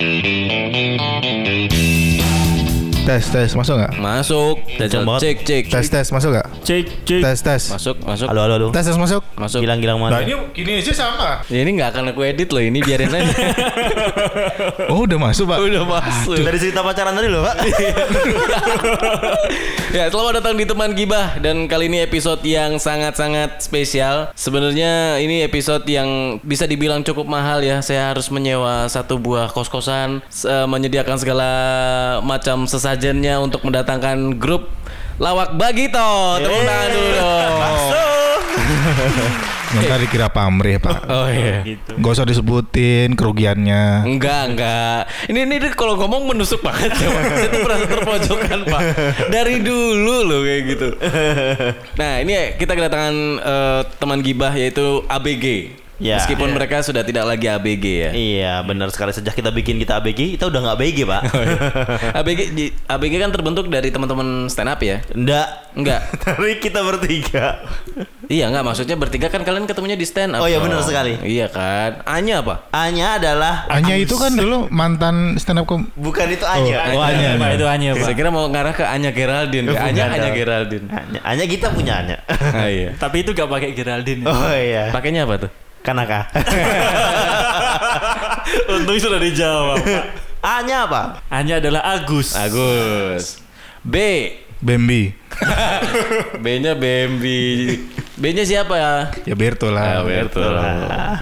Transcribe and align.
Música 0.00 1.33
Tes 3.04 3.20
tes 3.28 3.52
masuk 3.52 3.76
nggak? 3.76 3.92
Masuk. 4.00 4.56
Banget. 4.80 5.20
cek 5.20 5.36
cek. 5.44 5.64
Tes 5.68 5.86
tes 5.92 6.06
masuk 6.08 6.30
nggak? 6.32 6.46
Cek, 6.64 6.84
cek. 7.04 7.20
Tes 7.20 7.38
tes. 7.38 7.62
Masuk 7.68 7.96
masuk. 8.00 8.26
Halo 8.32 8.40
halo 8.40 8.54
halo. 8.56 8.68
Tes 8.72 8.80
tes 8.82 8.96
masuk. 8.96 9.20
Masuk. 9.36 9.60
Gilang-gilang 9.60 10.00
Nah 10.00 10.08
mana? 10.08 10.24
ini 10.24 10.32
gini 10.56 10.80
aja 10.80 10.88
sama. 10.90 11.44
Ya, 11.46 11.60
ini 11.60 11.76
nggak 11.76 11.92
akan 11.92 12.04
aku 12.10 12.24
edit 12.24 12.48
loh 12.48 12.64
ini 12.64 12.80
biarin 12.80 13.12
aja. 13.12 13.28
Oh 14.88 15.04
udah 15.04 15.18
masuk 15.18 15.44
pak. 15.46 15.58
Udah 15.60 15.84
masuk. 15.84 16.40
Dari 16.40 16.56
cerita 16.56 16.80
pacaran 16.80 17.12
tadi 17.12 17.28
loh, 17.28 17.44
Pak. 17.44 17.56
Ya, 19.94 20.10
selamat 20.10 20.42
datang 20.42 20.58
di 20.58 20.66
teman 20.66 20.90
gibah 20.90 21.38
dan 21.38 21.70
kali 21.70 21.86
ini 21.86 22.02
episode 22.02 22.42
yang 22.42 22.76
sangat-sangat 22.76 23.62
spesial. 23.62 24.34
Sebenarnya 24.34 25.22
ini 25.22 25.40
episode 25.40 25.86
yang 25.86 26.42
bisa 26.42 26.66
dibilang 26.66 27.00
cukup 27.00 27.22
mahal 27.24 27.62
ya. 27.62 27.78
Saya 27.78 28.10
harus 28.10 28.26
menyewa 28.26 28.88
satu 28.88 29.14
buah 29.16 29.46
kos-kosan, 29.48 30.18
s- 30.26 30.42
eh, 30.44 30.66
menyediakan 30.66 31.14
segala 31.14 31.50
macam 32.20 32.66
sesajennya 32.94 33.42
untuk 33.42 33.66
mendatangkan 33.66 34.38
grup 34.38 34.70
Lawak 35.18 35.58
Bagito. 35.58 36.38
Tepuk 36.42 36.62
tangan 36.62 36.88
dulu. 36.90 37.10
dong. 37.18 37.54
Ntar 39.82 39.98
dikira 39.98 40.30
pamrih 40.30 40.78
pak. 40.78 41.10
Oh 41.10 41.26
iya. 41.26 41.66
Gitu. 41.66 41.98
Gak 41.98 42.12
usah 42.14 42.26
disebutin 42.26 43.18
kerugiannya. 43.18 44.06
Enggak, 44.06 44.54
enggak. 44.54 45.10
Ini 45.26 45.38
ini 45.50 45.58
kalau 45.74 45.98
ngomong 45.98 46.30
menusuk 46.30 46.62
banget 46.62 46.94
ya, 46.94 47.10
tuh 47.50 47.58
merasa 47.66 47.86
terpojokan, 47.90 48.60
Pak. 48.70 48.80
Dari 49.34 49.58
dulu 49.66 50.30
loh 50.30 50.40
kayak 50.46 50.62
gitu. 50.70 50.88
Nah, 51.98 52.22
ini 52.22 52.54
kita 52.54 52.78
kedatangan 52.78 53.14
eh, 53.42 53.80
teman 53.98 54.22
gibah 54.22 54.54
yaitu 54.54 55.02
ABG. 55.10 55.74
Ya. 55.96 56.18
Meskipun 56.18 56.50
mereka 56.50 56.82
sudah 56.82 57.00
tidak 57.00 57.22
lagi 57.24 57.46
ABG 57.46 57.84
ya. 57.86 58.10
Iya, 58.10 58.54
benar 58.62 58.90
sekali. 58.90 59.14
Sejak 59.14 59.30
kita 59.32 59.48
bikin 59.48 59.78
kita 59.78 59.96
ABG, 59.96 60.34
kita 60.34 60.46
udah 60.46 60.60
nggak 60.60 60.76
ABG, 60.76 60.98
Pak. 61.04 61.22
ABG 62.14 62.40
di- 62.50 62.72
ABG 62.84 63.12
kan 63.16 63.30
terbentuk 63.30 63.66
dari 63.66 63.88
teman-teman 63.88 64.46
stand 64.46 64.68
up 64.68 64.80
ya? 64.80 65.00
Enggak. 65.08 65.70
Enggak. 65.74 66.06
Dari 66.24 66.58
kita 66.58 66.82
bertiga. 66.82 67.58
iya, 68.26 68.46
enggak 68.46 68.62
maksudnya 68.62 68.94
bertiga 68.94 69.26
kan 69.26 69.42
kalian 69.42 69.66
ketemunya 69.66 69.94
di 69.94 70.06
stand 70.06 70.30
up. 70.32 70.40
Oh 70.40 70.46
iya, 70.46 70.58
benar 70.58 70.78
sekali. 70.80 71.18
Iya 71.20 71.50
kan? 71.50 71.98
Anya 72.04 72.46
apa? 72.46 72.70
Anya 72.70 73.18
adalah 73.18 73.66
Anya 73.66 73.98
itu 73.98 74.14
kan 74.14 74.30
dulu 74.32 74.70
mantan 74.70 75.34
stand 75.34 75.58
up 75.58 75.66
kom. 75.66 75.90
bukan 75.94 76.30
itu 76.30 76.46
Anya. 76.46 76.90
Oh, 76.90 77.02
Anya. 77.02 77.34
Pak, 77.34 77.50
itu 77.52 77.66
hanya, 77.66 77.88
Pak. 77.92 78.06
Saya 78.06 78.14
kira 78.14 78.30
mau 78.30 78.46
ngarah 78.46 78.70
ke 78.70 78.86
Anya 78.86 79.10
Geraldine. 79.10 79.66
Eh, 79.66 79.74
Anya 79.74 80.04
Anya. 80.08 80.30
Geraldine. 80.30 80.86
Anya, 80.86 81.20
Anya 81.22 81.44
kita 81.44 81.66
punya 81.70 81.92
Anya. 81.98 82.16
Ah, 82.30 82.70
iya. 82.70 82.94
Tapi 83.02 83.22
itu 83.22 83.34
gak 83.34 83.50
pakai 83.50 83.74
Geraldine. 83.74 84.22
oh 84.22 84.54
iya. 84.54 84.94
Pakainya 84.94 85.26
apa 85.26 85.42
tuh? 85.42 85.50
Kanaka. 85.84 86.32
Untung 88.72 88.96
sudah 88.96 89.20
dijawab. 89.20 89.84
Anya 90.40 90.84
apa? 90.84 91.02
Hanya 91.28 91.60
adalah 91.60 91.84
Agus. 91.86 92.32
Agus. 92.32 93.40
B. 93.84 93.96
Bambi. 94.64 95.12
B-nya 96.44 96.72
Bambi. 96.72 97.76
B-nya 98.16 98.48
siapa 98.48 98.72
ya? 98.72 98.92
Ya 99.28 99.36
Berto 99.36 99.68
Ah, 99.68 100.00
lah. 100.00 100.02
betul. 100.02 100.56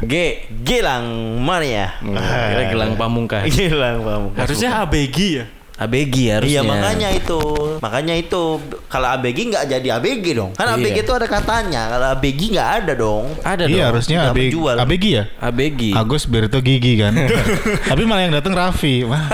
G. 0.07 0.15
Gilang 0.63 1.03
Mania. 1.43 1.99
Kira 1.99 2.71
Gilang 2.71 2.95
Pamungkas. 2.95 3.43
Gilang 3.51 4.07
Pamungkas. 4.07 4.47
Harusnya 4.47 4.79
ABG 4.79 5.17
ya. 5.35 5.45
ABG 5.73 6.15
harusnya. 6.31 6.53
Iya 6.53 6.63
makanya 6.63 7.09
itu, 7.11 7.41
makanya 7.81 8.15
itu 8.15 8.43
kalau 8.87 9.09
ABG 9.11 9.39
nggak 9.51 9.65
jadi 9.67 9.89
ABG 9.97 10.27
dong. 10.35 10.51
Kan 10.53 10.69
Iya. 10.69 10.77
ABG 10.77 10.97
itu 11.03 11.13
ada 11.13 11.27
katanya, 11.27 11.83
kalau 11.89 12.07
ABG 12.13 12.41
nggak 12.53 12.71
ada 12.79 12.93
dong. 12.93 13.25
Ada 13.41 13.65
Iya 13.65 13.73
dong. 13.73 13.87
harusnya 13.89 14.17
Nggak 14.21 14.33
ABG, 14.33 14.45
menjual. 14.47 14.77
ABG 14.79 15.05
ya. 15.09 15.25
ABG. 15.41 15.81
Agus 15.93 16.25
Berto 16.25 16.59
Gigi 16.61 16.95
kan. 16.97 17.13
Tapi 17.91 18.03
malah 18.05 18.23
yang 18.23 18.35
datang 18.35 18.53
Raffi. 18.53 19.03
Wah. 19.03 19.25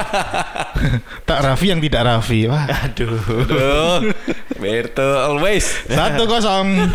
tak 1.29 1.39
Raffi 1.43 1.67
yang 1.69 1.81
tidak 1.81 2.07
Raffi. 2.07 2.47
Wah. 2.47 2.65
Aduh. 2.87 3.19
Aduh. 3.19 3.99
Berto 4.63 5.07
always. 5.21 5.67
Satu 5.87 6.27
kosong. 6.27 6.91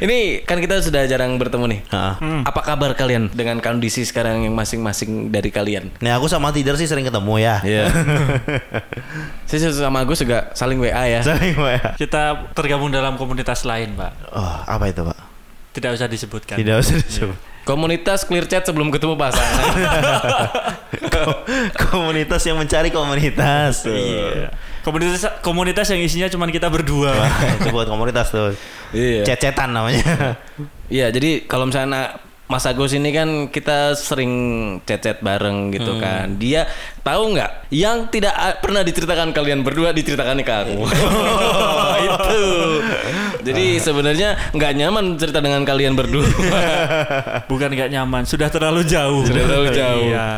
Ini 0.00 0.42
kan 0.42 0.58
kita 0.58 0.80
sudah 0.80 1.06
jarang 1.06 1.36
bertemu 1.36 1.64
nih. 1.68 1.80
Hah. 1.90 2.18
Apa 2.42 2.60
kabar 2.64 2.94
kalian 2.94 3.30
dengan 3.30 3.58
kondisi 3.58 4.02
sekarang 4.02 4.42
yang 4.42 4.54
masing-masing 4.54 5.30
dari 5.30 5.48
kalian? 5.48 5.94
Nih 5.98 6.10
aku 6.10 6.26
sama 6.26 6.50
Tider 6.50 6.74
sih 6.74 6.86
sering 6.86 7.06
ketemu 7.06 7.34
ya. 7.38 7.56
Iya. 7.62 7.84
Saya 9.48 9.70
sama 9.70 10.02
Agus 10.02 10.20
juga 10.20 10.50
saling 10.52 10.80
WA 10.80 11.04
ya. 11.08 11.20
Sering 11.22 11.56
ya. 11.56 11.94
Kita 11.94 12.50
tergabung 12.52 12.90
dalam 12.90 13.14
komunitas 13.14 13.62
lain, 13.62 13.94
Pak. 13.94 14.12
Oh, 14.34 14.56
apa 14.66 14.90
itu 14.90 15.04
pak? 15.04 15.18
Tidak 15.74 15.90
usah 15.90 16.06
disebutkan. 16.06 16.54
Tidak 16.54 16.76
usah 16.78 16.94
disebut. 17.02 17.38
Komunitas 17.64 18.28
clear 18.28 18.44
chat 18.44 18.60
sebelum 18.60 18.92
ketemu 18.92 19.16
pasangan. 19.16 19.72
komunitas 21.88 22.44
yang 22.44 22.60
mencari 22.60 22.92
komunitas. 22.92 23.88
Tuh. 23.88 23.96
Iya. 23.96 24.52
Komunitas 24.84 25.24
komunitas 25.40 25.88
yang 25.88 26.04
isinya 26.04 26.28
cuma 26.28 26.44
kita 26.52 26.68
berdua, 26.68 27.16
Pak. 27.16 27.64
itu 27.64 27.68
buat 27.72 27.88
komunitas 27.88 28.28
tuh. 28.28 28.52
Iya. 28.92 29.24
Cecetan 29.24 29.72
namanya. 29.72 30.36
Iya, 30.92 31.08
jadi 31.08 31.48
kalau 31.48 31.72
misalnya 31.72 32.20
Mas 32.44 32.68
Agus 32.68 32.92
ini 32.92 33.08
kan 33.08 33.48
kita 33.48 33.96
sering 33.96 34.32
chat-chat 34.84 35.18
bareng 35.18 35.72
gitu 35.72 35.96
kan. 35.96 36.36
Dia 36.36 36.68
tahu 37.00 37.32
nggak 37.32 37.72
yang 37.72 38.04
tidak 38.08 38.30
a- 38.30 38.60
pernah 38.60 38.80
diceritakan 38.80 39.32
kalian 39.32 39.64
berdua 39.64 39.90
diceritakan 39.90 40.44
ke 40.44 40.52
aku. 40.52 40.84
itu. 42.06 42.44
Jadi 43.44 43.66
sebenarnya 43.76 44.52
nggak 44.52 44.72
nyaman 44.76 45.16
cerita 45.16 45.40
dengan 45.40 45.64
kalian 45.64 45.96
berdua. 45.96 46.28
Bukan 47.50 47.72
nggak 47.72 47.90
nyaman, 47.90 48.22
sudah 48.24 48.48
terlalu 48.48 48.84
jauh. 48.84 49.24
Sudah 49.24 49.44
terlalu 49.44 49.68
jauh. 49.72 50.08
Iya. 50.12 50.28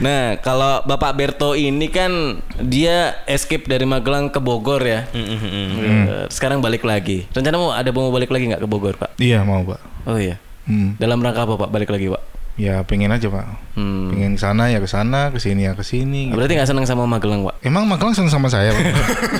Nah, 0.00 0.40
kalau 0.40 0.80
Bapak 0.82 1.12
Berto 1.14 1.52
ini 1.52 1.86
kan 1.86 2.40
dia 2.58 3.20
escape 3.28 3.68
dari 3.68 3.84
Magelang 3.84 4.32
ke 4.32 4.40
Bogor 4.40 4.80
ya. 4.80 5.04
Eh, 5.12 6.26
Sekarang 6.32 6.64
balik 6.64 6.82
lagi. 6.82 7.28
Rencana 7.30 7.56
mau 7.60 7.70
ada 7.70 7.92
mau 7.92 8.08
balik 8.08 8.32
lagi 8.32 8.48
nggak 8.48 8.62
ke 8.64 8.68
Bogor, 8.68 8.96
Pak? 8.96 9.20
iya 9.20 9.44
mau 9.44 9.60
pak. 9.62 9.80
Oh 10.08 10.16
iya. 10.16 10.40
Hmm. 10.68 10.94
Dalam 10.98 11.18
rangka 11.18 11.44
apa, 11.44 11.54
Pak? 11.58 11.68
Balik 11.70 11.90
lagi, 11.90 12.08
Pak? 12.12 12.22
Ya 12.60 12.84
pengen 12.84 13.08
aja 13.08 13.32
pak. 13.32 13.48
Hmm. 13.80 14.12
Pengen 14.12 14.36
sana 14.36 14.68
ya 14.68 14.76
ke 14.76 14.84
sana, 14.84 15.32
ke 15.32 15.40
sini 15.40 15.64
ya 15.64 15.72
ke 15.72 15.80
sini. 15.80 16.28
gitu. 16.28 16.36
Berarti 16.36 16.60
nggak 16.60 16.68
senang 16.68 16.84
sama 16.84 17.08
Magelang, 17.08 17.48
Pak? 17.48 17.64
Emang 17.64 17.88
Magelang 17.88 18.12
seneng 18.12 18.28
sama 18.28 18.52
saya 18.52 18.76
pak? 18.76 18.84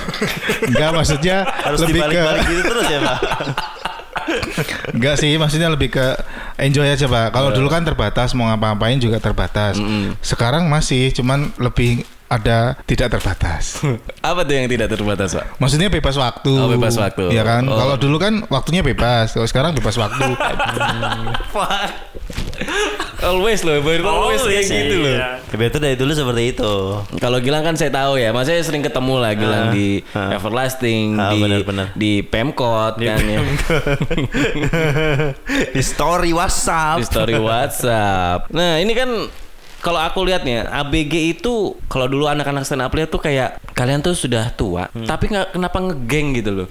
Enggak 0.73 0.89
maksudnya 0.97 1.45
Harus 1.45 1.85
lebih 1.85 2.01
ke 2.01 2.09
dibalik-balik 2.09 2.43
gitu 2.49 2.61
terus 2.65 2.87
ya 2.89 2.99
pak. 3.05 3.19
Enggak 4.97 5.15
sih, 5.21 5.31
maksudnya 5.37 5.69
lebih 5.69 5.93
ke 5.93 6.05
enjoy 6.57 6.89
aja 6.89 7.05
pak. 7.05 7.29
Kalau 7.29 7.53
dulu 7.53 7.69
kan 7.69 7.85
terbatas, 7.85 8.33
mau 8.33 8.49
ngapa-ngapain 8.49 8.97
juga 8.97 9.21
terbatas. 9.21 9.77
Mm-mm. 9.77 10.17
Sekarang 10.25 10.65
masih, 10.65 11.13
cuman 11.13 11.53
lebih 11.61 12.09
ada 12.33 12.57
tidak 12.83 13.13
terbatas. 13.13 13.77
Apa 14.25 14.41
tuh 14.41 14.53
yang 14.55 14.65
tidak 14.65 14.89
terbatas, 14.89 15.33
Pak? 15.33 15.61
Maksudnya 15.61 15.87
bebas 15.87 16.15
waktu. 16.15 16.53
Oh, 16.53 16.65
bebas 16.67 16.97
waktu. 16.97 17.29
Iya 17.29 17.43
kan? 17.43 17.63
Oh. 17.65 17.77
Kalau 17.77 17.95
dulu 17.95 18.17
kan 18.17 18.41
waktunya 18.49 18.81
bebas, 18.81 19.31
kalau 19.31 19.45
sekarang 19.45 19.71
bebas 19.73 19.93
waktu. 19.95 20.23
Always 23.23 23.63
loh, 23.63 23.79
Berto 23.79 24.03
always 24.03 24.43
kayak 24.43 24.67
Always, 24.67 24.67
gitu 24.67 24.95
loh. 24.99 25.15
iya. 25.15 25.39
Tapi 25.47 25.63
itu 25.63 25.77
dari 25.79 25.95
dulu 25.95 26.11
seperti 26.11 26.43
itu. 26.51 26.73
Kalau 27.17 27.39
Gilang 27.39 27.63
kan 27.63 27.75
saya 27.79 27.87
tahu 27.87 28.19
ya, 28.19 28.35
maksudnya 28.35 28.59
sering 28.59 28.83
ketemu 28.83 29.15
lah 29.15 29.31
Gilang 29.31 29.63
Ah, 29.63 29.71
di 29.71 29.87
ah. 30.11 30.35
Everlasting, 30.35 31.15
Ah, 31.15 31.31
di 31.31 31.39
benar-benar. 31.39 31.87
di 31.95 32.19
Pemkot 32.19 32.99
kan 32.99 33.23
ya. 33.23 33.39
Di 35.73 35.81
story 35.81 36.35
WhatsApp. 36.35 36.99
di 36.99 37.05
story 37.07 37.35
WhatsApp. 37.39 38.51
Nah, 38.51 38.79
ini 38.79 38.91
kan 38.91 39.07
kalau 39.83 39.99
aku 39.99 40.23
lihat 40.23 40.41
nih, 40.41 40.63
ABG 40.63 41.13
itu 41.35 41.75
kalau 41.85 42.07
dulu 42.07 42.25
anak-anak 42.25 42.63
stand 42.63 42.79
up 42.79 42.89
lihat 42.89 43.11
tuh 43.11 43.19
kayak 43.19 43.59
kalian 43.75 43.99
tuh 43.99 44.15
sudah 44.15 44.47
tua, 44.49 44.87
tapi 45.03 45.27
nggak 45.27 45.51
kenapa 45.51 45.77
ngegeng 45.77 46.31
gitu 46.33 46.51
loh. 46.55 46.67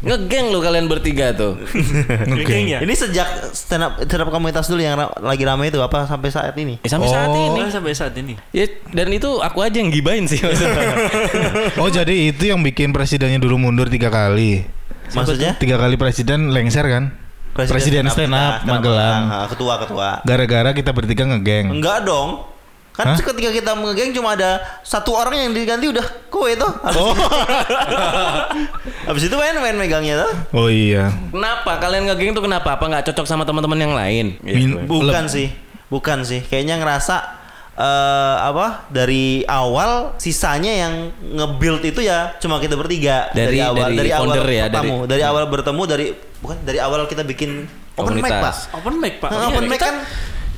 ngegeng 0.00 0.48
loh 0.48 0.58
kalian 0.58 0.88
bertiga 0.88 1.30
tuh. 1.30 1.60
Geng 2.48 2.66
ya? 2.66 2.80
Ini 2.80 2.94
sejak 2.96 3.28
stand 3.52 3.84
up, 3.84 3.92
stand 4.00 4.24
up 4.24 4.32
komunitas 4.32 4.66
dulu 4.66 4.80
yang 4.80 4.96
ra- 4.96 5.12
lagi 5.20 5.44
ramai 5.44 5.68
itu 5.68 5.76
apa 5.78 6.08
sampai 6.08 6.32
saat 6.32 6.56
ini? 6.56 6.80
Eh, 6.80 6.88
sampai 6.88 7.06
saat 7.06 7.28
Oh. 7.28 7.36
ini. 7.36 7.60
Oh, 7.60 7.68
sampai 7.68 7.92
saat 7.92 8.16
ini. 8.16 8.34
Ya, 8.50 8.64
dan 8.90 9.12
itu 9.12 9.28
aku 9.38 9.60
aja 9.60 9.76
yang 9.76 9.92
gibain 9.92 10.24
sih 10.24 10.40
maksudnya. 10.40 10.96
oh 11.82 11.88
jadi 11.88 12.32
itu 12.32 12.48
yang 12.48 12.64
bikin 12.64 12.90
presidennya 12.90 13.36
dulu 13.36 13.60
mundur 13.60 13.86
tiga 13.86 14.08
kali. 14.08 14.64
Maksudnya? 15.12 15.60
Tiga 15.60 15.76
kali 15.76 16.00
presiden 16.00 16.56
lengser 16.56 16.88
kan? 16.88 17.19
Presiden, 17.66 18.04
stand 18.06 18.30
up, 18.30 18.62
kita, 18.62 18.70
Magelang. 18.70 19.22
Ah, 19.26 19.46
Ketua 19.46 19.74
ketua. 19.76 20.08
Gara-gara 20.22 20.70
kita 20.70 20.90
bertiga 20.90 21.26
ngegeng. 21.26 21.74
Enggak 21.74 22.02
dong. 22.02 22.48
Kan 22.90 23.06
Hah? 23.06 23.16
ketika 23.16 23.50
kita 23.50 23.70
ngegeng 23.72 24.10
cuma 24.12 24.34
ada 24.34 24.60
satu 24.80 25.12
orang 25.12 25.32
yang 25.38 25.52
diganti 25.52 25.88
udah 25.88 26.02
kowe 26.28 26.50
tuh. 26.52 26.68
Habis, 26.80 27.00
Oh. 27.00 27.14
habis 29.08 29.22
itu 29.24 29.34
main 29.34 29.56
main 29.56 29.72
megangnya 29.74 30.20
tuh. 30.20 30.32
Oh 30.52 30.68
iya. 30.68 31.08
kenapa 31.30 31.78
kalian 31.78 32.06
ngegeng 32.06 32.32
tuh 32.32 32.44
kenapa? 32.44 32.76
Apa 32.76 32.84
nggak 32.86 33.04
cocok 33.08 33.24
sama 33.24 33.42
teman-teman 33.44 33.78
yang 33.78 33.94
lain? 33.94 34.26
Min- 34.42 34.84
Bukan 34.84 35.26
sih. 35.26 35.48
Bukan 35.86 36.22
sih. 36.22 36.42
Kayaknya 36.42 36.78
ngerasa 36.78 37.39
eh 37.80 38.36
apa 38.44 38.84
dari 38.92 39.40
awal 39.48 40.12
sisanya 40.20 40.68
yang 40.68 40.94
nge-build 41.16 41.80
itu 41.80 42.04
ya 42.04 42.36
cuma 42.36 42.60
kita 42.60 42.76
bertiga 42.76 43.32
Dari- 43.32 43.56
awal 43.56 43.96
dari 43.96 44.12
awal 44.12 44.36
founder 44.36 44.44
ya, 44.44 44.64
bertemu 44.68 44.96
dari- 45.00 45.08
dari, 45.08 45.22
awal 45.24 45.44
bertemu 45.48 45.82
dari 45.88 46.06
bukan 46.44 46.56
dari 46.60 46.76
awal 46.76 47.08
kita 47.08 47.24
bikin 47.24 47.64
open 47.96 48.20
mic 48.20 48.28
pak. 48.28 48.54
Open 48.76 48.94
mic, 49.00 49.14
Pak. 49.16 49.28
Nah, 49.32 49.38
Iya, 49.40 49.46
open 49.48 49.64
mic 49.64 49.80
kita, 49.80 49.88
kan- 49.88 50.04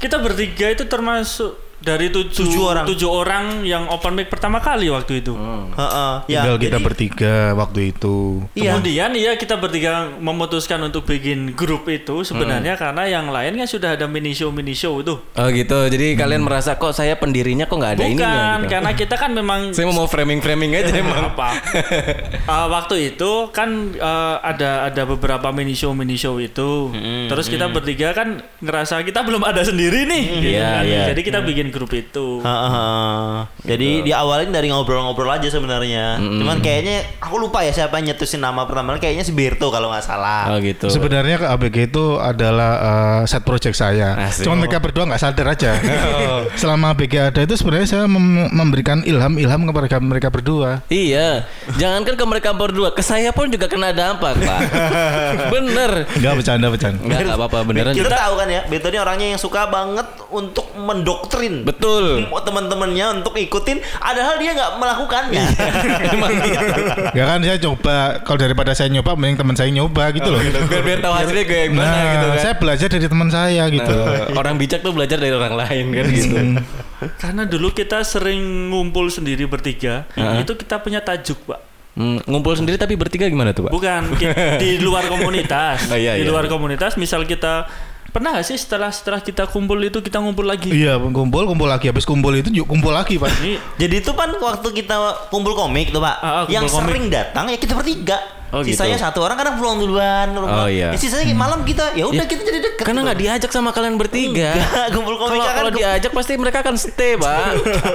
kita 0.02 0.16
bertiga 0.18 0.66
itu 0.66 0.82
termasuk 0.86 1.61
dari 1.82 2.08
tujuh, 2.08 2.46
Tujuh 2.46 2.62
orang. 2.64 2.84
tujuh 2.86 3.10
orang 3.10 3.44
yang 3.62 3.84
open 3.86 4.14
mic 4.14 4.26
pertama 4.26 4.58
kali 4.58 4.86
waktu 4.86 5.18
itu. 5.18 5.34
Heeh. 5.34 6.14
Ya, 6.26 6.42
Tinggal 6.42 6.56
kita 6.56 6.70
jadi- 6.72 6.84
bertiga 6.84 7.34
waktu 7.52 7.80
itu. 7.90 8.46
Iya. 8.52 8.72
Kemudian 8.72 9.10
ya 9.14 9.32
kita 9.34 9.54
bertiga 9.56 9.92
memutuskan 10.16 10.78
untuk 10.80 11.02
bikin 11.04 11.52
grup 11.52 11.84
itu 11.86 12.22
sebenarnya 12.22 12.74
karena 12.74 13.04
yang 13.04 13.28
lain 13.28 13.56
kan 13.56 13.66
sudah 13.66 13.94
ada 13.94 14.06
mini 14.06 14.30
show 14.30 14.48
mini 14.48 14.72
show 14.72 14.94
itu. 14.96 15.18
Oh 15.18 15.48
gitu. 15.48 15.78
Jadi 15.88 16.14
kalian 16.14 16.40
merasa 16.40 16.74
kok 16.74 16.92
saya 16.92 17.14
pendirinya 17.14 17.64
kok 17.64 17.74
nggak 17.74 17.92
ada 17.92 18.04
Bukan, 18.04 18.14
ininya 18.14 18.32
gitu. 18.56 18.70
karena 18.70 18.90
kita 18.94 19.14
kan 19.16 19.30
memang 19.30 19.60
Saya 19.74 19.88
mau 19.88 20.06
framing-framing 20.06 20.70
aja 20.72 20.94
emang. 21.02 21.32
apa? 21.32 21.50
Uh, 22.44 22.66
waktu 22.76 23.10
itu 23.10 23.50
kan 23.50 23.68
uh, 23.96 24.38
ada 24.38 24.86
ada 24.86 25.02
beberapa 25.04 25.50
mini 25.50 25.72
show 25.72 25.90
mini 25.92 26.14
show 26.14 26.38
itu. 26.38 26.94
Terus 27.26 27.48
kita 27.48 27.66
bertiga 27.68 28.12
kan 28.12 28.38
ngerasa 28.58 29.02
kita 29.02 29.22
belum 29.22 29.42
ada 29.42 29.62
sendiri 29.62 30.04
nih. 30.04 30.24
gitu 30.38 30.48
Iya, 30.52 30.62
kan. 30.62 30.82
iya. 30.84 31.02
Jadi 31.10 31.20
kita 31.22 31.40
bikin 31.42 31.71
grup 31.72 31.90
itu. 31.90 32.38
Heeh, 32.38 32.70
heeh. 32.70 33.32
Jadi 33.64 33.88
diawalin 34.04 34.52
dari 34.52 34.68
ngobrol-ngobrol 34.68 35.32
aja 35.32 35.48
sebenarnya. 35.48 36.20
Cuman 36.20 36.60
kayaknya 36.60 37.02
aku 37.18 37.40
lupa 37.40 37.64
ya 37.64 37.72
siapa 37.72 37.98
yang 37.98 38.12
nyetusin 38.12 38.38
nama 38.38 38.68
pertama. 38.68 39.00
Kayaknya 39.00 39.24
si 39.24 39.32
Berto 39.32 39.72
kalau 39.72 39.88
nggak 39.88 40.04
salah. 40.04 40.52
Oh 40.52 40.60
gitu. 40.60 40.92
Sebenarnya 40.92 41.40
ke 41.40 41.46
ABG 41.48 41.76
itu 41.88 42.20
adalah 42.20 42.70
eh, 42.78 43.20
set 43.24 43.42
project 43.42 43.74
saya. 43.74 44.14
Asik. 44.28 44.44
Cuma 44.44 44.60
mereka 44.60 44.78
berdua 44.78 45.08
nggak 45.08 45.22
sadar 45.22 45.46
aja. 45.48 45.72
Selama 46.60 46.92
ABG 46.92 47.32
ada 47.32 47.40
itu 47.40 47.56
sebenarnya 47.56 47.88
saya 47.88 48.04
mem- 48.04 48.52
memberikan 48.52 49.00
ilham-ilham 49.02 49.64
kepada 49.64 49.96
mereka 50.02 50.28
berdua. 50.28 50.84
Iya, 50.92 51.46
jangankan 51.78 52.14
ke 52.18 52.24
mereka 52.26 52.50
berdua, 52.52 52.92
ke 52.92 53.00
saya 53.00 53.32
pun 53.32 53.48
juga 53.48 53.70
kena 53.70 53.94
dampak, 53.94 54.36
Pak. 54.36 54.60
Bener. 55.54 56.04
Enggak 56.18 56.34
bercanda 56.36 56.66
bercanda. 56.68 56.98
Enggak 57.00 57.20
enggak 57.24 57.38
apa-apa 57.38 57.58
beneran. 57.64 57.92
Kita 57.94 58.10
tahu 58.10 58.34
kan 58.36 58.48
ya, 58.50 58.60
Berto 58.68 58.86
ini 58.90 58.98
orangnya 58.98 59.26
yang 59.32 59.40
suka 59.40 59.64
banget 59.70 60.06
untuk 60.28 60.66
mendoktrin. 60.74 61.61
Betul. 61.62 62.26
Mau 62.26 62.38
teman-temannya 62.38 63.22
untuk 63.22 63.34
ikutin, 63.34 63.78
padahal 63.96 64.36
dia 64.36 64.50
nggak 64.52 64.72
melakukannya. 64.76 65.44
Ya 67.12 67.24
kan 67.28 67.44
saya 67.44 67.58
coba 67.60 68.20
kalau 68.24 68.38
daripada 68.40 68.72
saya 68.72 68.88
nyoba 68.88 69.14
mending 69.14 69.38
teman 69.38 69.54
saya 69.54 69.68
nyoba 69.68 70.10
gitu 70.12 70.28
loh. 70.28 70.40
Biar 70.40 70.82
biar 70.82 70.98
tahu 71.00 71.14
hasilnya 71.14 71.44
kayak 71.44 71.66
gimana 71.70 71.90
Nah, 71.92 72.04
gitu 72.08 72.26
kan. 72.26 72.38
saya 72.40 72.54
belajar 72.56 72.88
dari 72.88 73.06
teman 73.06 73.28
saya 73.28 73.64
gitu. 73.68 73.92
Nah, 73.92 74.38
orang 74.38 74.54
bijak 74.56 74.80
tuh 74.80 74.92
belajar 74.92 75.16
dari 75.20 75.34
orang 75.34 75.54
lain 75.54 75.84
kan 75.92 76.06
gitu. 76.08 76.36
Karena 77.18 77.42
dulu 77.44 77.68
kita 77.70 78.00
sering 78.02 78.40
ngumpul 78.70 79.10
sendiri 79.10 79.44
bertiga, 79.44 80.06
itu 80.38 80.52
kita 80.54 80.80
punya 80.80 81.02
tajuk, 81.02 81.38
Pak. 81.44 81.60
Hmm, 81.92 82.24
ngumpul 82.24 82.56
sendiri 82.56 82.80
tapi 82.80 82.96
bertiga 82.96 83.28
gimana 83.28 83.52
tuh, 83.52 83.68
Pak? 83.68 83.72
Bukan 83.76 84.16
di 84.56 84.80
luar 84.80 85.04
komunitas. 85.12 85.92
Oh, 85.92 85.98
iya, 85.98 86.16
di 86.16 86.24
iya. 86.24 86.30
luar 86.32 86.48
komunitas, 86.48 86.96
misal 86.96 87.28
kita 87.28 87.68
pernah 88.12 88.36
gak 88.36 88.44
sih 88.44 88.54
setelah 88.54 88.88
setelah 88.88 89.18
kita 89.18 89.44
kumpul 89.46 89.80
itu 89.80 89.98
kita 89.98 90.16
ngumpul 90.16 90.44
lagi? 90.44 90.68
Iya, 90.68 91.00
kumpul 91.00 91.42
kumpul 91.44 91.64
lagi 91.64 91.88
habis 91.88 92.04
kumpul 92.04 92.32
itu 92.32 92.52
juga 92.52 92.68
kumpul 92.68 92.92
lagi, 92.92 93.16
Pak. 93.16 93.32
Ini 93.40 93.56
Jadi 93.76 93.94
itu 93.98 94.12
kan 94.12 94.28
waktu 94.30 94.68
kita 94.70 94.96
kumpul 95.28 95.52
komik 95.52 95.88
tuh 95.88 95.98
pak, 95.98 96.16
Ah, 96.16 96.28
ah, 96.38 96.44
yang 96.46 96.64
komik. 96.64 96.92
sering 96.92 97.04
datang 97.08 97.48
ya 97.48 97.56
kita 97.56 97.72
bertiga. 97.72 98.20
Oh, 98.52 98.60
Sisanya 98.60 99.00
gitu. 99.00 99.06
satu 99.08 99.24
orang 99.24 99.32
kadang 99.34 99.56
pulang 99.56 99.80
duluan. 99.80 100.28
Oh, 100.36 100.68
iya. 100.68 100.92
Ya, 100.92 101.00
sisanya 101.00 101.24
kayak 101.24 101.40
malam 101.40 101.64
kita, 101.64 101.96
ya 101.96 102.04
udah 102.04 102.20
Ya, 102.20 102.28
kita 102.28 102.42
jadi 102.44 102.60
deket. 102.60 102.84
Karena 102.84 103.00
gitu. 103.00 103.06
nggak 103.08 103.18
diajak 103.18 103.50
sama 103.50 103.72
kalian 103.72 103.96
bertiga. 103.96 104.52
Enggak, 104.52 104.86
kumpul 104.94 105.16
komika 105.16 105.32
Kalau 105.32 105.48
kan 105.48 105.56
kalau 105.56 105.72
diajak 105.72 106.10
pasti 106.12 106.32
mereka 106.36 106.58
akan 106.60 106.76
stay, 106.76 107.16
Pak. 107.16 107.48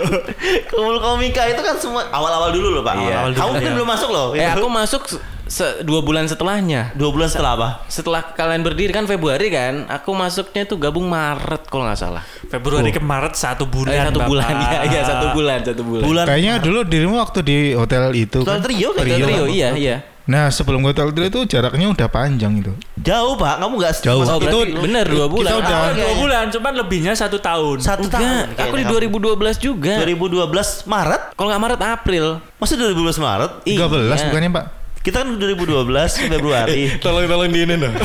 kumpul 0.73 0.97
komika 0.97 1.45
itu 1.45 1.61
kan 1.61 1.77
semua 1.77 2.09
awal-awal 2.09 2.49
dulu 2.49 2.73
loh 2.73 2.81
pak. 2.81 2.97
Iya. 2.97 3.05
Awal-awal 3.21 3.29
dulu. 3.29 3.37
Kamu 3.37 3.51
kan 3.53 3.61
Iya. 3.61 3.73
belum 3.75 3.87
masuk 3.87 4.09
loh. 4.09 4.27
eh 4.33 4.49
aku 4.49 4.67
masuk 4.67 5.01
se- 5.47 5.81
dua 5.81 5.99
bulan 5.99 6.23
setelahnya. 6.23 6.91
dua 6.93 7.09
bulan 7.09 7.25
setelah 7.25 7.51
apa? 7.53 7.69
Setelah 7.87 8.21
kalian 8.29 8.61
berdiri 8.61 8.91
kan 8.91 9.03
Februari 9.03 9.47
kan, 9.47 9.87
aku 9.87 10.11
masuknya 10.11 10.63
tuh 10.63 10.77
gabung 10.77 11.05
Maret 11.05 11.65
kalau 11.65 11.83
nggak 11.83 11.97
salah. 11.97 12.23
Februari 12.45 12.89
ke 12.89 12.99
Maret 12.99 13.33
satu 13.33 13.63
bulan. 13.63 13.91
Eh, 13.91 14.03
satu 14.03 14.19
Bapak. 14.19 14.29
bulan 14.29 14.53
ya, 14.63 14.79
iya 14.85 15.01
satu 15.01 15.25
bulan, 15.31 15.59
satu 15.61 15.81
bulan. 15.81 16.03
Bulan 16.03 16.25
Kayaknya 16.25 16.53
dulu 16.59 16.79
dirimu 16.83 17.15
waktu 17.17 17.39
di 17.41 17.57
hotel 17.71 18.11
itu 18.13 18.39
Hotel 18.39 18.53
kan. 18.53 18.61
Trio 18.61 18.89
kan? 18.91 19.01
Hotel 19.01 19.17
Trio, 19.21 19.45
iya 19.47 19.69
iya. 19.73 19.97
Nah, 20.27 20.51
sebelum 20.51 20.83
hotel 20.83 21.07
Trio 21.09 21.23
itu 21.25 21.47
jaraknya 21.47 21.87
udah 21.87 22.07
panjang 22.07 22.51
itu. 22.57 22.75
jauh 22.97 23.39
pak, 23.39 23.57
kamu 23.57 23.73
nggak 23.73 23.93
Jauh. 24.03 24.21
Oh, 24.21 24.35
itu 24.37 24.59
bener 24.77 25.07
dua 25.07 25.25
bulan. 25.25 25.47
Kita 25.47 25.55
udah 25.57 25.79
dua 25.95 26.13
bulan, 26.17 26.43
cuman 26.51 26.73
lebihnya 26.75 27.15
satu 27.15 27.39
tahun. 27.39 27.79
satu 27.79 28.03
tahun. 28.05 28.51
Aku 28.53 28.75
di 28.75 28.83
kayaknya. 28.83 29.07
2012 29.15 29.55
juga. 29.55 29.95
2012 30.03 30.83
Maret, 30.83 31.21
Kalau 31.31 31.47
nggak 31.47 31.63
Maret 31.63 31.81
April. 31.81 32.25
masa 32.59 32.73
2012 32.75 33.15
Maret? 33.17 33.51
13 33.63 33.87
Iya. 34.13 34.25
bukannya, 34.27 34.49
Pak? 34.51 34.65
Kita 35.07 35.23
kan 35.23 35.39
2012 35.39 35.87
Februari. 36.27 36.99
Tolong 36.99 37.23
tolong 37.23 37.47
diinin 37.47 37.79
dong. 37.79 37.95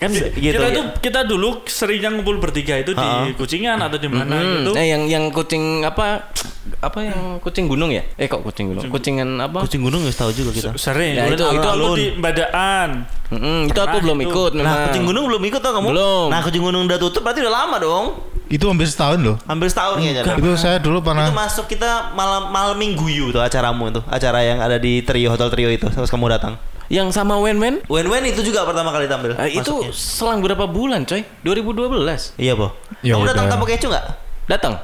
kan 0.00 0.08
gitu. 0.08 0.24
kita 0.40 0.66
tuh 0.72 0.84
kita 1.00 1.20
dulu 1.22 1.48
seringnya 1.64 2.08
ngumpul 2.08 2.40
bertiga 2.40 2.80
itu 2.80 2.92
di. 2.92 3.08
Kucingan 3.36 3.76
atau 3.78 3.96
di 3.96 4.08
mana 4.08 4.34
Hmm, 4.34 4.64
gitu. 4.64 4.70
eh 4.72 4.88
yang 4.88 5.04
yang 5.04 5.24
kucing 5.28 5.84
apa 5.84 6.32
apa 6.78 6.98
yang 7.02 7.20
kucing 7.38 7.66
gunung 7.66 7.90
ya? 7.90 8.04
Eh 8.14 8.24
kok 8.24 8.40
kucing 8.40 8.72
gunung? 8.72 8.88
Kucingan 8.88 9.28
apa? 9.36 9.60
Kucing 9.60 9.82
gunung 9.82 10.00
nggak 10.00 10.16
tahu 10.16 10.30
juga 10.32 10.50
kita. 10.50 10.70
Sering. 10.74 11.12
Ya, 11.14 11.28
itu- 11.28 11.36
itu 11.36 11.44
itu 11.50 11.68
aku 11.68 11.88
di 11.94 12.06
Badaan. 12.16 13.04
Mm-mm, 13.28 13.68
itu 13.68 13.76
aku 13.76 13.96
belum 14.00 14.18
itu. 14.18 14.32
ikut 14.32 14.52
memang. 14.54 14.64
Nah, 14.66 14.84
kucing 14.88 15.04
gunung 15.04 15.24
belum 15.28 15.42
ikut 15.44 15.60
tau 15.60 15.72
kamu? 15.74 15.88
Belum. 15.92 16.26
Nah, 16.32 16.40
kucing 16.40 16.62
gunung 16.62 16.82
udah 16.84 16.98
tutup 16.98 17.20
berarti 17.20 17.40
udah 17.40 17.54
lama 17.54 17.76
dong. 17.76 18.06
Itu 18.48 18.64
hampir 18.64 18.88
setahun 18.88 19.20
loh. 19.20 19.36
Hampir 19.44 19.68
setahun 19.68 20.00
kayaknya. 20.00 20.24
dah. 20.24 20.36
Itu 20.40 20.50
saya 20.56 20.80
dulu 20.80 20.98
Itu 20.98 21.12
pernah 21.12 21.28
masuk 21.28 21.68
kita 21.68 22.16
malam 22.16 22.48
malam 22.48 22.72
minggu 22.74 23.04
tuh 23.28 23.44
acaramu 23.44 23.92
tuh. 23.92 24.00
Acara 24.08 24.37
yang 24.40 24.58
ada 24.58 24.76
di 24.76 25.00
Trio 25.02 25.30
Hotel 25.30 25.48
Trio 25.48 25.68
itu. 25.68 25.86
Terus 25.86 26.08
kamu 26.08 26.28
datang. 26.30 26.56
Yang 26.88 27.12
sama 27.12 27.36
Wen 27.36 27.60
Wen? 27.60 27.84
Wen 27.84 28.06
Wen 28.08 28.24
itu 28.24 28.40
juga 28.40 28.64
pertama 28.64 28.88
kali 28.88 29.04
tampil. 29.04 29.36
Eh, 29.36 29.60
itu 29.60 29.68
masuknya. 29.68 29.92
selang 29.92 30.40
berapa 30.40 30.64
bulan, 30.64 31.04
coy? 31.04 31.20
2012. 31.44 32.32
Iya, 32.40 32.56
Po. 32.56 32.72
Ya 33.04 33.12
kamu 33.12 33.28
datang 33.28 33.46
tamu 33.46 33.64
kecu 33.68 33.92
nggak? 33.92 34.04
Datang. 34.48 34.74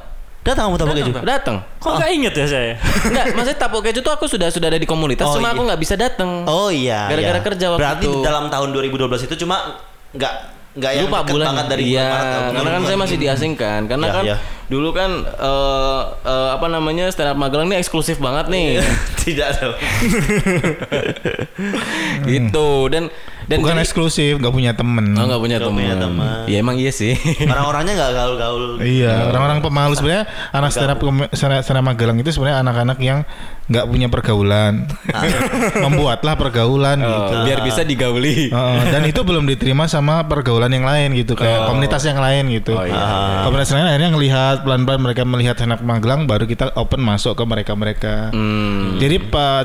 Datang 0.44 0.64
kamu 0.68 0.76
tamu 0.76 0.92
kecu. 0.92 1.12
Datang. 1.24 1.56
Kok 1.80 1.92
nggak 1.96 2.10
inget 2.12 2.34
ya 2.36 2.44
saya? 2.44 2.76
Enggak, 3.08 3.24
maksudnya 3.32 3.56
tapo 3.56 3.80
keju 3.80 4.04
tuh 4.04 4.12
aku 4.12 4.28
sudah 4.28 4.52
sudah 4.52 4.68
ada 4.68 4.76
di 4.76 4.84
komunitas, 4.84 5.24
Oh, 5.24 5.40
cuma 5.40 5.48
iya. 5.48 5.56
aku 5.56 5.62
nggak 5.64 5.80
bisa 5.80 5.94
datang. 5.96 6.44
Oh 6.44 6.68
iya. 6.68 7.08
Gara-gara 7.08 7.40
iya. 7.40 7.46
kerja 7.48 7.66
waktu 7.72 7.80
Berarti 7.80 8.06
itu. 8.12 8.20
dalam 8.20 8.44
tahun 8.52 8.68
2012 8.76 9.24
itu 9.24 9.34
cuma 9.40 9.80
nggak 10.12 10.34
nggak 10.74 10.90
yang 10.90 11.06
lupa 11.06 11.22
bulan 11.22 11.46
banget 11.54 11.66
dari 11.70 11.82
iya, 11.86 12.02
bulan 12.02 12.10
Maret 12.10 12.34
karena 12.34 12.50
kan 12.50 12.64
bulan- 12.66 12.84
saya 12.84 12.98
masih 12.98 13.16
diasingkan. 13.16 13.80
Karena 13.86 14.06
Ya, 14.06 14.12
kan 14.12 14.24
ya. 14.26 14.36
dulu 14.66 14.88
kan 14.90 15.10
eh, 15.22 16.02
eh, 16.26 16.48
apa 16.50 16.66
namanya 16.66 17.06
stand 17.08 17.30
up 17.30 17.38
Magelang 17.38 17.70
ini 17.70 17.78
eksklusif 17.78 18.18
banget 18.18 18.50
nih. 18.50 18.82
Tidak 19.22 19.48
dong. 19.54 19.74
gitu. 22.32 22.68
Dan 22.90 23.04
dan 23.46 23.56
bukan 23.60 23.76
jadi- 23.76 23.84
eksklusif, 23.84 24.32
nggak 24.40 24.54
punya 24.54 24.72
temen. 24.72 25.14
oh 25.14 25.24
nggak 25.24 25.42
punya 25.42 25.58
teman. 25.60 26.44
ya 26.48 26.56
emang 26.60 26.76
iya 26.76 26.92
sih 26.92 27.14
Orang-orangnya 27.44 27.94
nggak 27.94 28.12
gaul-gaul. 28.14 28.64
Iya, 28.80 29.30
orang-orang 29.30 29.58
pemalu 29.60 29.92
sebenarnya 29.96 30.24
anak 30.50 30.70
stand 30.72 30.92
up 30.92 31.00
stand 31.32 31.80
Magelang 31.84 32.16
itu 32.16 32.30
sebenarnya 32.32 32.64
anak-anak 32.64 32.98
yang 33.00 33.18
nggak 33.64 33.84
punya 33.88 34.08
pergaulan. 34.08 34.88
Membuatlah 35.84 36.34
pergaulan 36.36 37.00
Oh, 37.00 37.08
gitu. 37.08 37.34
biar 37.48 37.58
bisa 37.64 37.80
digauli 37.82 38.48
Heeh, 38.48 38.80
dan 38.92 39.02
itu 39.04 39.20
belum 39.20 39.44
diterima 39.44 39.84
sama 39.88 40.24
pergaulan 40.24 40.70
yang 40.72 40.84
lain 40.84 41.12
gitu 41.16 41.36
kayak 41.36 41.68
komunitas 41.68 42.04
yang 42.04 42.20
lain 42.20 42.48
gitu. 42.52 42.76
Oh, 42.76 42.84
iya. 42.84 43.44
Komunitas 43.44 43.72
lain 43.72 43.88
akhirnya 43.88 44.10
ngelihat 44.12 44.56
pelan-pelan 44.64 45.00
mereka 45.00 45.22
melihat 45.24 45.54
stand 45.56 45.74
up 45.74 45.80
Magelang 45.84 46.24
baru 46.24 46.44
kita 46.44 46.72
open 46.76 47.00
masuk 47.00 47.36
ke 47.36 47.44
mereka-mereka. 47.44 48.32
Hmm. 48.32 48.96
Jadi 49.00 49.16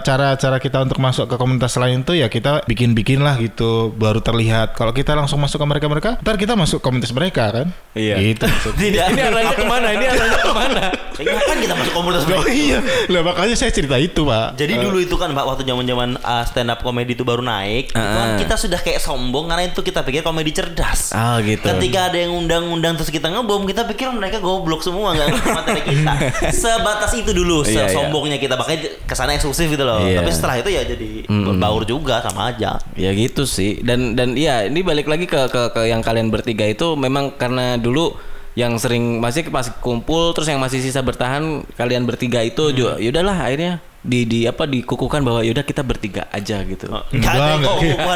cara-cara 0.03 0.57
kita 0.59 0.83
untuk 0.83 1.00
masuk 1.00 1.25
ke 1.29 1.36
komunitas 1.36 1.75
lain 1.79 2.03
tuh 2.03 2.17
ya 2.17 2.27
kita 2.27 2.63
bikin-bikin 2.65 3.21
lah 3.24 3.39
gitu 3.39 3.68
baru 3.91 4.19
terlihat. 4.19 4.73
Kalau 4.73 4.91
kita 4.91 5.11
langsung 5.11 5.38
masuk 5.38 5.57
ke 5.57 5.67
mereka-mereka, 5.67 6.09
ntar 6.19 6.35
kita 6.35 6.53
masuk 6.53 6.79
komunitas 6.79 7.11
mereka 7.11 7.49
kan? 7.51 7.67
Iya. 7.91 8.15
Gitu. 8.17 8.45
Tidak. 8.69 9.05
ini 9.11 9.21
arahnya 9.21 9.53
ke 9.53 9.65
mana 9.65 9.88
ini 9.91 10.05
arahnya 10.05 10.39
ke 10.43 10.53
mana 10.53 10.83
Eh, 11.19 11.27
Ngapain 11.27 11.59
kita 11.59 11.75
masuk 11.75 11.93
komunitas 11.93 12.23
Oh 12.23 12.31
mereka? 12.31 12.47
iya, 12.49 12.79
lah 13.11 13.21
makanya 13.21 13.51
saya 13.53 13.67
cerita 13.69 13.99
itu 13.99 14.23
pak. 14.23 14.55
Jadi 14.55 14.79
dulu 14.79 14.97
itu 14.97 15.11
kan 15.13 15.27
Pak 15.29 15.43
waktu 15.45 15.63
zaman-zaman 15.63 16.15
uh, 16.17 16.43
stand 16.43 16.71
up 16.71 16.79
komedi 16.79 17.11
itu 17.11 17.27
baru 17.27 17.43
naik, 17.43 17.91
itu 17.91 17.99
kan 18.15 18.27
Ah. 18.29 18.39
kita 18.39 18.55
sudah 18.55 18.79
kayak 18.79 18.97
sombong 18.97 19.45
karena 19.45 19.67
itu 19.67 19.83
kita 19.83 19.99
pikir 19.99 20.23
komedi 20.23 20.55
cerdas. 20.55 21.11
ah 21.11 21.43
gitu 21.43 21.59
Ketika 21.59 22.07
ada 22.07 22.15
yang 22.17 22.31
undang-undang 22.33 22.95
terus 22.95 23.11
kita 23.11 23.27
ngebom, 23.27 23.67
kita 23.67 23.83
pikir 23.85 24.07
mereka 24.09 24.39
goblok 24.39 24.79
semua 24.79 25.11
nggak 25.11 25.27
ngerti 25.29 25.49
materi 25.51 25.81
kita. 25.83 26.13
Sebatas 26.55 27.11
itu 27.13 27.31
dulu, 27.33 27.67
Iya, 27.67 27.83
iya. 27.83 27.91
sombongnya 27.91 28.38
kita 28.38 28.55
makanya 28.55 28.79
ke 29.03 29.11
sana 29.13 29.35
eksklusif 29.35 29.67
gitu 29.67 29.83
loh. 29.83 29.99
Iya. 29.99 30.23
Tapi 30.23 30.29
setelah 30.31 30.55
itu 30.57 30.71
ya 30.71 30.88
jadi 30.88 31.09
Mm. 31.27 31.59
baur 31.59 31.83
juga 31.83 32.23
sama 32.23 32.47
aja. 32.47 32.79
Ya 32.95 33.11
gitu 33.11 33.43
sih. 33.43 33.58
Dan 33.83 34.15
dan 34.15 34.39
iya, 34.39 34.63
ini 34.65 34.79
balik 34.81 35.11
lagi 35.11 35.27
ke 35.27 35.51
ke, 35.51 35.75
ke 35.75 35.81
yang 35.91 35.99
kalian 35.99 36.31
bertiga 36.31 36.63
itu 36.63 36.95
memang 36.95 37.35
karena 37.35 37.75
dulu 37.75 38.15
yang 38.57 38.75
sering 38.81 39.21
masih 39.21 39.47
pas 39.53 39.69
kumpul 39.79 40.35
terus 40.35 40.49
yang 40.49 40.59
masih 40.59 40.83
sisa 40.83 40.99
bertahan 40.99 41.63
kalian 41.79 42.03
bertiga 42.03 42.43
itu 42.43 42.75
juga 42.75 42.99
yaudahlah 42.99 43.47
akhirnya 43.47 43.79
di 43.99 44.23
di 44.23 44.39
apa 44.47 44.63
dikukuhkan 44.63 45.19
bahwa 45.27 45.43
yaudah 45.43 45.67
kita 45.67 45.83
bertiga 45.83 46.31
aja 46.31 46.63
gitu. 46.63 46.87
Nggak 46.87 47.33
ada 47.35 47.47
yang 47.51 47.63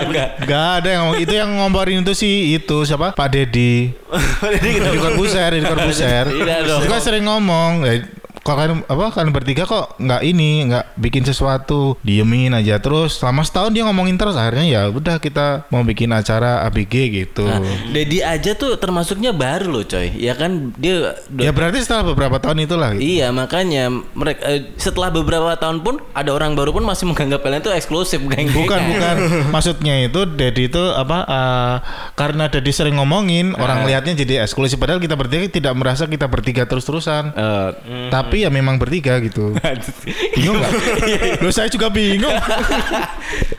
enggak. 0.07 0.29
Gak 0.47 0.67
ada 0.79 0.87
yang 0.89 1.01
ngomong. 1.07 1.19
Itu 1.19 1.33
yang 1.35 1.49
ngomporin 1.59 1.99
itu 2.07 2.13
sih 2.15 2.55
itu 2.55 2.77
siapa? 2.87 3.11
Pak 3.11 3.27
Dedi 3.27 3.91
Jadi 4.39 4.69
kita 4.79 4.89
di 4.95 4.99
Corbusier 4.99 5.51
di 5.51 5.61
Corbusier 5.63 6.25
Tidak 6.31 6.59
dong. 6.71 6.81
Itu 6.83 6.87
kan 6.87 7.01
sering 7.03 7.27
ngomong. 7.27 7.83
Ya, 7.83 7.95
kok 8.43 8.59
kalian 8.59 8.83
apa 8.91 9.15
kalian 9.15 9.31
bertiga 9.31 9.63
kok 9.63 9.95
nggak 10.03 10.21
ini 10.27 10.67
nggak 10.67 10.99
bikin 10.99 11.23
sesuatu 11.23 11.95
diemin 12.03 12.51
aja 12.51 12.75
terus 12.83 13.23
selama 13.23 13.39
setahun 13.47 13.71
dia 13.71 13.87
ngomongin 13.87 14.19
terus 14.19 14.35
akhirnya 14.35 14.67
ya 14.67 14.81
udah 14.91 15.15
kita 15.23 15.63
mau 15.71 15.79
bikin 15.87 16.11
acara 16.11 16.67
ABG 16.67 16.93
gitu. 17.15 17.47
Nah, 17.47 17.63
Dedi 17.95 18.19
aja 18.19 18.51
tuh 18.51 18.75
termasuknya 18.75 19.31
baru 19.31 19.79
loh 19.79 19.87
coy. 19.87 20.11
Ya 20.19 20.35
kan 20.35 20.75
dia 20.75 21.15
Ya 21.39 21.55
berarti 21.55 21.79
setelah 21.87 22.11
beberapa 22.11 22.35
tahun 22.43 22.67
itulah. 22.67 22.99
Gitu. 22.99 23.23
Iya 23.23 23.31
makanya 23.31 23.87
mereka 24.11 24.43
eh, 24.43 24.75
setelah 24.75 25.07
beberapa 25.07 25.55
tahun 25.55 25.79
pun 25.79 26.03
ada 26.11 26.35
orang 26.35 26.51
baru 26.59 26.75
pun 26.75 26.83
masih 26.83 27.07
menganggap 27.07 27.47
kalian 27.47 27.63
itu 27.63 27.71
eksklusif 27.71 28.19
geng 28.27 28.51
Bukan 28.51 28.79
bukan 28.91 29.15
maksudnya 29.55 30.03
itu 30.03 30.27
Dedi 30.27 30.67
itu 30.67 30.83
apa 30.91 31.23
eh, 31.23 31.75
karena 32.19 32.51
Dedi 32.51 32.75
sering 32.75 32.99
ngomongin 32.99 33.55
orang 33.55 33.87
lihatnya 33.87 34.19
jadi 34.19 34.43
eksklusif 34.43 34.75
padahal 34.75 34.99
kita 34.99 35.15
bertiga 35.15 35.47
tidak 35.47 35.73
merasa 35.79 36.03
kita 36.11 36.27
bertiga 36.27 36.67
terus 36.67 36.83
terusan. 36.83 37.31
Eh, 37.31 37.69
Tapi 38.11 38.32
ya 38.35 38.49
memang 38.49 38.75
bertiga 38.75 39.17
gitu. 39.19 39.53
bingung 40.35 40.57
nggak? 40.57 40.71
Loh 41.43 41.49
saya 41.49 41.67
juga 41.67 41.87
bingung. 41.87 42.33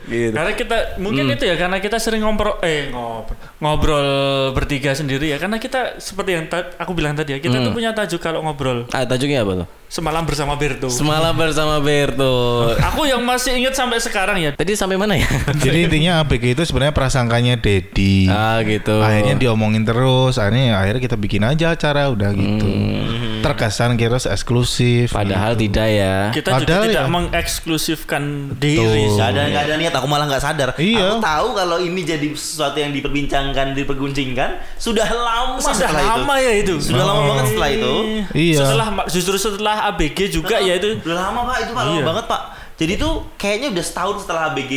gitu. 0.05 0.31
Karena 0.31 0.51
kita 0.53 0.77
mungkin 0.97 1.25
itu 1.29 1.43
ya 1.43 1.55
karena 1.55 1.77
kita 1.77 1.97
sering 1.97 2.21
ngobrol 2.21 2.59
eh 2.61 2.89
ngobrol 2.89 3.35
ngobrol 3.57 4.07
bertiga 4.51 4.91
sendiri 4.91 5.29
ya 5.29 5.37
karena 5.37 5.57
kita 5.57 5.97
seperti 5.97 6.31
yang 6.31 6.45
ta- 6.45 6.73
aku 6.75 6.91
bilang 6.91 7.13
tadi 7.13 7.33
ya 7.33 7.39
kita 7.39 7.59
tuh 7.59 7.71
punya 7.71 7.91
tajuk 7.91 8.19
kalau 8.19 8.41
ngobrol 8.41 8.85
Ah, 8.91 9.03
tajuknya 9.03 9.41
apa 9.41 9.63
tuh? 9.63 9.67
Semalam 9.87 10.25
bersama 10.25 10.53
Berto. 10.57 10.87
Semalam 10.89 11.33
bersama 11.33 11.79
Berto. 11.79 12.33
aku 12.91 13.05
yang 13.07 13.21
masih 13.23 13.55
ingat 13.55 13.77
sampai 13.77 14.01
sekarang 14.01 14.37
ya. 14.41 14.51
Tadi 14.53 14.75
sampai 14.75 14.97
mana 14.97 15.15
ya? 15.15 15.27
Jadi 15.65 15.87
intinya 15.87 16.25
ABG 16.25 16.57
itu 16.57 16.63
sebenarnya 16.65 16.93
prasangkanya 16.93 17.55
Dedi. 17.59 18.27
ah 18.27 18.59
gitu. 18.65 18.99
Akhirnya 18.99 19.35
diomongin 19.37 19.85
terus, 19.85 20.35
akhirnya 20.35 20.73
ya 20.73 20.75
akhirnya 20.81 21.01
kita 21.05 21.17
bikin 21.17 21.41
aja 21.45 21.71
acara 21.73 22.09
udah 22.11 22.29
gitu. 22.33 22.65
Hmm. 22.67 23.41
Terkesan 23.45 23.93
kira 23.93 24.17
eksklusif. 24.17 25.13
Padahal 25.13 25.53
tidak 25.53 25.85
ya. 25.85 26.33
Kita 26.33 26.49
juga 26.57 26.65
Padahal 26.65 26.83
tidak 26.89 27.05
ya. 27.05 27.11
mengeksklusifkan 27.13 28.23
diri. 28.57 29.05
Tuh. 29.05 29.21
Gak 29.21 29.27
ada 29.37 29.41
gak 29.53 29.63
ada 29.69 29.75
niat 29.77 29.93
aku 29.93 30.07
malah 30.09 30.25
nggak 30.25 30.43
sadar. 30.43 30.69
Iya. 30.81 31.13
Aku 31.13 31.21
tahu 31.21 31.47
kalau 31.53 31.77
ini 31.77 32.01
jadi 32.01 32.27
sesuatu 32.33 32.81
yang 32.81 32.89
diperbincangkan, 32.89 33.77
diperguncingkan 33.77 34.49
sudah 34.81 35.05
lama 35.13 35.61
Sudah 35.61 35.77
setelah 35.77 36.03
lama 36.17 36.35
itu. 36.41 36.45
ya 36.45 36.53
itu. 36.57 36.73
Sudah 36.81 37.03
lama 37.05 37.21
banget 37.29 37.45
setelah 37.53 37.69
itu. 37.69 37.93
Iya. 38.33 38.59
Setelah 38.65 38.87
justru 39.13 39.35
setelah 39.37 39.74
ABG 39.85 40.17
juga 40.31 40.55
ya 40.57 40.75
itu. 40.75 40.99
Udah 40.99 41.17
lama 41.23 41.39
pak, 41.45 41.57
itu 41.61 41.71
pak 41.71 41.83
lama 41.83 41.93
Iya. 41.93 42.03
banget 42.05 42.25
pak. 42.27 42.41
Jadi 42.75 42.93
tuh 42.95 43.13
kayaknya 43.35 43.71
udah 43.71 43.79
setahun 43.81 44.15
setelah 44.21 44.51
ABG 44.51 44.73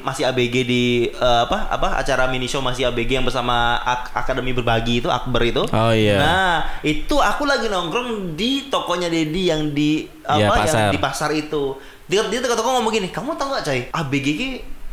masih 0.00 0.24
ABG 0.24 0.54
di 0.64 0.84
eh, 1.06 1.40
apa 1.44 1.68
apa 1.68 1.88
acara 1.96 2.24
mini 2.24 2.44
show 2.44 2.58
masih 2.58 2.88
ABG 2.88 3.10
yang 3.14 3.22
bersama 3.22 3.54
Ak- 3.78 4.16
Akademi 4.16 4.50
Berbagi 4.50 4.98
itu 4.98 5.08
Akbar 5.08 5.44
itu. 5.44 5.60
Oh, 5.62 5.92
iya. 5.92 6.16
Nah 6.16 6.52
itu 6.80 7.12
aku 7.14 7.44
lagi 7.44 7.68
nongkrong 7.68 8.32
di 8.32 8.66
tokonya 8.66 9.06
Dedi 9.06 9.42
yang 9.46 9.70
di 9.70 10.08
Iya, 10.22 10.48
apa 10.48 10.56
pasar. 10.58 10.78
yang 10.80 10.88
di 10.90 10.98
pasar 10.98 11.30
itu. 11.32 11.76
Dia 12.04 12.24
dia 12.24 12.40
toko 12.40 12.68
ngomong 12.70 12.88
gini, 12.90 13.08
kamu 13.08 13.36
tahu 13.36 13.48
nggak 13.50 13.64
coy? 13.64 13.80
ABG 13.92 14.26
ini 14.30 14.48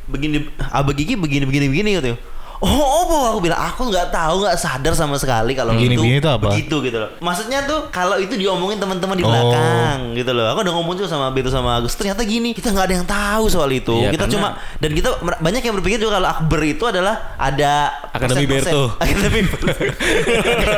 begini 0.07 0.37
ABG 0.69 0.99
ini 1.01 1.15
begini 1.15 1.43
begini 1.45 1.65
begini 1.67 1.89
gitu. 1.97 2.13
Oh, 2.61 2.69
apa? 3.01 3.33
Aku 3.33 3.39
bilang 3.41 3.57
aku 3.57 3.89
nggak 3.89 4.13
tahu, 4.13 4.45
nggak 4.45 4.53
sadar 4.53 4.93
sama 4.93 5.17
sekali 5.17 5.57
kalau 5.57 5.73
Begini, 5.73 5.97
itu, 5.97 6.01
begini 6.05 6.17
itu 6.21 6.29
apa? 6.29 6.45
begitu 6.45 6.75
gitu 6.85 6.97
loh. 7.01 7.09
Maksudnya 7.17 7.65
tuh 7.65 7.89
kalau 7.89 8.21
itu 8.21 8.37
diomongin 8.37 8.77
teman-teman 8.77 9.17
di 9.17 9.25
Oh. 9.25 9.33
belakang 9.33 10.13
gitu 10.13 10.29
loh. 10.29 10.45
Aku 10.53 10.61
udah 10.61 10.73
ngomong 10.77 10.93
juga 10.93 11.09
sama 11.09 11.33
Beto 11.33 11.49
sama 11.49 11.81
Agus. 11.81 11.97
Ternyata 11.97 12.21
gini, 12.21 12.53
kita 12.53 12.69
nggak 12.69 12.85
ada 12.85 12.95
yang 12.95 13.07
tahu 13.09 13.49
soal 13.49 13.65
itu. 13.67 13.97
Iya, 13.97 14.13
kita 14.13 14.29
karena- 14.29 14.53
cuma 14.53 14.77
dan 14.77 14.91
kita 14.93 15.09
banyak 15.41 15.61
yang 15.63 15.75
berpikir 15.81 15.97
juga 15.97 16.21
kalau 16.21 16.29
Akbar 16.29 16.61
itu 16.61 16.83
adalah 16.85 17.33
ada 17.33 17.73
Akademi. 18.13 18.45
Berto. 18.45 18.93
Akademi 19.01 19.41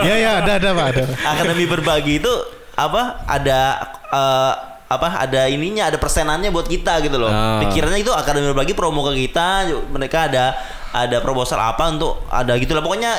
ya 0.08 0.16
ya 0.16 0.32
ada 0.40 0.52
ada 0.56 0.70
pak 0.72 0.86
ada. 0.96 1.04
Akademi 1.28 1.68
berbagi 1.68 2.24
itu 2.24 2.32
apa? 2.74 3.28
Ada 3.28 3.60
eh, 4.08 4.54
apa? 4.88 5.08
Ada 5.20 5.50
ininya, 5.50 5.90
ada 5.90 5.98
persenannya 5.98 6.48
buat 6.48 6.66
kita 6.66 7.02
gitu 7.02 7.18
loh. 7.18 7.28
Ah. 7.28 7.60
Pikirannya 7.60 8.00
itu 8.00 8.14
akademi 8.14 8.54
berbagi 8.54 8.72
promo 8.72 9.02
ke 9.04 9.18
kita. 9.20 9.68
Mereka 9.90 10.30
ada 10.30 10.54
ada 10.94 11.18
proposal 11.20 11.58
apa 11.58 11.90
untuk 11.90 12.22
ada 12.30 12.54
gitu 12.62 12.78
lah. 12.78 12.86
Pokoknya 12.86 13.18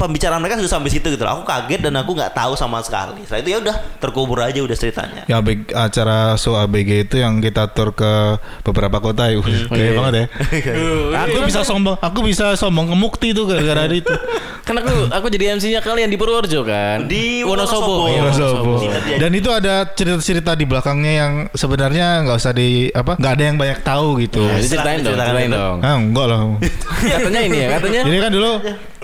pembicaraan 0.00 0.40
mereka 0.40 0.56
sudah 0.56 0.72
sampai 0.80 0.88
situ 0.88 1.12
gitu 1.12 1.20
loh. 1.20 1.40
Aku 1.40 1.44
kaget 1.44 1.84
dan 1.84 1.94
aku 2.00 2.16
nggak 2.16 2.32
tahu 2.32 2.56
sama 2.56 2.80
sekali. 2.80 3.20
Setelah 3.28 3.40
itu 3.44 3.50
ya 3.52 3.58
udah 3.60 3.76
terkubur 4.00 4.40
aja 4.40 4.56
udah 4.64 4.72
ceritanya. 4.72 5.22
Ya 5.28 5.44
ABG, 5.44 5.76
acara 5.76 6.40
show 6.40 6.56
ABG 6.56 7.04
itu 7.04 7.20
yang 7.20 7.44
kita 7.44 7.68
tur 7.76 7.92
ke 7.92 8.40
beberapa 8.64 8.96
kota 9.04 9.28
ya. 9.28 9.36
Hmm. 9.36 9.68
Gaya 9.68 9.92
banget 9.92 10.14
ya. 10.16 10.26
Iya. 10.60 11.24
aku 11.24 11.38
bisa 11.46 11.60
sombong, 11.62 11.96
aku 12.00 12.18
bisa 12.24 12.46
sombong 12.56 12.90
ke 12.90 12.96
Mukti 12.96 13.28
itu 13.36 13.44
gara-gara 13.44 13.84
itu. 14.00 14.12
Kan 14.64 14.76
aku 14.80 15.08
aku 15.12 15.26
jadi 15.28 15.56
MC-nya 15.56 15.80
kalian 15.84 16.08
di 16.08 16.16
Purworejo 16.16 16.64
kan. 16.64 17.04
Di 17.04 17.44
Wonosobo. 17.44 18.08
Wonosobo. 18.08 18.80
Iya, 18.84 19.20
Dan 19.20 19.30
itu 19.36 19.52
ada 19.52 19.84
cerita-cerita 19.92 20.56
di 20.56 20.64
belakangnya 20.64 21.12
yang 21.12 21.32
sebenarnya 21.52 22.24
nggak 22.24 22.38
usah 22.40 22.52
di 22.56 22.88
apa, 22.92 23.16
nggak 23.20 23.32
ada 23.36 23.44
yang 23.44 23.56
banyak 23.60 23.78
tahu 23.84 24.20
gitu. 24.24 24.44
Nah, 24.44 24.60
ceritain 24.60 25.00
dong, 25.04 25.16
ceritain 25.16 25.50
dong. 25.50 25.76
Ah, 25.84 25.96
enggak 25.96 26.26
lah. 26.28 26.38
katanya 27.20 27.40
ini 27.44 27.56
ya, 27.58 27.68
katanya. 27.76 28.00
Jadi 28.06 28.16
kan 28.20 28.30
dulu 28.32 28.50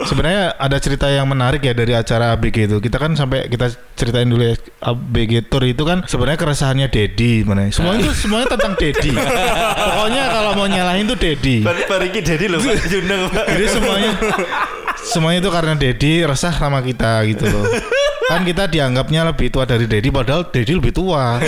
sebenarnya 0.05 0.46
ada 0.55 0.79
cerita 0.79 1.11
yang 1.11 1.26
menarik 1.26 1.67
ya 1.67 1.75
dari 1.75 1.97
acara 1.97 2.31
ABG 2.38 2.71
itu. 2.71 2.76
Kita 2.79 3.03
kan 3.03 3.19
sampai 3.19 3.50
kita 3.50 3.75
ceritain 3.99 4.31
dulu 4.31 4.47
ya 4.47 4.55
ABG 4.87 5.50
Tour 5.50 5.67
itu 5.67 5.83
kan 5.83 6.07
sebenarnya 6.07 6.38
keresahannya 6.38 6.87
Dedi 6.87 7.43
sebenarnya. 7.43 7.73
Semuanya 7.75 8.00
itu 8.07 8.15
semuanya 8.15 8.47
tentang 8.55 8.79
Dedi. 8.79 9.11
Pokoknya 9.17 10.23
kalau 10.31 10.50
mau 10.55 10.67
nyalahin 10.71 11.11
tuh 11.11 11.19
Dedi. 11.19 11.67
Pariki 11.67 12.21
jadi 12.23 12.47
loh 12.47 12.62
Pak. 12.62 12.87
Jadi 13.50 13.67
semuanya 13.67 14.11
semuanya 15.03 15.38
itu 15.43 15.50
karena 15.50 15.75
Dedi 15.75 16.12
resah 16.23 16.55
sama 16.55 16.85
kita 16.87 17.26
gitu 17.26 17.50
loh. 17.50 17.67
Kan 18.26 18.43
kita 18.43 18.67
dianggapnya 18.67 19.23
lebih 19.31 19.55
tua 19.55 19.62
dari 19.62 19.87
Dedi 19.87 20.11
padahal 20.11 20.50
Dedi 20.50 20.75
lebih 20.75 20.91
tua. 20.91 21.38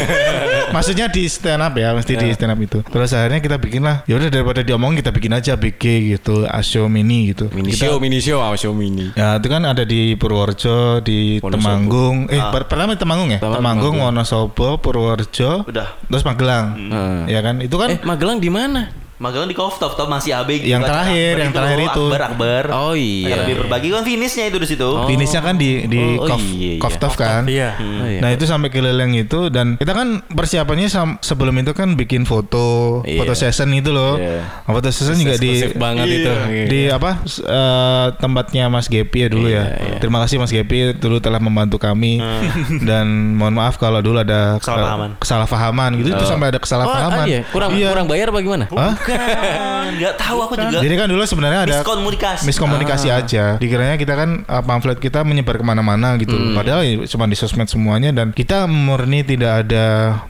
Maksudnya 0.71 1.07
di 1.09 1.25
stand 1.27 1.61
up 1.61 1.75
ya, 1.75 1.93
mesti 1.93 2.13
di 2.15 2.29
stand 2.33 2.53
up 2.53 2.61
itu. 2.61 2.79
Terus 2.85 3.11
akhirnya 3.13 3.41
kita 3.41 3.57
bikin 3.57 3.83
lah. 3.83 4.03
Ya 4.05 4.17
udah 4.17 4.29
daripada 4.29 4.61
diomongin 4.61 5.01
kita 5.01 5.11
bikin 5.11 5.33
aja 5.33 5.55
BG 5.55 5.85
gitu, 6.15 6.45
Asio 6.45 6.87
Mini 6.87 7.33
gitu. 7.33 7.49
Mini 7.51 7.73
Kita- 7.73 7.89
show, 7.89 7.97
mini 7.99 8.19
show, 8.19 8.39
ah, 8.39 8.53
show 8.55 8.73
mini. 8.73 9.11
Ya 9.15 9.37
itu 9.37 9.47
kan 9.47 9.63
ada 9.63 9.83
di 9.83 10.15
Purworejo, 10.15 11.01
di 11.01 11.39
Wonosobo. 11.41 11.55
Temanggung. 11.59 12.17
Eh 12.29 12.41
per- 12.41 12.67
pertama 12.67 12.95
di 12.95 13.01
Temanggung 13.01 13.29
ya? 13.31 13.39
Temanggung, 13.39 13.61
Temanggung. 13.61 13.97
Wonosobo, 14.03 14.69
Purworejo, 14.79 15.65
Udah. 15.65 15.99
terus 16.05 16.23
Magelang. 16.23 16.67
Hmm. 16.77 17.21
Ya 17.27 17.41
kan? 17.41 17.61
Itu 17.61 17.77
kan 17.77 17.89
Eh, 17.95 17.99
Magelang 18.03 18.39
di 18.39 18.51
mana? 18.51 18.89
Magelang 19.19 19.47
di 19.47 19.55
Koftov 19.55 19.93
tau 19.93 20.07
masih 20.07 20.31
ABG. 20.33 20.63
Yang 20.65 20.83
Acara 20.85 20.91
terakhir, 21.03 21.27
Akbar 21.29 21.41
yang 21.41 21.53
terakhir 21.53 21.79
itu. 21.81 22.05
Akbar 22.07 22.23
Akbar. 22.25 22.65
Oh 22.73 22.95
iya. 22.95 23.27
Akademi 23.33 23.55
berbagi 23.59 23.89
kan 23.91 24.03
finishnya 24.03 24.45
itu 24.47 24.57
di 24.57 24.69
situ. 24.69 24.87
Oh. 24.87 25.05
finishnya 25.05 25.41
kan 25.41 25.55
di 25.55 25.71
di 25.85 25.99
Oh, 26.15 26.25
Kof, 26.25 26.39
iya, 26.49 26.71
iya. 26.71 26.79
Koftov 26.79 27.13
kan. 27.15 27.43
Iya. 27.45 27.75
Oh, 27.75 28.07
iya. 28.07 28.21
Nah 28.21 28.31
itu 28.31 28.45
sampai 28.45 28.69
keliling 28.69 29.13
itu 29.17 29.49
dan 29.49 29.75
kita 29.75 29.91
kan 29.93 30.23
persiapannya 30.25 30.87
sebelum 31.19 31.55
itu 31.57 31.73
kan 31.73 31.95
bikin 31.95 32.23
foto, 32.25 33.03
Iya. 33.03 33.19
foto 33.19 33.35
session 33.35 33.71
itu 33.73 33.91
loh. 33.91 34.17
Iya. 34.17 34.39
Nah, 34.61 34.73
Foto 34.73 34.87
session 34.89 35.17
juga 35.17 35.35
di 35.35 35.67
banget 35.75 36.07
itu. 36.09 36.33
di 36.69 36.81
apa 36.87 37.11
eh, 37.27 38.07
tempatnya 38.15 38.69
Mas 38.69 38.87
Gepi 38.87 39.19
ya 39.19 39.29
dulu 39.29 39.47
Iya, 39.47 39.59
ya. 39.59 39.65
iya. 39.67 39.99
Terima 39.99 40.23
kasih 40.23 40.39
Mas 40.39 40.51
Gepi 40.51 40.95
dulu 40.95 41.19
telah 41.19 41.39
membantu 41.39 41.77
kami 41.77 42.23
dan 42.89 43.35
mohon 43.35 43.51
maaf 43.53 43.75
kalau 43.77 43.99
dulu 43.99 44.21
ada 44.21 44.57
ke- 44.57 44.65
Kesalahpahaman. 44.65 45.11
kesalahpahaman 45.19 45.91
gitu 45.97 46.09
itu 46.13 46.21
Oh. 46.21 46.29
sampai 46.29 46.47
ada 46.49 46.57
Oh, 46.57 46.63
kesalahpahaman. 46.63 47.19
ah, 47.19 47.27
iya. 47.27 47.41
Kurang 47.49 47.71
Iya. 47.75 47.91
kurang 47.91 48.07
bayar 48.07 48.27
apa 48.29 48.39
gimana? 48.39 48.65
Hah? 48.71 48.95
Kan, 49.11 49.87
nggak 49.99 50.15
tahu 50.17 50.39
aku 50.41 50.55
juga. 50.55 50.79
Jadi 50.79 50.95
kan 50.95 51.07
dulu 51.07 51.23
sebenarnya 51.23 51.61
ada 51.63 51.77
Miskomunikasi. 51.79 52.43
miskomunikasi 52.45 53.09
Ah. 53.09 53.19
aja. 53.19 53.45
Dikiranya 53.57 53.97
kita 53.97 54.15
kan 54.15 54.45
uh, 54.45 54.61
pamflet 54.61 54.99
kita 54.99 55.23
menyebar 55.23 55.57
ke 55.57 55.65
mana-mana 55.65 56.15
gitu. 56.17 56.33
Hmm. 56.33 56.53
Padahal 56.53 56.83
ya 56.83 57.05
cuma 57.07 57.25
di 57.25 57.35
sosmed 57.35 57.67
semuanya 57.67 58.11
dan 58.11 58.31
kita 58.31 58.65
murni 58.65 59.23
tidak 59.23 59.65
ada 59.65 59.87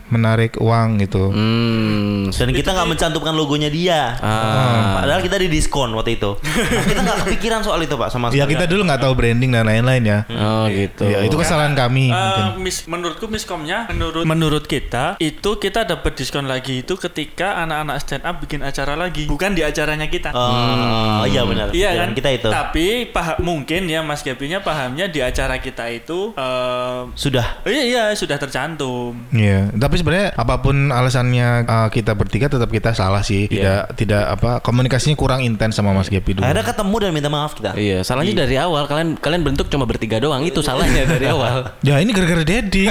menarik 0.08 0.56
uang 0.56 0.98
gitu. 0.98 1.30
Hmm. 1.30 2.30
Dan 2.30 2.50
kita 2.50 2.70
nggak 2.70 2.88
mencantumkan 2.88 3.32
logonya 3.32 3.68
dia. 3.68 4.16
Ah. 4.18 4.98
Padahal 4.98 5.20
kita 5.20 5.36
di 5.36 5.48
diskon 5.48 5.92
waktu 5.92 6.16
itu. 6.16 6.36
Nah, 6.36 6.84
kita 6.84 7.00
nggak 7.00 7.18
kepikiran 7.24 7.60
soal 7.60 7.80
itu 7.80 7.94
pak 7.94 8.08
sama 8.08 8.28
Ya 8.28 8.42
sekali. 8.42 8.54
kita 8.54 8.64
dulu 8.66 8.82
nggak 8.84 9.00
tahu 9.00 9.12
branding 9.14 9.50
dan 9.50 9.64
lain-lain 9.64 10.02
ya. 10.02 10.18
Oh 10.30 10.64
gitu. 10.66 11.04
Ya 11.04 11.20
itu 11.20 11.34
kesalahan 11.34 11.72
kami. 11.72 12.08
Eh, 12.08 12.14
mungkin. 12.14 12.44
mis- 12.60 12.86
menurutku 12.86 13.26
miskomnya 13.26 13.88
menurut 13.88 14.24
menurut 14.24 14.64
kita 14.64 15.16
itu 15.18 15.50
kita 15.56 15.84
dapat 15.84 16.12
diskon 16.14 16.44
lagi 16.44 16.80
itu 16.80 16.94
ketika 16.94 17.58
anak-anak 17.58 17.96
stand 17.98 18.22
up 18.22 18.38
bikin 18.38 18.60
acara 18.68 18.94
lagi 18.94 19.24
bukan 19.24 19.52
di 19.52 19.62
acaranya 19.62 20.06
kita 20.06 20.30
Oh, 20.30 21.24
iya 21.24 21.42
benar. 21.42 21.72
Iya 21.72 21.90
kan 21.96 22.12
kita 22.12 22.28
itu. 22.30 22.48
tapi 22.48 22.86
paham 23.08 23.36
mungkin 23.40 23.86
ya 23.86 24.00
Mas 24.00 24.20
Gabinya 24.20 24.60
pahamnya 24.60 25.08
di 25.08 25.18
acara 25.18 25.56
kita 25.56 25.88
itu 25.88 26.32
eh, 26.34 27.00
Sudah. 27.14 27.64
iya 27.64 27.82
iya 27.84 28.02
sudah 28.12 28.36
tercantum 28.36 29.16
Iya, 29.30 29.72
tapi 29.72 29.96
sebenarnya 29.96 30.34
apa 30.34 30.58
pun 30.58 30.90
alasannya 30.90 31.48
uh, 31.64 31.88
kita 31.88 32.12
bertiga 32.12 32.46
tetap 32.46 32.68
kita 32.68 32.92
salah 32.92 33.20
sih. 33.20 33.46
Tidak 33.46 33.94
tidak 33.94 34.24
apa 34.28 34.58
komunikasinya 34.58 35.14
kurang 35.14 35.40
intens 35.40 35.74
sama 35.74 35.92
Mas 35.92 36.08
Gepi 36.08 36.34
dulu. 36.34 36.44
Akhirnya 36.44 36.66
ketemu 36.66 36.94
dan 36.98 37.10
minta 37.10 37.28
maaf 37.28 37.54
kita. 37.54 37.72
Iya, 37.72 38.02
salahnya 38.02 38.34
dari 38.38 38.56
awal 38.56 38.84
kalian 38.84 39.16
kalian 39.16 39.42
bentuk 39.42 39.68
cuma 39.68 39.84
bertiga 39.84 40.18
doang. 40.18 40.42
Itu 40.42 40.60
salahnya 40.60 41.06
dari 41.06 41.26
awal. 41.26 41.70
Ya 41.86 41.96
ini 41.98 42.10
gara-gara 42.10 42.42
Dedi. 42.42 42.90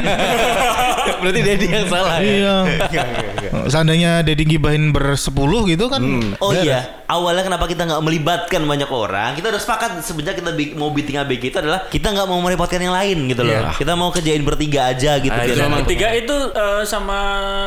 Berarti 1.22 1.42
Dedi 1.42 1.66
yang 1.68 1.86
salah. 1.88 2.18
ya? 2.18 2.56
iya. 2.88 3.04
Seandainya 3.68 4.12
Dedi 4.24 4.44
gibahin 4.48 4.90
bersepuluh 4.90 5.67
gitu 5.68 5.86
kan. 5.86 6.02
Oh 6.38 6.50
beres. 6.50 6.64
iya, 6.64 6.80
awalnya 7.06 7.44
kenapa 7.44 7.66
kita 7.66 7.84
nggak 7.84 8.00
melibatkan 8.00 8.62
banyak 8.64 8.88
orang 8.88 9.34
kita 9.34 9.48
udah 9.48 9.60
sepakat 9.60 10.00
sebenarnya 10.00 10.36
kita 10.36 10.50
mau 10.74 10.90
bikin 10.90 11.16
ABG 11.18 11.44
itu 11.48 11.58
adalah 11.58 11.86
kita 11.86 12.08
nggak 12.10 12.26
mau 12.26 12.40
merepotkan 12.40 12.80
yang 12.80 12.92
lain 12.92 13.28
gitu 13.28 13.42
loh 13.42 13.54
Iya. 13.54 13.72
kita 13.74 13.94
mau 13.94 14.10
kerjain 14.10 14.42
bertiga 14.42 14.88
aja 14.88 15.18
gitu 15.18 15.30
Ah, 15.30 15.44
itu 15.44 15.54
biar- 15.54 15.66
memang 15.66 15.82
Tiga 15.84 16.10
itu 16.12 16.36
eh, 16.50 16.84
sama 16.84 17.20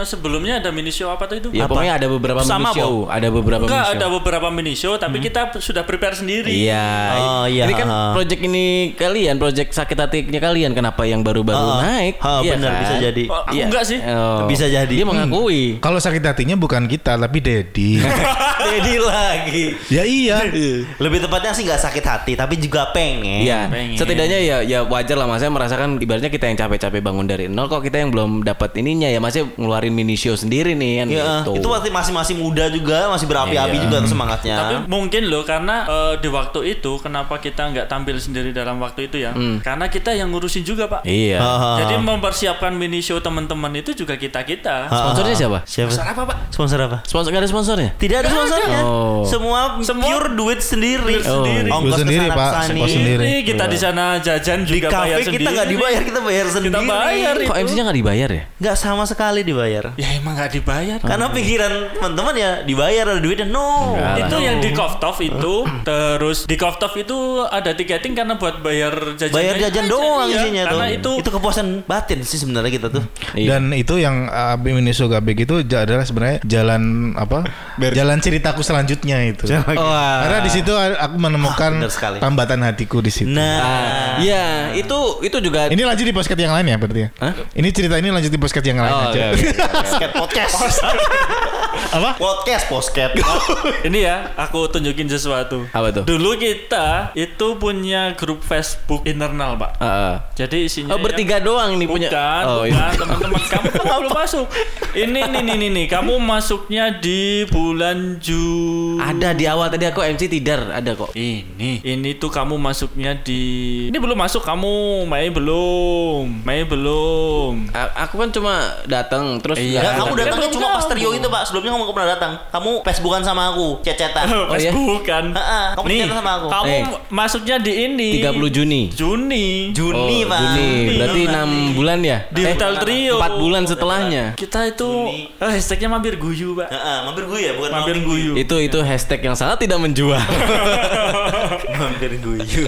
sebelumnya 0.02 0.58
ada 0.58 0.70
mini 0.70 0.88
show 0.88 1.08
apa 1.08 1.24
tuh 1.24 1.36
itu? 1.36 1.48
Ya 1.52 1.64
Apa? 1.64 1.72
pokoknya 1.72 1.92
ada 1.94 2.06
beberapa 2.06 2.40
Sama, 2.40 2.68
mini 2.68 2.76
show, 2.76 2.94
ada 3.06 3.28
beberapa 3.28 3.62
Enggak, 3.62 3.76
mini 3.76 3.86
show. 3.86 3.96
ada 3.96 4.06
beberapa 4.10 4.48
mini 4.50 4.74
show 4.74 4.94
tapi 4.94 5.16
kita 5.18 5.40
sudah 5.56 5.82
prepare 5.82 6.14
sendiri. 6.14 6.50
Iya. 6.50 6.88
Oh, 7.16 7.44
iya, 7.44 7.64
Ini 7.64 7.74
kan 7.74 7.86
ha. 7.86 8.00
project 8.12 8.40
ini 8.40 8.64
kalian, 8.94 9.36
project 9.36 9.70
sakit 9.70 9.96
hatinya 9.96 10.38
kalian 10.38 10.72
kenapa 10.72 11.02
yang 11.02 11.20
baru-baru 11.20 11.58
Ha, 11.70 11.76
naik? 11.80 12.14
ha, 12.18 12.40
Iya 12.40 12.52
benar, 12.54 12.70
kan? 12.70 12.80
bisa 12.80 12.94
jadi. 13.00 13.24
Oh, 13.26 13.40
aku 13.40 13.52
Iya. 13.52 13.64
enggak 13.66 13.84
sih. 13.84 13.98
Oh. 14.00 14.46
Bisa 14.46 14.66
jadi. 14.66 14.92
Dia 14.92 15.06
mengakui. 15.06 15.62
Kalau 15.78 15.98
sakit 15.98 16.22
hatinya 16.22 16.54
bukan 16.54 16.84
kita 16.84 17.16
tapi 17.16 17.38
Dedi. 17.40 17.89
Dedi 18.62 18.96
lagi 18.96 19.64
ya 19.88 20.02
iya. 20.02 20.38
lebih 21.04 21.18
tepatnya 21.20 21.50
sih 21.50 21.64
nggak 21.64 21.80
sakit 21.80 22.04
hati 22.04 22.32
tapi 22.34 22.54
juga 22.56 22.90
pengen 22.90 23.42
Iya, 23.42 23.66
pengen. 23.66 23.96
setidaknya 23.96 24.38
ya 24.38 24.56
ya 24.60 24.78
wajar 24.82 25.16
lah 25.16 25.26
mas. 25.26 25.40
Merasakan 25.40 25.96
ibaratnya 25.96 26.28
kita 26.28 26.46
yang 26.46 26.56
capek-capek 26.56 27.00
bangun 27.00 27.24
dari 27.24 27.44
nol 27.46 27.66
kok 27.66 27.80
kita 27.80 27.98
yang 27.98 28.10
belum 28.10 28.42
dapat 28.42 28.76
ininya 28.76 29.08
ya 29.08 29.18
masih 29.18 29.50
ngeluarin 29.54 29.90
mini 29.90 30.14
show 30.14 30.34
sendiri 30.34 30.72
nih 30.72 30.92
kan 30.96 31.06
Ya, 31.10 31.24
gitu. 31.40 31.52
itu 31.56 31.66
masih 31.66 31.90
masih 31.90 32.12
masih 32.12 32.34
muda 32.36 32.68
juga 32.68 33.08
masih 33.08 33.26
berapi-api 33.26 33.72
Iya. 33.72 33.82
juga 33.82 33.96
semangatnya 34.04 34.54
Tapi 34.56 34.74
mungkin 34.86 35.22
loh 35.26 35.42
karena 35.42 35.84
eh, 35.84 36.14
di 36.18 36.28
waktu 36.28 36.60
itu 36.70 36.92
kenapa 36.98 37.38
kita 37.38 37.66
nggak 37.66 37.86
tampil 37.86 38.16
sendiri 38.16 38.50
dalam 38.50 38.76
waktu 38.78 39.06
itu 39.06 39.16
ya? 39.16 39.32
Karena 39.60 39.86
kita 39.86 40.12
yang 40.12 40.28
ngurusin 40.28 40.62
juga 40.62 40.86
pak. 40.86 41.02
Iya. 41.02 41.40
Jadi 41.80 41.94
mempersiapkan 41.96 42.70
mini 42.70 43.00
show 43.00 43.18
teman-teman 43.18 43.72
itu 43.74 43.94
juga 43.94 44.14
kita 44.14 44.42
kita. 44.42 44.86
Ha, 44.86 44.88
ha, 44.88 44.96
Sponsornya 45.02 45.34
siapa? 45.34 45.58
Siapa? 45.64 45.90
Sponsor 45.90 46.06
apa 46.06 46.22
pak? 46.24 46.36
Sponsor 46.50 46.78
apa? 46.80 46.98
Sponsor 47.04 47.30
nggak 47.30 47.42
ada 47.42 47.50
sponsornya? 47.70 47.90
Tidak 47.94 48.16
ada 48.18 48.28
sponsornya. 48.28 48.80
Oh. 48.82 49.22
Semua, 49.22 49.60
Semua 49.80 50.02
pure 50.02 50.28
duit 50.34 50.60
sendiri. 50.60 51.22
Duit 51.22 51.70
Ongkos 51.70 52.02
sendiri, 52.02 52.26
Pak. 52.26 52.50
Ongkos 52.66 52.90
sendiri. 52.90 53.24
Kita 53.46 53.64
di 53.64 53.78
sana 53.78 54.18
jajan 54.18 54.66
Di 54.66 54.70
juga 54.72 54.88
bayar 54.90 54.98
kafe 55.16 55.22
sendiri. 55.22 55.38
kita 55.38 55.48
nggak 55.50 55.68
dibayar, 55.70 56.00
kita 56.02 56.20
bayar 56.20 56.46
sendiri. 56.48 56.72
Kita 56.72 56.82
bayar 56.82 57.34
Kok. 57.40 57.54
MC-nya 57.56 57.82
nggak 57.86 57.98
dibayar 58.02 58.28
ya? 58.28 58.42
Nggak 58.58 58.76
sama 58.76 59.04
sekali 59.06 59.40
dibayar. 59.40 59.84
Ya 59.94 60.08
emang 60.12 60.34
nggak 60.34 60.50
dibayar. 60.52 60.98
Karena 60.98 61.26
pikiran 61.30 61.72
teman-teman 61.94 62.34
ya 62.34 62.50
dibayar 62.62 63.04
ada 63.06 63.20
duitnya. 63.20 63.46
No. 63.46 63.94
Enggak 63.94 64.02
lah. 64.02 64.16
itu 64.20 64.36
yang 64.40 64.56
di 64.58 64.70
Koftov 64.72 65.16
itu 65.20 65.54
terus 65.88 66.38
di 66.44 66.56
Koftov 66.56 66.92
itu 66.96 67.16
ada 67.44 67.70
tiketing 67.70 68.12
karena 68.12 68.34
buat 68.34 68.58
bayar 68.58 69.14
jajan 69.14 69.30
Bayar 69.30 69.54
jajan 69.60 69.86
doang 69.86 70.26
isinya 70.26 70.66
tuh. 70.66 70.70
karena 70.74 70.86
itu 70.90 71.10
itu 71.20 71.30
kepuasan 71.30 71.66
batin 71.86 72.18
sih 72.22 72.36
sebenarnya 72.36 72.72
kita 72.72 72.88
tuh. 72.90 73.04
Iya. 73.32 73.56
Dan 73.56 73.70
itu 73.72 73.94
yang 73.96 74.26
uh, 74.26 74.58
Miniso 74.58 75.06
Gabek 75.06 75.44
itu 75.44 75.62
ja- 75.64 75.84
adalah 75.84 76.02
sebenarnya 76.02 76.40
jalan 76.42 76.82
apa? 77.14 77.44
Jalan 77.80 78.20
ceritaku 78.20 78.60
selanjutnya 78.60 79.24
itu. 79.24 79.48
Wah. 79.48 80.20
Karena 80.20 80.38
di 80.44 80.50
situ 80.52 80.68
aku 80.76 81.16
menemukan 81.16 81.80
sekali. 81.88 82.20
tambatan 82.20 82.60
hatiku 82.60 83.00
di 83.00 83.08
situ. 83.08 83.30
Nah, 83.30 83.56
Ah, 83.60 84.12
Iya, 84.20 84.76
itu 84.76 84.98
itu 85.20 85.36
juga 85.40 85.72
Ini 85.72 85.80
lanjut 85.80 86.04
di 86.04 86.12
podcast 86.12 86.36
yang 86.36 86.52
lain 86.52 86.66
ya 86.66 86.76
berarti 86.76 87.00
ya? 87.00 87.08
Hah? 87.16 87.32
Ini 87.56 87.68
cerita 87.72 87.96
ini 87.96 88.12
lanjut 88.12 88.28
di 88.28 88.36
podcast 88.36 88.66
yang 88.66 88.78
lain 88.78 88.92
Oh, 88.92 89.00
aja. 89.08 89.16
iya, 89.16 89.26
iya, 89.32 89.52
iya. 89.96 90.08
Podcast 90.20 90.52
podcast. 90.52 91.58
Apa? 91.90 92.14
podcast 92.14 92.68
podcast. 92.68 93.12
ini 93.88 94.04
ya 94.04 94.30
aku 94.36 94.68
tunjukin 94.68 95.06
sesuatu 95.06 95.64
Apa 95.68 95.90
tuh? 95.90 96.04
dulu 96.04 96.36
kita 96.36 97.10
itu 97.14 97.56
punya 97.56 98.12
grup 98.14 98.40
Facebook 98.40 99.02
internal 99.04 99.56
pak 99.56 99.70
Ah, 99.76 99.86
ah. 99.86 100.14
jadi 100.32 100.62
isinya 100.62 100.92
Oh 100.92 101.00
bertiga 101.00 101.38
doang 101.38 101.74
nih 101.74 101.86
punya. 101.86 102.08
Bukan, 102.08 102.42
Oh, 102.44 102.62
bukan 102.62 102.70
iya. 102.70 102.86
teman-teman 103.00 103.42
kamu 103.42 103.68
kamu 103.72 103.88
belum 104.00 104.12
masuk. 104.12 104.46
Ini 104.92 105.20
nih 105.24 105.40
nih 105.40 105.56
nih 105.56 105.70
nih, 105.72 105.86
kamu 105.88 106.14
masuknya 106.18 106.84
di 106.92 107.20
bulan 107.46 108.18
Juni. 108.18 108.98
Ada 109.00 109.32
di 109.32 109.44
awal 109.46 109.68
tadi 109.68 109.84
aku 109.84 110.02
MC 110.02 110.26
Tidar 110.26 110.70
ada 110.72 110.92
kok. 110.92 111.14
Ini, 111.14 111.80
ini 111.80 112.10
tuh 112.14 112.28
kamu 112.28 112.54
masuknya 112.56 113.14
di. 113.16 113.42
Ini 113.86 113.96
belum 113.96 114.16
masuk 114.16 114.42
kamu, 114.42 114.72
Mei 115.06 115.30
belum, 115.30 116.42
Mei 116.42 116.62
belum. 116.64 117.70
A- 117.70 117.94
aku 118.00 118.18
kan 118.18 118.30
cuma 118.30 118.54
datang 118.84 119.38
terus 119.38 119.56
Iya. 119.56 119.78
Ya, 119.78 119.80
nggak- 119.88 119.96
kamu 120.00 120.12
datangnya 120.16 120.42
kan 120.42 120.52
cuma 120.52 120.68
pas 120.74 120.84
trio 120.84 121.10
itu, 121.12 121.28
Pak. 121.28 121.42
Sebelumnya 121.46 121.69
kamu 121.70 121.82
nggak 121.82 121.96
pernah 121.96 122.10
datang. 122.10 122.32
Kamu 122.50 122.70
Facebookan 122.82 123.22
sama 123.22 123.42
aku, 123.48 123.78
cecetan. 123.80 124.26
Oh, 124.26 124.50
iya? 124.50 124.70
Facebook 124.70 125.02
kan. 125.02 125.24
Heeh, 125.30 125.64
kamu 125.74 125.86
Nih, 125.86 125.98
cerita 126.02 126.16
sama 126.18 126.32
aku. 126.36 126.46
kamu 126.48 126.68
Eh. 126.68 126.82
masuknya 127.08 127.56
di 127.56 127.72
ini. 127.84 128.08
30 128.18 128.50
Juni. 128.50 128.82
Juni. 128.90 129.46
Juni, 129.70 130.18
Oh, 130.20 130.28
Pak. 130.28 130.38
Juni. 130.40 130.70
Berarti 130.96 131.22
Juni. 131.22 131.34
6 131.34 131.48
bulan 131.72 131.98
ya? 132.00 132.18
Di 132.28 132.42
Hotel 132.44 132.72
Trio. 132.78 133.14
4 133.16 133.32
bulan 133.36 133.62
setelahnya. 133.64 134.24
Kita 134.34 134.60
itu 134.66 134.88
Juni. 135.06 135.30
eh, 135.32 135.50
hashtagnya 135.52 135.88
mampir 135.88 136.14
guyu, 136.16 136.54
Pak. 136.54 136.68
Heeh, 136.68 136.96
mampir 137.02 137.24
gue 137.24 137.40
ya, 137.40 137.52
bukan 137.54 137.70
Mampir 137.70 137.96
guyu. 138.00 138.32
Itu 138.34 138.56
itu 138.58 138.78
hashtag 138.80 139.20
yang 139.22 139.34
sangat 139.34 139.62
tidak 139.62 139.78
menjual. 139.78 140.18
mampir 141.80 142.12
guyu. 142.18 142.64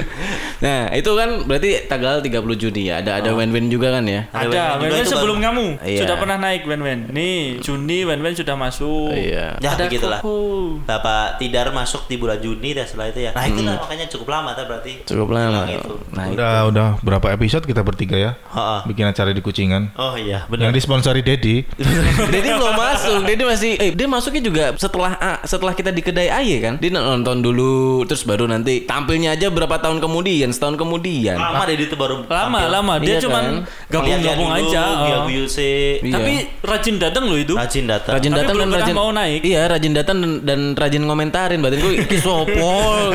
nah, 0.58 0.88
itu 0.90 1.10
kan 1.12 1.44
berarti 1.44 1.70
tanggal 1.86 2.20
30 2.20 2.30
Juni 2.56 2.82
ya. 2.84 3.00
Ada 3.00 3.20
ada 3.20 3.30
win-win 3.32 3.68
juga 3.68 3.92
kan 3.92 4.04
ya? 4.04 4.26
Ada 4.30 4.78
itu 4.92 5.08
sebelum 5.08 5.38
kamu 5.38 5.64
Iya. 5.82 6.00
sudah 6.04 6.16
pernah 6.16 6.36
naik 6.38 6.62
Wen-Wen. 6.64 7.10
Nih, 7.10 7.58
Juni 7.60 8.04
Wen-Wen 8.04 8.34
sudah 8.34 8.54
masuk. 8.54 8.91
Iya. 9.12 9.46
Ya, 9.58 9.70
Ada 9.70 9.84
begitulah. 9.86 10.20
Koko. 10.20 10.80
Bapak 10.82 11.36
Tidar 11.36 11.70
masuk 11.70 12.06
di 12.06 12.16
bulan 12.16 12.38
Juni 12.38 12.72
dan 12.72 12.84
setelah 12.84 13.08
itu 13.08 13.20
ya. 13.20 13.30
Nah, 13.30 13.44
itu 13.44 13.60
lah 13.60 13.76
makanya 13.78 14.06
cukup 14.08 14.28
lama 14.30 14.50
tuh 14.52 14.64
berarti. 14.64 14.92
Cukup 15.04 15.28
lama. 15.30 15.62
Bilang 15.62 15.68
itu. 15.72 15.94
Nah, 16.10 16.24
itu. 16.24 16.34
Udah 16.34 16.52
udah 16.66 16.86
berapa 17.00 17.26
episode 17.30 17.64
kita 17.64 17.80
bertiga 17.80 18.16
ya? 18.16 18.32
Heeh. 18.48 18.80
Bikin 18.86 19.04
acara 19.04 19.30
di 19.30 19.40
Kucingan. 19.40 19.94
Oh 19.94 20.14
iya, 20.14 20.44
benar. 20.46 20.68
Yang 20.68 20.74
disponsori 20.78 21.20
Dedi. 21.20 21.62
Dedi 22.32 22.48
belum 22.50 22.74
masuk. 22.84 23.20
Dedi 23.24 23.42
masih 23.42 23.70
eh 23.76 23.90
dia 23.92 24.06
masuknya 24.06 24.42
juga 24.42 24.64
setelah 24.76 25.12
A- 25.14 25.42
setelah 25.42 25.72
kita 25.72 25.88
di 25.88 26.00
kedai 26.00 26.28
Aye 26.28 26.56
kan. 26.58 26.74
Dia 26.76 26.90
nonton 26.92 27.40
dulu 27.40 27.72
terus 28.04 28.22
baru 28.22 28.44
nanti 28.44 28.82
tampilnya 28.82 29.32
aja 29.32 29.48
berapa 29.48 29.78
tahun 29.78 29.98
kemudian, 29.98 30.50
setahun 30.50 30.76
kemudian. 30.76 31.36
Lama 31.36 31.62
deh 31.64 31.76
itu 31.76 31.94
baru 31.94 32.22
Lama, 32.22 32.58
tampil. 32.58 32.68
lama. 32.70 32.94
Dia 32.96 33.10
Iya 33.10 33.18
cuman 33.20 33.44
kan? 33.44 33.54
gabung-gabung 33.88 34.50
aja. 34.50 34.82
dulu, 34.82 35.18
oh. 35.22 35.44
Sih. 35.44 35.98
Iya. 36.00 36.14
Tapi 36.14 36.32
rajin 36.62 36.96
datang 36.96 37.24
loh 37.26 37.36
itu. 37.36 37.54
Rajin 37.54 37.84
datang. 37.84 38.14
Rajin 38.14 38.30
Tapi 38.30 38.40
datang 38.40 38.56
dan 38.56 38.68
rajin 38.82 38.96
mau 38.96 39.10
naik. 39.10 39.40
Iya, 39.42 39.62
rajin 39.70 39.92
datang 39.92 40.16
dan, 40.20 40.32
dan 40.42 40.60
rajin 40.74 41.02
ngomentarin. 41.02 41.58
Berarti 41.58 41.78
gue 41.78 41.92
"Iki 42.04 42.18
sopol. 42.18 43.14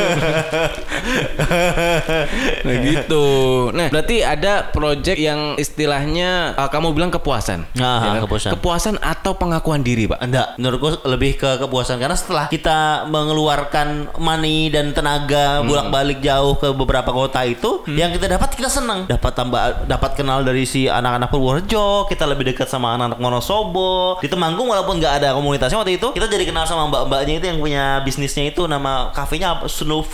nah 2.66 2.76
gitu. 2.84 3.26
Nah, 3.72 3.88
berarti 3.90 4.24
ada 4.24 4.68
project 4.68 5.20
yang 5.20 5.56
istilahnya 5.58 6.56
uh, 6.56 6.70
kamu 6.70 6.94
bilang 6.94 7.12
kepuasan. 7.12 7.66
Ah, 7.78 8.00
Ya 8.04 8.10
kan? 8.20 8.24
kepuasan. 8.28 8.52
Kepuasan 8.58 8.96
atau 9.00 9.36
pengakuan 9.36 9.82
diri, 9.82 10.08
Pak? 10.08 10.20
Enggak, 10.22 10.48
menurutku 10.58 10.88
lebih 11.08 11.38
ke 11.38 11.60
kepuasan 11.60 11.98
karena 11.98 12.16
setelah 12.16 12.46
kita 12.48 13.08
mengeluarkan 13.08 14.12
money 14.18 14.70
dan 14.70 14.92
tenaga 14.92 15.62
bolak-balik 15.64 16.20
jauh 16.22 16.56
ke 16.56 16.72
beberapa 16.72 17.10
kota 17.12 17.44
itu, 17.44 17.84
yang 17.90 18.12
kita 18.12 18.28
dapat 18.30 18.50
kita 18.54 18.70
senang. 18.70 19.06
Dapat 19.08 19.32
tambah 19.34 19.62
dapat 19.86 20.12
kenal 20.16 20.44
dari 20.44 20.64
si 20.64 20.88
anak-anak 20.88 21.30
Purworejo, 21.30 22.08
kita 22.08 22.24
lebih 22.26 22.54
dekat 22.54 22.68
sama 22.68 22.96
anak-anak 22.96 23.20
Wonosobo. 23.20 24.20
Di 24.20 24.28
Temanggung 24.28 24.70
walaupun 24.70 25.00
nggak 25.00 25.14
ada 25.24 25.30
komunitasnya 25.58 25.82
waktu 25.82 25.98
itu, 25.98 26.08
kita 26.14 26.30
jadi 26.30 26.46
kenal 26.46 26.70
sama 26.70 26.86
mbak-mbaknya 26.86 27.42
itu 27.42 27.46
yang 27.50 27.58
punya 27.58 27.84
bisnisnya 28.06 28.54
itu 28.54 28.70
nama 28.70 29.10
kafenya 29.10 29.58
apa? 29.58 29.66
Snow 29.66 30.06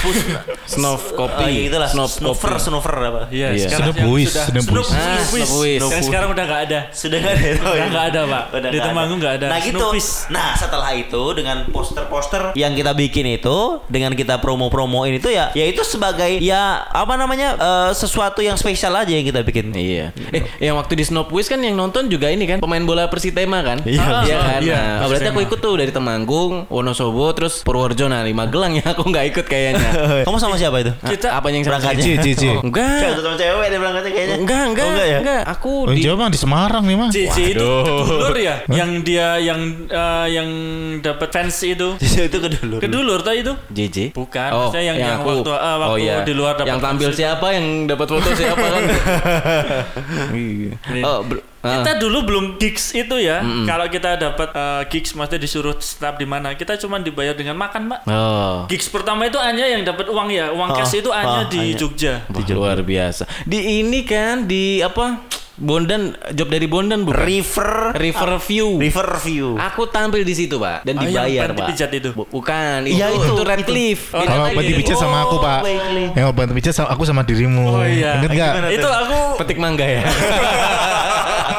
Fus- 0.00 0.26
Snuff 0.70 1.02
Oh, 1.12 1.26
kopi. 1.26 1.44
iya, 1.50 1.62
itulah 1.66 1.88
Snuff 1.90 2.12
snuffer, 2.16 2.54
kopi. 2.54 2.62
snuffer 2.62 2.94
apa? 2.96 3.22
Iya, 3.28 3.48
Iya. 3.52 3.66
sekarang 3.68 3.92
Boys, 4.00 4.30
sudah. 4.30 4.44
Ah, 4.46 5.20
Snoop 5.20 5.48
Boys. 5.50 5.80
Yang 5.82 6.04
sekarang 6.06 6.28
udah 6.30 6.44
nggak 6.46 6.62
ada. 6.66 6.80
Sudah 6.90 7.18
nggak 7.18 7.34
ada. 7.34 7.48
Oh, 7.60 7.72
Udah 7.72 7.88
nggak 7.88 8.06
ada, 8.08 8.20
Pak. 8.24 8.44
Udah 8.52 8.68
Di 8.70 8.78
Temanggung 8.80 9.18
nggak 9.18 9.34
ada. 9.36 9.46
Nah 9.50 9.58
gitu. 9.60 9.86
Nah 10.30 10.48
setelah 10.54 10.90
itu 10.92 11.22
dengan 11.32 11.56
poster-poster 11.68 12.42
yang 12.54 12.72
kita 12.72 12.92
bikin 12.92 13.26
itu, 13.28 13.56
dengan 13.86 14.14
kita 14.14 14.38
promo-promoin 14.38 15.12
itu 15.12 15.28
ya, 15.28 15.50
ya 15.52 15.64
itu 15.64 15.82
sebagai 15.82 16.38
ya 16.38 16.86
apa 16.86 17.14
namanya 17.14 17.58
eh, 17.58 17.90
sesuatu 17.92 18.40
yang 18.40 18.54
spesial 18.54 18.94
aja 18.94 19.10
yang 19.10 19.24
kita 19.24 19.42
bikin. 19.42 19.72
Iya. 19.72 20.14
Eh, 20.30 20.42
yang 20.62 20.78
waktu 20.78 20.94
di 20.94 21.04
Snow 21.04 21.26
Quiz 21.26 21.46
kan 21.46 21.58
yang 21.58 21.74
nonton 21.74 22.06
juga 22.06 22.28
ini 22.28 22.46
kan 22.46 22.58
pemain 22.58 22.82
bola 22.82 23.06
Persitema 23.06 23.60
kan? 23.60 23.82
Iya. 23.82 24.00
Iya 24.22 24.38
kan? 24.38 24.60
Iya, 24.60 24.78
Nah, 24.80 25.04
oh, 25.04 25.08
berarti 25.08 25.28
aku 25.28 25.40
ikut 25.42 25.58
tuh 25.58 25.74
dari 25.76 25.90
Temanggung, 25.90 26.64
Wonosobo, 26.68 27.26
terus 27.32 27.60
Purworejo 27.60 28.06
nah 28.06 28.22
Magelang 28.22 28.78
ya 28.78 28.94
aku 28.94 29.02
nggak 29.04 29.26
ikut 29.28 29.46
kayaknya. 29.46 29.79
Kamu 30.26 30.36
sama 30.36 30.54
siapa 30.54 30.76
itu? 30.78 30.92
Kita 30.96 31.28
apa 31.32 31.46
yang 31.48 31.62
berangkatnya. 31.62 32.02
Cici, 32.02 32.32
cici. 32.32 32.48
Kayak 32.48 32.64
Enggak. 32.64 33.20
sama 33.20 33.36
cewek 33.36 33.66
dia 33.66 33.78
berangkatnya 33.78 34.12
kayaknya. 34.12 34.36
Enggak, 34.38 34.62
enggak, 34.66 34.84
Oh, 34.84 34.90
enggak 34.90 35.06
ya? 35.06 35.18
enggak. 35.20 35.42
Aku 35.48 35.72
Oh, 35.82 35.90
di 35.90 36.00
Jawa 36.00 36.26
di 36.26 36.38
Semarang 36.38 36.84
nih 36.84 36.96
mah. 36.96 37.08
Cici 37.10 37.42
itu 37.50 37.70
kedulur 37.82 38.36
ya, 38.36 38.54
yang 38.68 38.90
dia 39.00 39.36
yang 39.36 39.60
eh, 39.86 40.26
yang 40.30 40.48
dapat 40.98 41.28
fans 41.30 41.56
itu. 41.60 41.88
itu 42.28 42.38
kedulur. 42.38 42.78
Kedulur 42.78 43.18
tuh 43.20 43.34
itu. 43.34 43.52
JJ. 43.68 43.96
Bukan, 44.12 44.50
Oh, 44.50 44.68
maksudnya 44.68 44.84
yang- 44.86 44.98
yang 44.98 45.18
waktu- 45.20 45.52
ah, 45.52 45.74
oh, 45.76 45.76
waktu 45.94 46.00
iya. 46.02 46.16
di 46.22 46.32
luar 46.32 46.54
dapat 46.54 46.68
Yang 46.68 46.80
tampil 46.80 47.10
siapa, 47.12 47.46
yang 47.50 47.66
dapat 47.86 48.06
foto 48.06 48.28
siapa 48.32 48.64
kan? 48.64 48.82
Iya. 50.32 50.72
Oh, 51.02 51.20
ah. 51.60 51.80
Kita 51.80 51.92
dulu 51.96 52.18
belum 52.22 52.44
gigs 52.56 52.92
itu 52.92 53.16
ya. 53.16 53.38
Kalau 53.64 53.86
kita 53.86 54.16
dapat 54.16 54.48
eh, 54.50 54.82
gigs 54.88 55.12
maksudnya 55.12 55.38
disuruh 55.38 55.76
stop 55.78 56.16
di 56.16 56.24
mana, 56.24 56.52
kita 56.52 56.76
cuma 56.76 56.96
dibayar 56.96 57.32
dengan 57.32 57.54
makan, 57.54 57.88
Pak. 57.88 58.00
Oh. 58.06 58.64
Gigs 58.66 58.86
pertama 58.86 59.24
itu 59.24 59.36
hanya 59.36 59.64
yang 59.66 59.82
dapat 59.82 60.06
uang 60.06 60.28
ya, 60.28 60.50
uang 60.50 60.70
Ah, 60.70 60.76
cash 60.76 60.96
itu 60.96 61.10
hanya 61.10 61.40
ah, 61.40 61.46
di 61.46 61.60
hanya. 61.66 61.76
Jogja. 61.76 62.12
Wah, 62.26 62.44
luar 62.50 62.80
biasa. 62.80 63.24
Di 63.42 63.80
ini 63.80 64.02
kan 64.02 64.44
di 64.44 64.80
apa? 64.80 65.28
Bondan 65.54 66.16
job 66.32 66.48
dari 66.48 66.64
Bondan 66.64 67.04
bukan? 67.04 67.20
River 67.20 67.92
River 67.92 68.40
View. 68.40 68.80
River 68.80 69.08
View. 69.20 69.60
Aku 69.60 69.84
tampil 69.86 70.24
di 70.24 70.32
situ, 70.32 70.56
Pak, 70.56 70.88
dan 70.88 70.96
Ah, 70.96 71.04
yang 71.04 71.12
dibayar, 71.28 71.40
bantu 71.46 71.60
Pak. 71.60 71.68
pijat 71.68 71.90
itu? 71.92 72.08
Bu- 72.10 72.28
Bukan, 72.32 72.78
Iya, 72.82 73.12
itu, 73.12 73.20
itu, 73.20 73.28
itu 73.30 73.42
Redcliffe. 73.44 74.04
Oh, 74.10 74.18
Beda 74.18 74.30
Kalau 74.30 74.40
lagi. 74.42 74.56
bantu 74.56 74.72
pijat 74.74 74.96
sama 74.96 75.18
aku 75.20 75.36
pak. 75.38 75.60
Yang 76.10 76.24
mau 76.24 76.32
bantu 76.32 76.52
pijat 76.56 76.72
sama 76.72 76.88
aku 76.88 77.02
sama 77.04 77.22
dirimu 77.22 77.64
Oh, 77.68 77.84
iya. 77.84 78.16
Ingat 78.16 78.30
nggak? 78.30 78.52
Gimana 78.56 78.68
Itu 78.72 78.88
aku 78.88 79.18
petik 79.36 79.58
mangga 79.60 79.84
ya. 79.84 80.00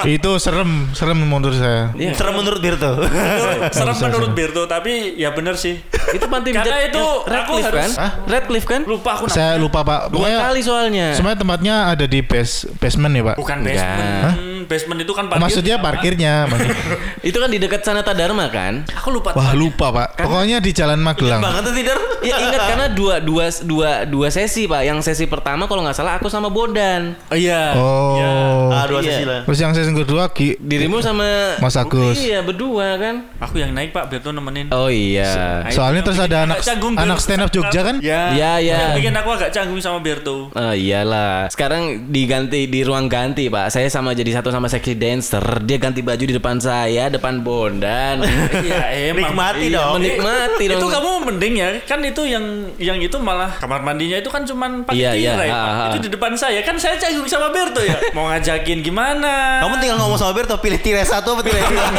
Itu 0.04 0.38
serem 0.38 0.90
Serem 0.92 1.18
menurut 1.20 1.54
saya 1.54 1.94
Iya. 1.94 2.14
Serem 2.14 2.34
menurut 2.34 2.58
Birto. 2.58 2.92
serem 3.76 3.96
menurut 4.00 4.32
Berto 4.32 4.66
tapi 4.66 5.16
ya 5.16 5.32
bener 5.32 5.56
sih. 5.56 5.78
itu 6.12 6.26
panti 6.26 6.52
Karena 6.52 6.82
itu 6.84 7.04
Redcliffe 7.24 7.68
kan? 7.68 7.82
harus- 7.84 7.98
Hah? 7.98 8.12
Redcliffe 8.26 8.68
kan? 8.68 8.82
Lupa 8.84 9.10
aku. 9.16 9.26
Saya 9.28 9.56
lupa 9.56 9.82
pak 9.82 10.10
Dua 10.10 10.28
kali 10.44 10.60
soalnya. 10.60 11.14
Sebenarnya 11.14 11.40
tempatnya 11.40 11.76
ada 11.88 12.06
di 12.06 12.20
base, 12.20 12.68
basement 12.76 13.14
ya 13.14 13.24
pak 13.24 13.36
Bukan 13.38 13.58
basement. 13.62 14.51
Basement 14.66 15.00
itu 15.00 15.14
kan 15.14 15.26
parkir. 15.26 15.42
Maksudnya 15.42 15.76
parkirnya 15.78 16.34
Itu 17.30 17.38
kan 17.38 17.48
di 17.48 17.58
dekat 17.58 17.82
Sanata 17.82 18.12
Dharma 18.12 18.50
kan? 18.50 18.84
Aku 18.98 19.10
lupa. 19.10 19.34
Wah 19.34 19.54
lupa 19.54 19.90
pak 19.90 20.08
Pokoknya 20.20 20.58
di 20.58 20.72
Jalan 20.72 21.00
Magelang 21.00 21.40
Banget 21.40 21.62
tuh 21.66 21.74
tidur. 21.74 21.98
Ya 22.22 22.38
ingat 22.38 22.62
karena 22.70 22.86
dua 22.86 23.18
dua 23.18 23.50
dua 23.66 24.06
dua 24.06 24.30
sesi 24.30 24.70
pak. 24.70 24.86
Yang 24.86 25.10
sesi 25.10 25.26
pertama 25.26 25.66
kalau 25.66 25.82
nggak 25.82 25.98
salah 25.98 26.22
aku 26.22 26.30
sama 26.30 26.54
Bondan. 26.54 27.18
Oh 27.30 27.38
iya. 27.38 27.74
Oh 27.74 28.14
Iya. 28.14 28.30
Ah, 28.70 28.86
dua 28.86 29.00
Iya. 29.02 29.10
sesi 29.10 29.24
lah. 29.26 29.42
Terus 29.50 29.58
yang 29.58 29.72
sesi 29.74 29.90
kedua 29.90 30.30
Ki 30.30 30.54
Dirimu 30.56 31.02
sama 31.02 31.58
Mas 31.58 31.74
Agus. 31.74 32.14
Iya 32.16 32.46
berdua 32.46 33.02
kan. 33.02 33.26
Aku 33.42 33.58
yang 33.58 33.74
naik 33.74 33.90
Pak 33.90 34.14
Berto 34.14 34.30
nemenin. 34.30 34.70
Oh 34.70 34.86
iya. 34.86 35.66
Soalnya 35.74 36.06
terus 36.06 36.22
ada 36.22 36.46
anak 36.46 36.62
Canggung 36.62 36.94
anak 36.94 37.18
stand 37.18 37.42
up 37.42 37.50
Jogja 37.50 37.82
kan 37.82 37.98
Ya. 37.98 38.38
Iya, 38.38 38.52
iya. 38.62 38.78
Yang 38.94 39.02
bikin 39.02 39.14
aku 39.18 39.30
agak 39.34 39.50
canggung 39.50 39.82
sama 39.82 39.98
Berto. 39.98 40.54
Oh 40.54 40.74
iyalah. 40.74 41.50
Sekarang 41.50 41.82
diganti 42.14 42.70
di 42.70 42.86
ruang 42.86 43.10
ganti, 43.10 43.50
Pak. 43.50 43.74
Saya 43.74 43.90
sama 43.90 44.14
jadi 44.14 44.38
satu 44.38 44.51
sama 44.52 44.68
sexy 44.68 44.94
dancer. 44.94 45.40
Dia 45.62 45.78
ganti 45.78 46.00
baju 46.00 46.20
di 46.20 46.32
depan 46.32 46.58
saya, 46.58 47.08
depan 47.08 47.40
Bondan. 47.40 48.22
Iya, 48.62 49.10
emang. 49.10 49.32
Nikmati 49.32 49.66
Iya, 49.66 49.78
dong. 49.80 49.94
menikmati 49.98 50.64
dong. 50.68 50.78
Itu 50.78 50.88
kamu 50.88 51.10
mending 51.26 51.54
ya. 51.56 51.70
Kan 51.82 52.00
itu 52.02 52.22
yang 52.24 52.46
yang 52.78 52.98
itu 52.98 53.16
malah 53.18 53.56
kamar 53.58 53.82
mandinya 53.82 54.16
itu 54.16 54.28
kan 54.28 54.44
cuman 54.44 54.84
pakai 54.84 54.98
Iya, 54.98 55.12
iya. 55.14 55.32
tirai, 55.34 55.50
Pak. 55.50 55.58
Ha, 55.58 55.72
ha. 55.72 55.86
Itu 55.90 55.98
di 56.02 56.10
depan 56.12 56.32
saya. 56.36 56.60
Kan 56.62 56.76
saya 56.76 56.96
canggung 56.96 57.26
sama 57.26 57.50
Berto 57.50 57.80
ya. 57.80 57.98
Mau 58.12 58.28
ngajakin 58.28 58.80
gimana? 58.82 59.62
Kamu 59.62 59.74
tinggal 59.78 59.98
ngomong 59.98 60.16
sama 60.16 60.32
Birto 60.32 60.56
pilih 60.58 60.78
tirai 60.78 61.04
satu 61.04 61.34
apa 61.34 61.42
tirai 61.42 61.64
dua. 61.64 61.86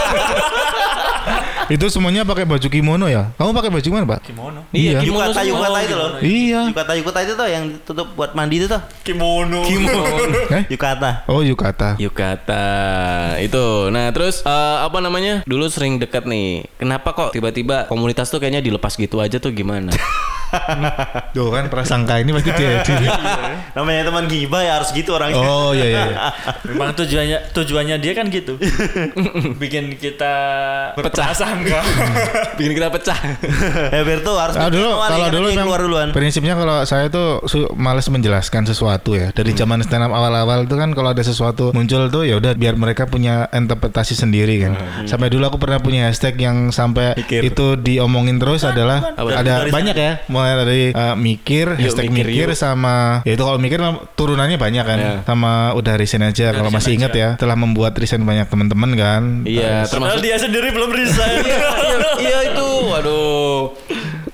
Itu 1.70 1.86
semuanya 1.88 2.26
pakai 2.26 2.42
baju 2.42 2.66
kimono 2.66 3.06
ya 3.06 3.32
Kamu 3.38 3.54
pakai 3.54 3.70
baju 3.70 3.88
mana 3.88 4.04
pak? 4.04 4.20
Kimono. 4.26 4.60
Iya, 4.74 4.98
Iya. 4.98 5.00
kimono 5.00 5.24
Yukata 5.24 5.40
semua. 5.40 5.48
yukata 5.48 5.78
itu 5.80 5.94
loh. 5.94 6.10
Iya 6.20 6.60
Yukata 6.68 6.92
yukata 6.92 7.18
itu 7.22 7.32
tuh 7.32 7.48
yang 7.48 7.64
tutup 7.86 8.08
buat 8.12 8.34
mandi 8.34 8.54
itu 8.58 8.66
tuh. 8.66 8.82
Kimono. 9.06 9.62
Eh? 10.52 10.62
Yukata. 10.68 11.22
Oh 11.30 11.40
yukata 11.40 11.94
Yukata 11.96 12.41
itu. 13.42 13.92
Nah 13.92 14.10
terus 14.10 14.42
eh, 14.42 14.76
apa 14.82 14.98
namanya? 14.98 15.44
Dulu 15.44 15.68
sering 15.68 16.00
dekat 16.00 16.24
nih. 16.24 16.64
Kenapa 16.80 17.12
kok 17.12 17.30
tiba-tiba 17.36 17.86
komunitas 17.86 18.32
tuh 18.32 18.40
kayaknya 18.40 18.64
dilepas 18.64 18.96
gitu 18.96 19.20
aja 19.20 19.36
tuh 19.36 19.52
gimana? 19.52 19.92
Tuh 21.36 21.48
kan 21.48 21.64
prasangka 21.66 22.18
ini 22.18 22.30
pasti 22.30 22.50
dia 22.52 22.84
Namanya 23.72 24.02
teman 24.04 24.24
gibah 24.26 24.60
ya 24.60 24.72
harus 24.76 24.92
gitu 24.92 25.16
orangnya. 25.16 25.40
Oh 25.40 25.72
iya 25.72 25.86
iya 25.86 26.02
iya. 26.06 26.18
Memang 26.68 26.92
tujuannya 26.92 27.38
tujuannya 27.50 27.96
dia 27.98 28.12
kan 28.12 28.28
gitu. 28.28 28.60
Bikin 29.62 29.96
kita 29.96 30.34
Pecah. 30.92 31.32
berprasangka. 31.32 31.80
Bikin 32.54 32.72
kita 32.74 32.88
pecah. 32.88 33.18
Birto 34.02 34.36
harus 34.36 34.54
Ah, 34.54 34.68
dulu 34.68 34.88
kalau 34.98 35.26
dulu 35.28 35.46
keluar 35.52 35.80
duluan. 35.80 36.08
prinsipnya 36.12 36.54
kalau 36.54 36.84
saya 36.84 37.08
tuh 37.08 37.40
males 37.74 38.04
menjelaskan 38.06 38.62
sesuatu 38.64 39.14
ya 39.14 39.30
dari 39.30 39.52
zaman 39.52 39.80
stand 39.80 40.04
up 40.04 40.12
awal-awal 40.12 40.62
itu 40.62 40.74
kan 40.74 40.92
kalau 40.92 41.10
ada 41.10 41.22
sesuatu 41.22 41.72
muncul 41.72 42.06
tuh 42.08 42.22
ya 42.22 42.36
udah 42.36 42.52
biar 42.52 42.74
mereka 42.74 43.06
punya 43.06 43.48
interpretasi 43.50 44.12
sendiri 44.12 44.60
kan 44.60 44.72
sampai 45.04 45.28
dulu 45.28 45.48
aku 45.48 45.58
pernah 45.58 45.78
punya 45.78 46.06
hashtag 46.06 46.36
yang 46.36 46.68
sampai 46.68 47.14
itu 47.18 47.66
diomongin 47.76 48.36
terus 48.36 48.62
adalah 48.62 49.14
ada 49.16 49.66
banyak 49.66 49.96
ya 49.96 50.12
mulai 50.42 50.58
dari 50.58 50.82
uh, 50.90 51.14
mikir 51.14 51.78
Yuk, 51.78 51.86
hashtag 51.86 52.10
mikir, 52.10 52.26
mikir, 52.26 52.48
yuk. 52.50 52.58
sama 52.58 53.22
ya 53.22 53.32
itu 53.32 53.42
kalau 53.42 53.56
mikir 53.56 53.78
turunannya 54.12 54.58
banyak 54.58 54.82
kan 54.82 54.98
Ya. 54.98 55.14
sama 55.22 55.70
udah 55.72 55.94
resign 55.94 56.22
aja 56.24 56.50
kalau 56.50 56.66
resign 56.66 56.74
masih 56.74 56.92
ingat 56.94 57.12
ya 57.12 57.28
telah 57.36 57.54
membuat 57.54 57.94
resign 57.94 58.22
banyak 58.22 58.46
teman-teman 58.46 58.90
kan 58.92 59.22
Iya, 59.44 59.86
Padahal 59.86 60.18
termasuk 60.18 60.20
dia 60.20 60.36
sendiri 60.36 60.68
belum 60.68 60.90
resign. 60.90 61.38
iya, 61.42 61.60
iya 62.18 62.38
itu. 62.50 62.68
Waduh. 62.84 63.41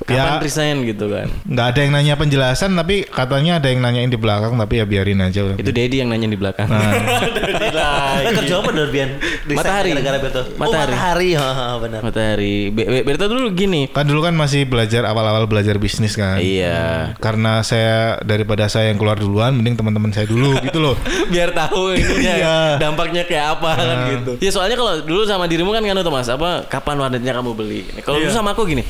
Kapan 0.08 0.18
Ya. 0.18 0.40
resign 0.40 0.76
gitu 0.82 1.06
kan? 1.06 1.28
nggak 1.44 1.66
ada 1.68 1.78
yang 1.78 1.92
nanya 1.92 2.14
penjelasan 2.16 2.72
tapi 2.72 3.04
katanya 3.04 3.60
ada 3.60 3.68
yang 3.68 3.78
nanyain 3.78 4.08
di 4.08 4.16
belakang 4.16 4.56
tapi 4.56 4.80
ya 4.80 4.84
biarin 4.84 5.20
aja 5.20 5.44
udah. 5.44 5.56
Itu 5.56 5.68
Dedi 5.68 6.00
yang 6.00 6.08
nanya 6.08 6.26
di 6.26 6.34
belakang. 6.34 6.64
Nah, 6.64 6.96
Eh, 8.18 8.32
kerja 8.34 8.58
apa 8.58 8.70
Dorbian? 8.70 9.20
Matahari. 9.46 9.90
Gara-gara 9.92 10.18
Birto. 10.18 10.40
Oh, 10.40 10.46
Matahari. 10.56 10.92
matahari. 10.94 11.30
Oh, 11.36 11.76
benar. 11.78 12.00
Matahari. 12.00 12.54
Be 12.68 12.82
Be- 12.84 13.04
Berta 13.04 13.24
dulu 13.26 13.52
gini. 13.52 13.86
kan 13.88 14.04
dulu 14.04 14.20
kan 14.20 14.32
masih 14.32 14.64
belajar 14.64 15.04
awal-awal 15.04 15.44
belajar 15.44 15.76
bisnis 15.76 16.14
kan. 16.14 16.38
Iya. 16.38 17.12
Karena 17.18 17.60
saya 17.60 18.18
daripada 18.22 18.66
saya 18.66 18.88
yang 18.88 18.98
keluar 18.98 19.16
duluan, 19.16 19.52
mending 19.52 19.76
teman-teman 19.76 20.10
saya 20.10 20.24
dulu 20.24 20.56
gitu 20.60 20.78
loh. 20.78 20.96
Biar 21.32 21.52
tahu 21.52 21.94
ininya 21.94 22.34
Iya. 22.34 22.56
dampaknya 22.78 23.22
kayak 23.24 23.58
apa 23.58 23.70
kan 23.74 23.96
gitu. 24.12 24.32
Ya 24.38 24.50
soalnya 24.50 24.74
kalau 24.74 25.00
dulu 25.00 25.22
sama 25.24 25.44
dirimu 25.44 25.70
kan 25.70 25.82
kan 25.82 25.96
tuh 25.96 26.10
Mas, 26.10 26.28
apa 26.28 26.64
kapan 26.66 26.96
warnetnya 26.98 27.32
kamu 27.32 27.50
beli? 27.52 27.80
Kalau 28.00 28.18
dulu 28.18 28.30
Iya. 28.30 28.36
sama 28.36 28.52
aku 28.52 28.64
gini, 28.64 28.82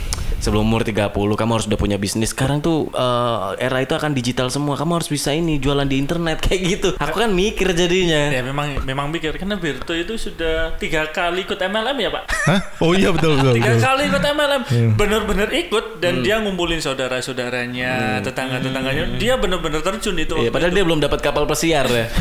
sebelum 0.48 0.64
umur 0.64 0.80
30 0.80 1.12
kamu 1.12 1.50
harus 1.52 1.66
udah 1.68 1.76
punya 1.76 1.96
bisnis. 1.96 2.32
Sekarang 2.32 2.58
tuh 2.58 2.88
eh, 2.88 3.36
era 3.60 3.78
itu 3.78 3.92
akan 3.92 4.10
digital 4.10 4.48
semua. 4.48 4.74
Kamu 4.74 4.96
harus 4.96 5.06
bisa 5.06 5.30
ini 5.30 5.56
jualan 5.56 5.84
di 5.84 5.96
internet 5.96 6.40
kayak 6.44 6.60
gitu. 6.64 6.88
Aku 6.96 7.14
kan 7.14 7.28
mikir 7.28 7.68
jadinya. 7.70 8.32
ya 8.32 8.40
memang 8.40 8.80
memang 8.82 9.12
pikir 9.12 9.36
karena 9.36 9.54
Berto 9.54 9.92
itu 9.92 10.16
sudah 10.16 10.72
tiga 10.76 11.04
kali 11.08 11.44
ikut 11.44 11.58
MLM 11.58 11.96
ya 11.98 12.10
Pak. 12.10 12.24
Hah? 12.48 12.60
Oh 12.80 12.92
iya 12.92 13.12
betul 13.12 13.36
betul. 13.36 13.54
Tiga 13.54 13.70
betul. 13.70 13.84
kali 13.84 14.02
ikut 14.06 14.22
MLM, 14.24 14.62
Iya. 14.64 14.88
bener-bener 14.96 15.48
ikut 15.52 15.84
Hmm. 15.88 16.00
dan 16.00 16.14
dia 16.22 16.36
ngumpulin 16.38 16.78
saudara-saudaranya, 16.78 18.22
tetangga-tetangganya. 18.22 19.18
Dia 19.18 19.34
bener-bener 19.36 19.82
terjun 19.82 20.16
itu. 20.16 20.32
Iya, 20.32 20.48
waktu 20.48 20.54
padahal 20.54 20.70
itu. 20.70 20.76
dia 20.78 20.84
belum 20.86 21.00
dapat 21.02 21.20
kapal 21.20 21.44
pesiar 21.44 21.84
ya. 21.86 22.06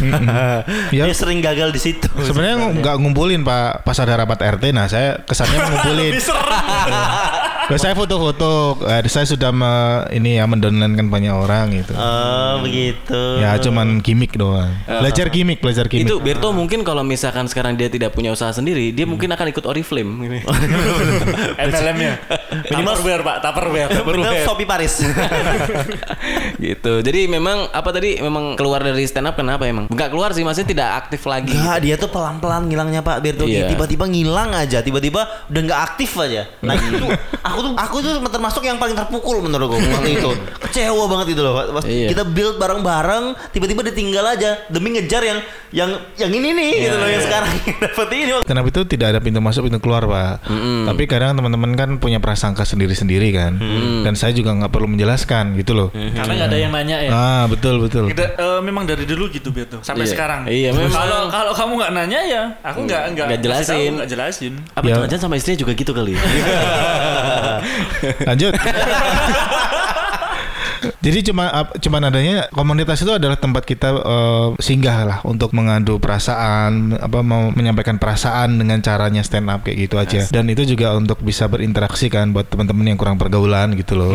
Ya, 0.89 1.03
Dia 1.05 1.13
sering 1.13 1.39
gagal 1.39 1.69
di 1.71 1.79
situ. 1.79 2.07
sebenarnya 2.17 2.73
nggak 2.73 2.95
ngumpulin 2.97 3.43
Pak 3.43 3.85
pas 3.85 3.97
ada 3.97 4.17
rapat 4.17 4.39
RT. 4.57 4.73
Nah 4.73 4.89
saya 4.89 5.21
kesannya 5.21 5.59
ngumpulin. 5.61 6.09
Lebih 6.11 6.23
serem. 6.23 6.91
Terus 7.67 7.81
saya 7.81 7.93
foto-foto. 8.17 8.82
Eh, 8.89 9.06
saya 9.08 9.25
sudah 9.30 9.53
me- 9.53 10.06
ini 10.12 10.41
ya 10.41 10.49
mendownloadkan 10.49 11.08
banyak 11.08 11.34
orang 11.34 11.65
gitu. 11.77 11.93
Oh, 11.93 12.65
begitu. 12.65 13.21
Ya 13.39 13.56
cuman 13.62 14.01
gimmick 14.01 14.34
doang. 14.36 14.73
Belajar 14.86 15.30
gimmick, 15.30 15.62
belajar 15.62 15.86
gimmick. 15.86 16.10
Itu 16.10 16.19
Berto 16.19 16.49
mungkin 16.51 16.82
kalau 16.82 17.06
misalkan 17.06 17.45
sekarang 17.45 17.77
dia 17.77 17.88
tidak 17.88 18.13
punya 18.17 18.34
usaha 18.34 18.49
sendiri, 18.49 18.91
dia 18.91 19.06
mungkin 19.06 19.30
akan 19.32 19.47
ikut 19.53 19.63
Oriflame. 19.63 20.12
Gini. 20.25 20.39
MLM-nya. 21.69 22.13
Tupperware 22.67 23.23
Pak, 23.23 23.38
Tupperware. 23.45 23.89
Sopi 24.47 24.65
Paris. 24.65 25.03
gitu. 26.67 26.93
Jadi 27.06 27.30
memang 27.30 27.69
apa 27.69 27.89
tadi 27.93 28.17
memang 28.19 28.58
keluar 28.58 28.82
dari 28.82 29.06
stand 29.06 29.30
up 29.30 29.38
kenapa 29.38 29.69
emang? 29.69 29.88
Enggak 29.91 30.10
keluar 30.10 30.34
sih, 30.34 30.41
maksudnya 30.41 30.69
tidak 30.69 30.89
aktif 31.06 31.21
lagi. 31.30 31.53
Enggak, 31.53 31.80
dia 31.84 31.95
tuh 31.99 32.10
pelan-pelan 32.10 32.65
ngilangnya 32.67 33.01
Pak 33.06 33.17
Berto. 33.21 33.45
Iya. 33.45 33.69
Tiba-tiba 33.69 34.10
ngilang 34.10 34.51
aja, 34.58 34.82
tiba-tiba 34.82 35.27
udah 35.51 35.62
nggak 35.62 35.82
aktif 35.93 36.15
aja. 36.17 36.49
Nah 36.63 36.73
itu 36.75 37.06
aku 37.43 37.60
tuh 37.62 37.71
aku 37.77 37.97
tuh 38.01 38.07
termasuk 38.28 38.62
yang 38.62 38.78
paling 38.78 38.93
terpukul 38.93 39.39
menurutku 39.39 39.76
waktu 39.78 40.12
itu. 40.15 40.30
Kecewa 40.60 41.04
banget 41.08 41.28
itu 41.34 41.41
loh. 41.41 41.54
Pas 41.70 41.84
Iya. 41.84 42.08
Kita 42.12 42.24
build 42.24 42.56
bareng-bareng, 42.58 43.26
tiba-tiba 43.52 43.82
ditinggal 43.86 44.26
aja 44.30 44.63
demi 44.67 44.91
ngejar 44.91 45.22
yang 45.22 45.39
yang 45.67 45.89
yang 46.15 46.32
ini 46.32 46.50
nih 46.52 46.72
gitu 46.82 46.96
loh 46.96 47.06
yang 47.06 47.20
sekarang 47.20 47.52
dapat 47.84 48.08
ini. 48.13 48.32
Kenapa 48.41 48.67
itu 48.67 48.82
tidak 48.84 49.08
ada 49.10 49.20
pintu 49.20 49.39
masuk 49.39 49.65
pintu 49.65 49.80
keluar 49.80 50.04
pak? 50.04 50.48
Tapi 50.86 51.04
kadang 51.06 51.34
teman-teman 51.34 51.72
kan 51.74 51.89
punya 51.98 52.17
prasangka 52.17 52.63
sendiri-sendiri 52.63 53.30
kan, 53.32 53.60
dan 54.02 54.13
saya 54.13 54.32
juga 54.32 54.52
nggak 54.54 54.70
perlu 54.70 54.88
menjelaskan 54.88 55.56
gitu 55.56 55.74
loh. 55.74 55.89
Karena 55.91 56.32
nggak 56.34 56.50
ada 56.50 56.58
yang 56.58 56.72
nanya 56.72 56.98
ya. 57.00 57.10
Ah 57.10 57.43
betul 57.46 57.80
betul. 57.80 58.08
Kita, 58.08 58.36
eh, 58.36 58.60
memang 58.62 58.84
dari 58.84 59.04
dulu 59.04 59.28
gitu 59.28 59.50
Berto 59.50 59.80
sampai 59.82 60.04
Iya. 60.04 60.12
sekarang. 60.12 60.41
Iya, 60.46 60.70
memang. 60.72 60.91
Kalau 60.91 61.20
kalau 61.28 61.52
kamu 61.52 61.72
nggak 61.78 61.91
nanya 61.93 62.20
ya, 62.24 62.43
aku 62.62 62.80
nggak 62.84 63.02
nggak 63.13 63.39
jelasin. 63.39 63.91
nggak 63.98 64.10
jelasin. 64.10 64.54
Apa 64.72 64.86
Ya. 64.86 64.93
jangan-jangan 64.96 65.24
sama 65.24 65.36
istrinya 65.36 65.60
juga 65.60 65.72
gitu 65.74 65.91
kali? 65.91 66.13
Lanjut. 68.26 68.56
Jadi 71.08 71.20
cuma 71.26 71.48
cuman 71.72 72.02
adanya 72.06 72.52
komunitas 72.52 73.00
itu 73.00 73.10
adalah 73.10 73.39
tempat 73.39 73.63
kita 73.63 73.96
eh, 73.96 74.48
singgah 74.60 74.98
lah 75.04 75.20
untuk 75.24 75.56
mengadu 75.56 75.96
perasaan, 75.98 77.00
apa 77.00 77.24
mau 77.24 77.48
menyampaikan 77.50 77.96
perasaan 77.96 78.60
dengan 78.60 78.84
caranya 78.84 79.24
stand 79.24 79.48
up 79.48 79.63
kayak 79.63 79.88
gitu 79.88 79.96
aja. 79.96 80.28
Dan 80.28 80.52
itu 80.52 80.67
juga 80.67 80.91
untuk 80.93 81.24
bisa 81.24 81.48
berinteraksi 81.48 82.12
kan 82.12 82.30
buat 82.30 82.43
teman-teman 82.46 82.84
yang 82.86 83.00
kurang 83.00 83.15
pergaulan 83.15 83.72
gitu 83.74 83.96
loh. 83.96 84.12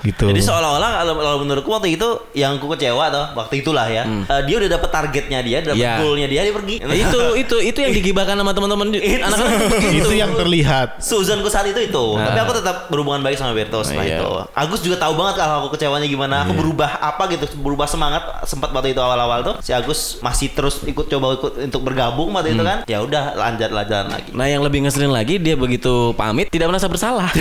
Gitu. 0.00 0.22
Jadi 0.22 0.38
seolah-olah 0.38 1.02
kalau, 1.02 1.42
menurutku 1.42 1.66
waktu 1.68 1.98
itu 1.98 2.06
yang 2.32 2.56
aku 2.56 2.70
kecewa 2.70 3.10
tuh 3.10 3.26
waktu 3.34 3.54
itulah 3.58 3.90
ya. 3.90 4.06
eh, 4.06 4.42
dia 4.46 4.56
udah 4.56 4.70
dapet 4.70 4.88
targetnya 4.88 5.38
dia, 5.42 5.58
dapat 5.60 5.82
Iya. 5.82 5.94
goalnya 5.98 6.28
dia, 6.30 6.40
dia 6.42 6.54
pergi. 6.54 6.76
itu 6.86 7.20
itu 7.42 7.56
itu 7.64 7.78
yang 7.80 7.92
digibahkan 7.92 8.38
sama 8.38 8.52
teman-teman 8.54 8.86
Itu- 8.94 9.02
anak-anak 9.18 9.58
itu 9.90 10.10
yang 10.22 10.30
terlihat. 10.32 11.02
Suzanku 11.02 11.50
saat 11.50 11.66
itu 11.66 11.80
itu, 11.82 12.04
tapi 12.14 12.38
aku 12.38 12.52
tetap 12.54 12.86
berhubungan 12.86 13.18
baik 13.18 13.34
sama 13.34 13.50
Berto 13.50 13.82
setelah 13.82 14.06
Iya. 14.06 14.18
itu. 14.22 14.30
Agus 14.54 14.80
juga 14.80 14.96
tahu 14.96 15.18
banget 15.18 15.34
kalau 15.36 15.66
aku 15.66 15.74
kecewanya 15.74 16.06
gimana. 16.06 16.35
Gimana 16.36 16.44
aku 16.44 16.52
berubah 16.54 16.90
apa 17.00 17.22
gitu 17.32 17.44
berubah 17.56 17.86
semangat 17.88 18.22
sempat 18.44 18.68
waktu 18.70 18.92
itu 18.92 19.00
awal-awal 19.00 19.40
tuh 19.40 19.54
si 19.64 19.72
Agus 19.72 20.20
masih 20.20 20.52
terus 20.52 20.84
ikut 20.84 21.08
coba 21.08 21.32
ikut 21.32 21.52
untuk 21.64 21.80
bergabung 21.80 22.28
waktu 22.32 22.52
itu 22.52 22.62
kan 22.62 22.84
ya 22.84 23.00
udah 23.00 23.32
lanjut 23.32 23.70
lanjut 23.72 24.06
lagi 24.12 24.30
Nah 24.36 24.46
yang 24.46 24.60
lebih 24.60 24.84
ngeselin 24.84 25.10
lagi 25.10 25.40
dia 25.40 25.56
begitu 25.56 26.12
pamit 26.12 26.52
tidak 26.52 26.68
merasa 26.68 26.86
bersalah. 26.86 27.30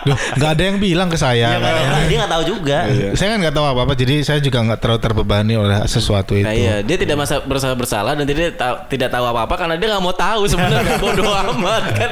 Duh, 0.00 0.16
nggak 0.16 0.50
ada 0.56 0.62
yang 0.64 0.76
bilang 0.80 1.12
ke 1.12 1.18
saya. 1.20 1.52
ya, 1.52 1.60
tahu. 1.60 2.08
dia 2.08 2.16
nggak 2.24 2.32
tahu 2.32 2.44
juga 2.48 2.78
Saya 3.12 3.36
kan 3.36 3.38
nggak 3.44 3.52
tahu 3.52 3.66
apa-apa, 3.68 3.92
jadi 3.92 4.24
saya 4.24 4.40
juga 4.40 4.64
nggak 4.64 4.80
terlalu 4.80 5.00
terbebani 5.04 5.54
oleh 5.60 5.76
sesuatu 5.84 6.32
itu. 6.32 6.48
Nah, 6.48 6.56
iya, 6.56 6.80
dia 6.80 6.96
tidak 6.96 7.20
merasa 7.20 7.44
bersalah 7.44 7.76
bersalah 7.76 8.12
dan 8.16 8.24
dia 8.24 8.48
tahu- 8.48 8.80
tidak 8.88 9.12
tahu 9.12 9.24
apa-apa 9.28 9.54
karena 9.60 9.74
dia 9.76 9.92
nggak 9.92 10.00
mau 10.00 10.16
tahu 10.16 10.48
sebenarnya 10.48 10.96
bodoh 11.04 11.28
amat 11.28 11.82
kan. 11.92 12.10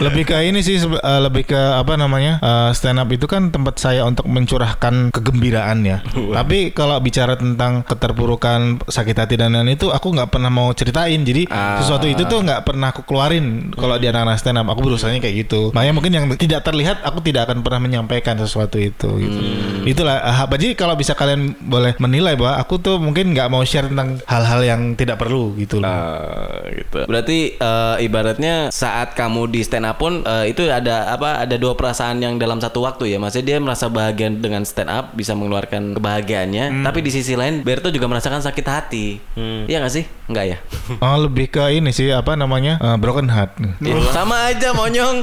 lebih 0.00 0.24
ke 0.24 0.40
ini 0.40 0.64
sih 0.64 0.80
eh, 0.80 1.20
lebih 1.20 1.44
ke 1.44 1.58
apa 1.58 2.00
namanya 2.00 2.40
eh, 2.40 2.70
stand 2.72 2.96
up 2.96 3.08
itu 3.12 3.28
kan 3.28 3.52
tempat 3.52 3.76
saya 3.76 3.97
untuk 4.04 4.26
mencurahkan 4.26 5.10
kegembiraan 5.10 5.78
ya 5.82 5.98
tapi 6.34 6.70
kalau 6.70 6.98
bicara 6.98 7.34
tentang 7.34 7.82
keterpurukan 7.82 8.82
sakit 8.84 9.16
hati 9.16 9.34
dan 9.34 9.54
lain 9.54 9.72
itu 9.72 9.88
aku 9.88 10.10
nggak 10.10 10.30
pernah 10.30 10.48
mau 10.48 10.70
ceritain 10.72 11.22
jadi 11.22 11.46
Ah. 11.48 11.80
sesuatu 11.80 12.04
itu 12.04 12.22
tuh 12.24 12.42
nggak 12.42 12.62
pernah 12.62 12.90
aku 12.90 13.02
keluarin 13.02 13.72
kalau 13.72 13.96
di 13.96 14.06
anak-anak 14.06 14.36
stand 14.36 14.58
up 14.58 14.68
aku 14.68 14.84
berusahanya 14.84 15.18
kayak 15.18 15.46
gitu 15.46 15.70
makanya 15.72 15.94
mungkin 15.94 16.12
yang 16.12 16.24
tidak 16.34 16.60
terlihat 16.60 17.00
aku 17.00 17.22
tidak 17.22 17.48
akan 17.48 17.62
pernah 17.62 17.80
menyampaikan 17.80 18.36
sesuatu 18.36 18.76
itu 18.76 19.08
gitu 19.16 19.38
itulah 19.86 20.18
ah, 20.20 20.44
jadi 20.50 20.74
kalau 20.74 20.94
bisa 20.94 21.14
kalian 21.14 21.54
boleh 21.58 21.94
menilai 21.98 22.34
bahwa 22.34 22.58
aku 22.58 22.76
tuh 22.76 22.98
mungkin 22.98 23.32
nggak 23.32 23.48
mau 23.48 23.62
share 23.62 23.88
tentang 23.88 24.18
hal-hal 24.26 24.60
yang 24.60 24.82
tidak 24.94 25.16
perlu 25.16 25.54
gitu 25.56 25.78
loh 25.78 25.88
Eh, 25.88 26.82
gitu. 26.82 26.98
Berarti 27.06 27.38
eh, 27.54 27.96
ibaratnya 28.02 28.68
saat 28.68 29.14
kamu 29.14 29.48
di 29.48 29.60
stand 29.62 29.86
up 29.86 29.96
pun 29.96 30.24
eh, 30.24 30.50
itu 30.50 30.66
ada 30.66 31.12
apa? 31.12 31.44
Ada 31.44 31.54
dua 31.56 31.74
perasaan 31.74 32.18
yang 32.18 32.34
dalam 32.36 32.58
satu 32.58 32.82
waktu 32.82 33.14
ya. 33.14 33.18
Maksudnya 33.18 33.46
dia 33.46 33.58
merasa 33.58 33.77
bahagia 33.86 34.34
dengan 34.34 34.66
stand 34.66 34.90
up, 34.90 35.14
bisa 35.14 35.38
mengeluarkan 35.38 35.94
kebahagiaannya. 35.94 36.82
Tapi 36.82 36.98
di 37.06 37.14
sisi 37.14 37.38
lain 37.38 37.62
Berto 37.62 37.94
juga 37.94 38.10
merasakan 38.10 38.42
sakit 38.42 38.66
hati. 38.66 39.22
Iya 39.70 39.78
nggak 39.78 39.94
sih? 39.94 40.04
Enggak 40.26 40.44
ya? 40.44 40.56
Oh 40.98 41.16
lebih 41.30 41.54
ke 41.54 41.62
ini 41.70 41.94
sih 41.94 42.10
apa 42.10 42.34
namanya 42.34 42.82
eh, 42.82 42.96
broken 42.98 43.30
heart. 43.30 43.54
Ya, 43.78 43.94
sama 44.10 44.50
aja 44.50 44.74
monyong. 44.74 45.22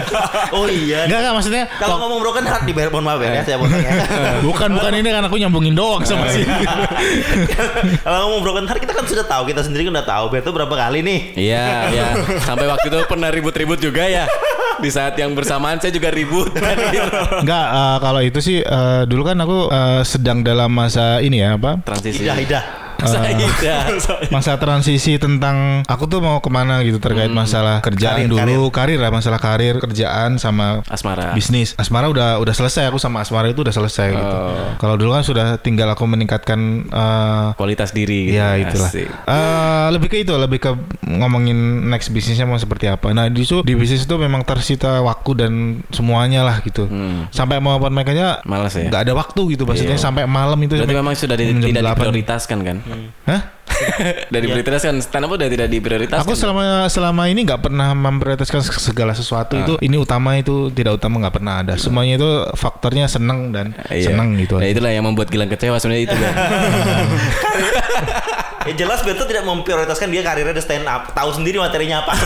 oh 0.58 0.66
iya 0.66 1.06
Enggak 1.06 1.18
enggak 1.22 1.34
maksudnya 1.38 1.62
kalau 1.78 2.02
ngomong 2.02 2.18
broken 2.18 2.44
heart 2.50 2.66
di 2.66 2.72
mohon 2.74 3.04
maaf 3.06 3.22
ya 3.22 3.46
saya 3.46 3.56
potong 3.62 3.78
ya 3.78 3.92
bukan 4.48 4.68
bukan 4.74 4.92
ini 4.98 5.08
kan 5.12 5.22
aku 5.28 5.36
nyambungin 5.38 5.74
doang 5.76 6.02
sama 6.02 6.26
sih. 6.34 6.44
kalau 8.02 8.18
ngomong 8.28 8.40
broken 8.42 8.64
heart 8.66 8.80
kita 8.82 8.92
kan 8.96 9.04
sudah 9.06 9.24
tahu 9.28 9.48
kita 9.48 9.60
sendiri 9.62 9.86
kan 9.86 9.92
udah 10.00 10.08
tahu 10.08 10.24
Berto 10.32 10.50
berapa 10.50 10.74
kali 10.74 11.04
nih 11.04 11.20
Iya, 11.36 11.66
ya. 11.92 12.06
Sampai 12.42 12.66
waktu 12.70 12.88
itu 12.88 12.98
pernah 13.06 13.28
ribut-ribut 13.28 13.78
juga 13.82 14.06
ya. 14.08 14.24
Di 14.80 14.88
saat 14.88 15.18
yang 15.20 15.36
bersamaan 15.36 15.76
saya 15.82 15.92
juga 15.92 16.08
ribut. 16.08 16.54
kan, 16.54 16.76
gitu. 16.94 17.18
Enggak 17.44 17.66
eh, 17.68 17.96
kalau 18.00 18.20
itu 18.24 18.38
sih 18.40 18.58
eh, 18.62 19.02
dulu 19.04 19.22
kan 19.26 19.36
aku 19.42 19.58
eh, 19.68 20.00
sedang 20.06 20.40
dalam 20.40 20.72
masa 20.72 21.20
ini 21.20 21.42
ya 21.42 21.60
apa? 21.60 21.82
Transisi. 21.84 22.24
Ida 22.24 22.34
Ida 22.40 22.81
Saya 23.04 23.34
Masa 24.34 24.56
transisi 24.56 25.16
tentang 25.16 25.82
aku 25.84 26.06
tuh 26.06 26.18
mau 26.18 26.38
ke 26.38 26.48
mana 26.48 26.80
gitu 26.80 26.98
terkait 26.98 27.28
masalah 27.28 27.80
kerjaan 27.80 28.26
Karir, 28.26 28.56
dulu, 28.56 28.70
karir. 28.70 28.98
lah 28.98 29.10
masalah 29.10 29.36
karir, 29.36 29.78
kerjaan 29.78 30.36
sama 30.36 30.80
Asmara. 30.86 31.32
bisnis. 31.32 31.74
Asmara 31.74 32.06
udah 32.06 32.38
udah 32.38 32.52
selesai 32.52 32.86
aku 32.86 32.96
sama 32.96 33.20
Asmara 33.20 33.48
itu 33.48 33.60
udah 33.60 33.72
selesai 33.72 34.08
gitu. 34.10 34.36
Kalau 34.76 34.94
dulu 34.94 35.10
kan 35.12 35.22
sudah 35.22 35.46
tinggal 35.56 35.88
aku 35.88 36.04
meningkatkan 36.04 36.60
eh, 36.86 37.46
Kualitas 37.54 37.90
diri. 37.90 38.28
gitu. 38.28 38.36
Iya 38.36 38.48
itulah. 38.60 38.88
Asik. 38.88 39.08
Eh, 39.08 39.86
lebih 39.90 40.08
ke 40.08 40.16
itu, 40.18 40.32
lebih 40.32 40.58
ke 40.58 40.70
ngomongin 41.06 41.56
next 41.84 42.10
bisnisnya 42.10 42.44
mau 42.44 42.56
seperti 42.56 42.86
apa. 42.86 43.10
Nah 43.10 43.26
di 43.26 43.42
situ 43.42 43.60
di 43.60 43.74
bisnis 43.74 44.04
itu 44.04 44.14
memang 44.16 44.42
tersita 44.42 45.00
waktu 45.00 45.30
dan 45.36 45.52
semuanya 45.88 46.42
lah 46.42 46.60
gitu. 46.60 46.86
Sampai 47.30 47.58
mau 47.58 47.74
open 47.74 47.92
mic 47.92 48.06
aja 48.06 48.40
Malas 48.44 48.72
ya? 48.72 48.86
nggak 48.86 49.02
ada 49.02 49.12
waktu 49.12 49.40
gitu. 49.50 49.64
Maksudnya 49.64 49.96
sampai 49.96 50.24
malam 50.24 50.56
itu. 50.58 50.74
Berarti 50.74 50.84
sampai 50.84 50.96
memang 50.96 51.14
sudah 51.14 51.36
di- 51.36 51.50
tidak 51.62 51.82
8. 51.84 51.90
diprioritaskan 51.92 52.58
kan? 52.62 52.76
Hah? 53.26 53.42
Dari 54.34 54.46
prioritaskan 54.46 55.02
stand 55.02 55.26
up 55.26 55.34
udah 55.34 55.48
tidak 55.48 55.66
diprioritaskan. 55.66 56.22
Aku 56.22 56.38
selama 56.38 56.86
selama 56.86 57.26
ini 57.26 57.42
nggak 57.42 57.66
pernah 57.66 57.90
memprioritaskan 57.96 58.62
segala 58.62 59.12
sesuatu 59.16 59.58
itu 59.58 59.74
ini 59.82 59.96
utama 59.98 60.38
itu 60.38 60.70
tidak 60.70 61.02
utama 61.02 61.18
nggak 61.26 61.34
pernah 61.34 61.54
ada. 61.66 61.74
Semuanya 61.74 62.20
itu 62.20 62.30
faktornya 62.54 63.10
seneng 63.10 63.50
dan 63.50 63.74
Iya. 63.90 64.12
seneng 64.12 64.38
gitu. 64.38 64.60
Nah 64.60 64.68
itulah 64.70 64.92
yang 64.92 65.02
membuat 65.02 65.32
Gilang 65.32 65.50
kecewa 65.50 65.80
sebenarnya 65.80 66.04
itu 66.06 66.16
kan. 66.16 66.34
Ya 68.68 68.74
jelas 68.76 69.02
Berto 69.02 69.24
tidak 69.24 69.42
memprioritaskan 69.42 70.06
dia 70.06 70.20
karirnya 70.20 70.52
di 70.52 70.60
stand 70.60 70.84
up. 70.84 71.10
Tahu 71.10 71.30
sendiri 71.32 71.58
materinya 71.58 72.00
apa. 72.00 72.14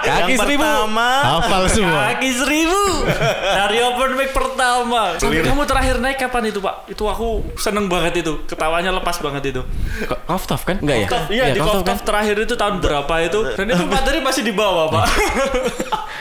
Kaki 0.00 0.32
Yang 0.32 0.40
seribu. 0.40 0.64
pertama, 0.64 1.08
Hafal 1.38 1.64
semua. 1.68 2.00
Kaki 2.10 2.30
seribu 2.32 2.82
dari 3.58 3.78
open 3.80 4.10
mic 4.14 4.30
pertama. 4.30 5.16
Sampai 5.16 5.42
kamu 5.42 5.62
terakhir 5.64 5.96
naik 5.98 6.18
kapan 6.18 6.48
itu 6.48 6.58
pak? 6.58 6.74
Itu 6.86 7.04
aku 7.04 7.28
seneng 7.56 7.86
banget 7.86 8.20
itu. 8.20 8.44
Ketawanya 8.44 8.92
lepas 8.92 9.16
banget 9.18 9.50
itu. 9.50 9.62
Koftov 10.24 10.60
kan? 10.62 10.76
Enggak 10.78 10.96
ya? 10.98 11.06
Kof- 11.06 11.30
Iya 11.30 11.44
di 11.48 11.58
Koftov 11.58 11.82
Koftov 11.82 11.98
terakhir 12.04 12.36
itu 12.38 12.54
tahun 12.54 12.74
berapa 12.78 13.14
itu? 13.22 13.38
Dan 13.54 13.66
itu 13.70 13.84
materi 13.84 14.18
masih 14.20 14.42
di 14.42 14.52
bawah 14.52 14.88
pak. 14.90 15.04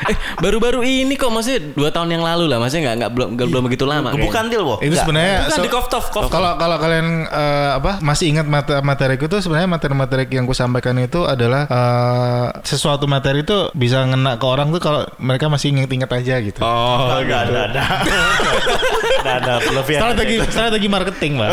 Eh, 0.03 0.15
baru-baru 0.37 0.83
ini 0.83 1.15
kok 1.15 1.31
maksudnya 1.31 1.71
dua 1.71 1.87
tahun 1.87 2.11
yang 2.11 2.23
lalu 2.25 2.45
lah, 2.45 2.59
maksudnya 2.59 2.91
nggak 2.91 2.95
nggak 2.99 3.11
belum 3.13 3.27
nggak 3.35 3.47
belum 3.47 3.63
begitu 3.63 3.85
lama. 3.85 4.09
bukan 4.13 4.43
deal, 4.47 4.63
Bo. 4.65 4.75
Itu 4.79 4.95
sebenarnya 4.95 5.47
Bukan 5.47 5.55
so- 5.55 5.63
di 5.63 5.71
Koftov. 5.71 6.03
Kalau 6.27 6.51
kalau 6.55 6.77
kalian 6.77 7.07
eh, 7.23 7.71
apa 7.73 8.01
masih 8.01 8.27
ingat 8.29 8.43
mate- 8.43 8.72
materiku 8.81 9.29
tuh 9.29 9.43
sebenarnya 9.43 9.69
materi-materi 9.69 10.25
yang 10.31 10.47
ku 10.47 10.55
sampaikan 10.55 10.97
itu 10.97 11.27
adalah 11.27 11.67
eh, 11.67 12.47
sesuatu 12.63 13.05
materi 13.05 13.43
itu 13.43 13.69
bisa 13.75 14.07
ngena 14.07 14.39
ke 14.39 14.45
orang 14.47 14.71
tuh 14.71 14.81
kalau 14.81 15.01
mereka 15.19 15.51
masih 15.51 15.75
ingat-ingat 15.75 16.09
aja 16.09 16.36
gitu. 16.41 16.59
Oh, 16.63 17.19
ada, 17.19 17.69
ada. 17.69 17.83
Ada, 19.23 19.31
ada. 19.39 19.53
Berlebihan. 19.59 19.99
Strategi 20.03 20.36
strategi 20.45 20.88
marketing, 20.88 21.31
Pak. 21.36 21.49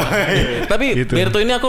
Tapi 0.67 0.87
Gitu. 0.93 1.13
Berto 1.15 1.39
ini 1.39 1.53
aku 1.53 1.67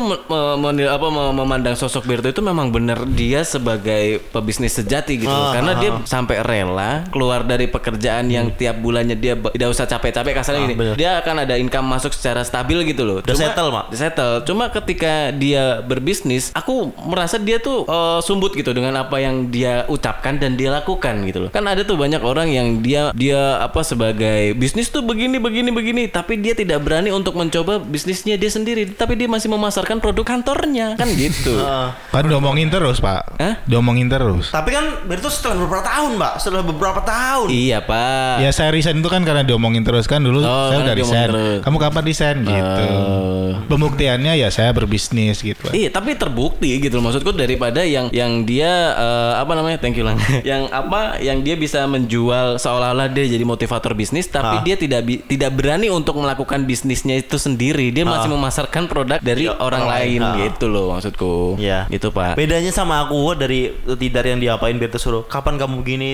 apa 0.82 1.08
me- 1.08 1.34
memandang 1.36 1.76
sosok 1.76 2.04
Berto 2.04 2.28
itu 2.28 2.42
memang 2.42 2.68
benar 2.68 3.06
dia 3.06 3.46
sebagai 3.46 4.20
pebisnis 4.28 4.74
sejati 4.74 5.20
gitu. 5.20 5.32
Ah, 5.32 5.54
Karena 5.54 5.72
ah, 5.72 5.80
dia 5.80 5.92
sampai 6.04 6.42
rela 6.42 7.06
keluar 7.08 7.44
dari 7.44 7.66
pekerjaan 7.66 8.28
yang 8.28 8.50
tiap 8.52 8.78
bulannya 8.78 9.14
dia 9.14 9.36
tidak 9.36 9.70
usah 9.70 9.86
capek-capek 9.86 10.34
kasarnya 10.34 10.62
gini. 10.64 10.76
bener. 10.76 10.96
Dia 10.96 11.22
akan 11.22 11.36
ada 11.40 11.56
income 11.56 11.88
masuk 11.88 12.12
secara 12.12 12.42
stabil 12.42 12.82
gitu 12.86 13.04
loh. 13.04 13.18
Udah 13.22 13.38
settle, 13.38 13.70
Mak. 13.70 13.86
Udah 13.90 14.00
settle. 14.00 14.34
Cuma 14.44 14.68
ketika 14.68 15.30
dia 15.32 15.80
berbisnis, 15.82 16.50
aku 16.52 16.90
merasa 17.00 17.38
dia 17.38 17.58
tuh 17.58 17.86
eh, 17.86 18.20
sumbut 18.22 18.54
gitu 18.54 18.72
dengan 18.72 18.98
apa 18.98 19.18
yang 19.18 19.48
dia 19.48 19.86
ucapkan 19.88 20.36
dan 20.36 20.56
dia 20.56 20.72
lakukan 20.72 21.22
gitu 21.24 21.48
loh. 21.48 21.50
Kan 21.52 21.66
ada 21.66 21.84
tuh 21.84 21.96
banyak 21.96 22.22
orang 22.22 22.50
yang 22.50 22.68
dia 22.80 23.14
dia 23.14 23.60
apa 23.60 23.82
sebagai 23.82 24.56
bisnis 24.56 24.88
tuh 24.88 25.02
begini 25.02 25.38
begini 25.38 25.70
begini, 25.70 25.91
tapi 26.08 26.38
dia 26.38 26.54
tidak 26.54 26.80
berani 26.80 27.10
untuk 27.10 27.34
mencoba 27.34 27.78
bisnisnya 27.78 28.36
dia 28.36 28.48
sendiri, 28.48 28.88
tapi 28.88 29.14
dia 29.14 29.26
masih 29.26 29.48
memasarkan 29.48 29.98
produk 29.98 30.26
kantornya 30.28 30.96
kan 30.96 31.08
gitu. 31.12 31.54
Heeh. 31.54 31.88
Kan 32.14 32.28
diomongin 32.28 32.68
terus, 32.68 33.00
Pak. 33.00 33.22
Hah? 33.38 33.56
Diomongin 33.64 34.06
terus. 34.06 34.52
Tapi 34.52 34.70
kan 34.70 34.86
Berto 35.04 35.26
setelah 35.28 35.58
beberapa 35.60 35.82
tahun, 35.82 36.12
Mbak. 36.16 36.34
Setelah 36.38 36.64
beberapa 36.64 37.02
tahun. 37.02 37.48
iya 37.50 37.80
pak. 37.82 38.36
Ya 38.40 38.52
saya 38.52 38.70
resign 38.70 39.00
itu 39.00 39.10
kan 39.10 39.24
karena 39.24 39.42
diomongin 39.42 39.82
terus 39.82 40.06
kan 40.06 40.22
dulu 40.22 40.40
Oh, 40.40 40.70
saya 40.70 40.78
karena 40.78 40.86
udah 40.86 40.96
resign. 40.96 41.28
terus. 41.28 41.60
Kamu 41.66 41.78
kapan 41.80 42.04
resign 42.06 42.38
gitu. 42.44 42.84
Oh. 42.86 43.50
Pembuktiannya 43.66 44.34
ya 44.36 44.50
saya 44.50 44.70
berbisnis 44.72 45.42
gitu. 45.42 45.72
Iya, 45.72 45.90
tapi 45.90 46.14
terbukti 46.14 46.78
gitu 46.78 47.00
loh. 47.00 47.10
Maksudku 47.10 47.34
daripada 47.34 47.82
yang 47.82 48.12
yang 48.12 48.44
dia 48.44 48.70
eh, 48.94 49.34
apa 49.40 49.56
namanya? 49.56 49.82
Thank 49.82 49.98
you 49.98 50.06
lang. 50.06 50.22
yang 50.46 50.70
apa? 50.70 51.18
Yang 51.18 51.38
dia 51.42 51.56
bisa 51.56 51.80
menjual 51.86 52.60
seolah-olah 52.60 53.10
dia 53.10 53.26
jadi 53.26 53.42
motivator 53.42 53.96
bisnis, 53.96 54.28
tapi 54.28 54.52
Ah. 54.52 54.62
dia 54.62 54.76
tidak 54.76 55.02
tidak 55.26 55.52
berani 55.54 55.81
untuk 55.90 56.20
melakukan 56.20 56.68
bisnisnya 56.68 57.18
itu 57.18 57.40
sendiri. 57.40 57.90
Dia 57.90 58.06
masih 58.06 58.30
memasarkan 58.30 58.86
produk 58.86 59.18
dari 59.24 59.50
Ya, 59.50 59.58
orang, 59.58 59.90
orang 59.90 59.98
lain. 60.06 60.20
Ah. 60.22 60.36
gitu 60.38 60.66
loh 60.70 60.94
maksudku. 60.94 61.58
Iya. 61.58 61.90
Gitu 61.90 62.14
pak. 62.14 62.38
Bedanya 62.38 62.70
sama 62.70 63.02
aku 63.02 63.34
dari 63.34 63.74
tidak 63.98 64.28
yang 64.28 64.38
diapain 64.38 64.78
Berto 64.78 65.02
suruh. 65.02 65.26
Kapan 65.26 65.58
kamu 65.58 65.82
begini? 65.82 66.10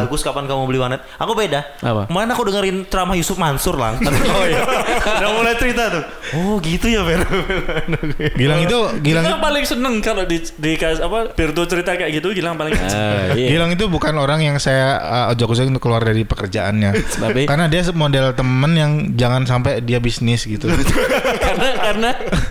Agus 0.00 0.24
kapan 0.24 0.48
kamu 0.48 0.64
beli 0.70 0.78
warnet? 0.80 1.04
Aku 1.20 1.36
beda. 1.36 1.60
Apa? 1.84 2.08
Kemarin 2.08 2.30
aku 2.32 2.42
dengerin 2.48 2.76
ceramah 2.88 3.16
Yusuf 3.18 3.36
Mansur 3.36 3.76
lang. 3.76 4.00
oh 4.36 4.44
iya. 4.48 4.64
Udah 5.02 5.30
mulai 5.36 5.54
cerita 5.60 5.92
tuh. 5.92 6.04
Oh 6.38 6.56
gitu 6.62 6.86
ya 6.88 7.02
Ber. 7.02 7.20
Gilang 8.40 8.60
itu 8.62 8.78
Gilang 9.02 9.24
Gilang 9.26 9.42
paling 9.42 9.64
seneng 9.66 9.94
kalau 9.98 10.24
di, 10.24 10.38
di 10.40 10.72
apa 10.78 11.34
Berto 11.34 11.66
cerita 11.66 11.98
kayak 11.98 12.10
gitu 12.22 12.32
Gilang 12.32 12.54
paling 12.54 12.72
seneng. 12.76 12.94
Ah, 12.94 13.34
iya. 13.34 13.48
Gilang 13.50 13.70
itu 13.74 13.84
bukan 13.90 14.14
orang 14.16 14.40
yang 14.44 14.56
saya 14.62 15.00
uh, 15.00 15.32
ojok-ojok 15.34 15.66
untuk 15.74 15.82
keluar 15.82 16.02
dari 16.04 16.22
pekerjaannya. 16.22 16.90
Tapi? 17.24 17.42
Karena 17.50 17.66
dia 17.66 17.82
model 17.90 18.32
temen 18.32 18.72
yang 18.78 18.92
jangan 19.14 19.42
sampai 19.44 19.80
dia 19.80 19.98
bisnis 19.98 20.44
gitu. 20.44 20.66
karena 21.46 21.68
karena 21.80 22.10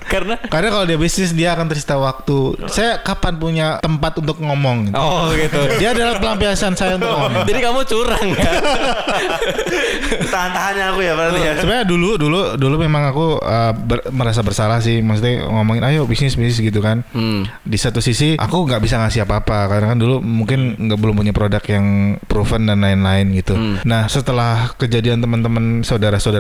karena 0.10 0.36
Karena 0.50 0.68
kalau 0.74 0.86
dia 0.86 0.98
bisnis 0.98 1.32
dia 1.32 1.54
akan 1.54 1.70
tersita 1.70 1.96
waktu. 1.96 2.58
Saya 2.68 3.00
kapan 3.00 3.38
punya 3.38 3.68
tempat 3.80 4.18
untuk 4.20 4.42
ngomong? 4.42 4.90
Gitu. 4.90 4.98
oh 4.98 5.30
gitu. 5.34 5.60
Dia 5.78 5.94
adalah 5.94 6.18
pelampiasan 6.18 6.74
saya 6.74 6.98
untuk 6.98 7.10
ngomong. 7.10 7.44
Jadi 7.50 7.60
kamu 7.62 7.80
curang 7.86 8.28
ya? 8.34 8.52
Tahan-tahannya 10.34 10.86
aku 10.94 11.00
ya 11.04 11.14
berarti 11.16 11.40
ya. 11.40 11.54
Sebenarnya 11.60 11.86
dulu 11.88 12.10
dulu 12.18 12.40
dulu 12.58 12.76
memang 12.80 13.04
aku 13.10 13.26
uh, 13.40 13.74
ber- 13.74 14.10
merasa 14.12 14.42
bersalah 14.42 14.80
sih, 14.82 15.00
maksudnya 15.02 15.46
ngomongin 15.48 15.84
ayo 15.86 16.06
bisnis 16.10 16.36
bisnis 16.36 16.60
gitu 16.60 16.80
kan. 16.82 17.06
Hmm. 17.14 17.46
Di 17.64 17.78
satu 17.78 18.00
sisi 18.02 18.36
aku 18.36 18.66
nggak 18.66 18.82
bisa 18.82 19.00
ngasih 19.00 19.26
apa-apa 19.26 19.70
karena 19.70 19.94
kan 19.96 20.00
dulu 20.00 20.20
mungkin 20.20 20.76
nggak 20.78 21.00
belum 21.00 21.16
punya 21.16 21.34
produk 21.36 21.64
yang 21.70 21.86
proven 22.26 22.66
dan 22.66 22.82
lain-lain 22.82 23.34
gitu. 23.38 23.54
Nah 23.86 24.10
setelah 24.10 24.74
kejadian 24.76 25.22
teman-teman 25.22 25.82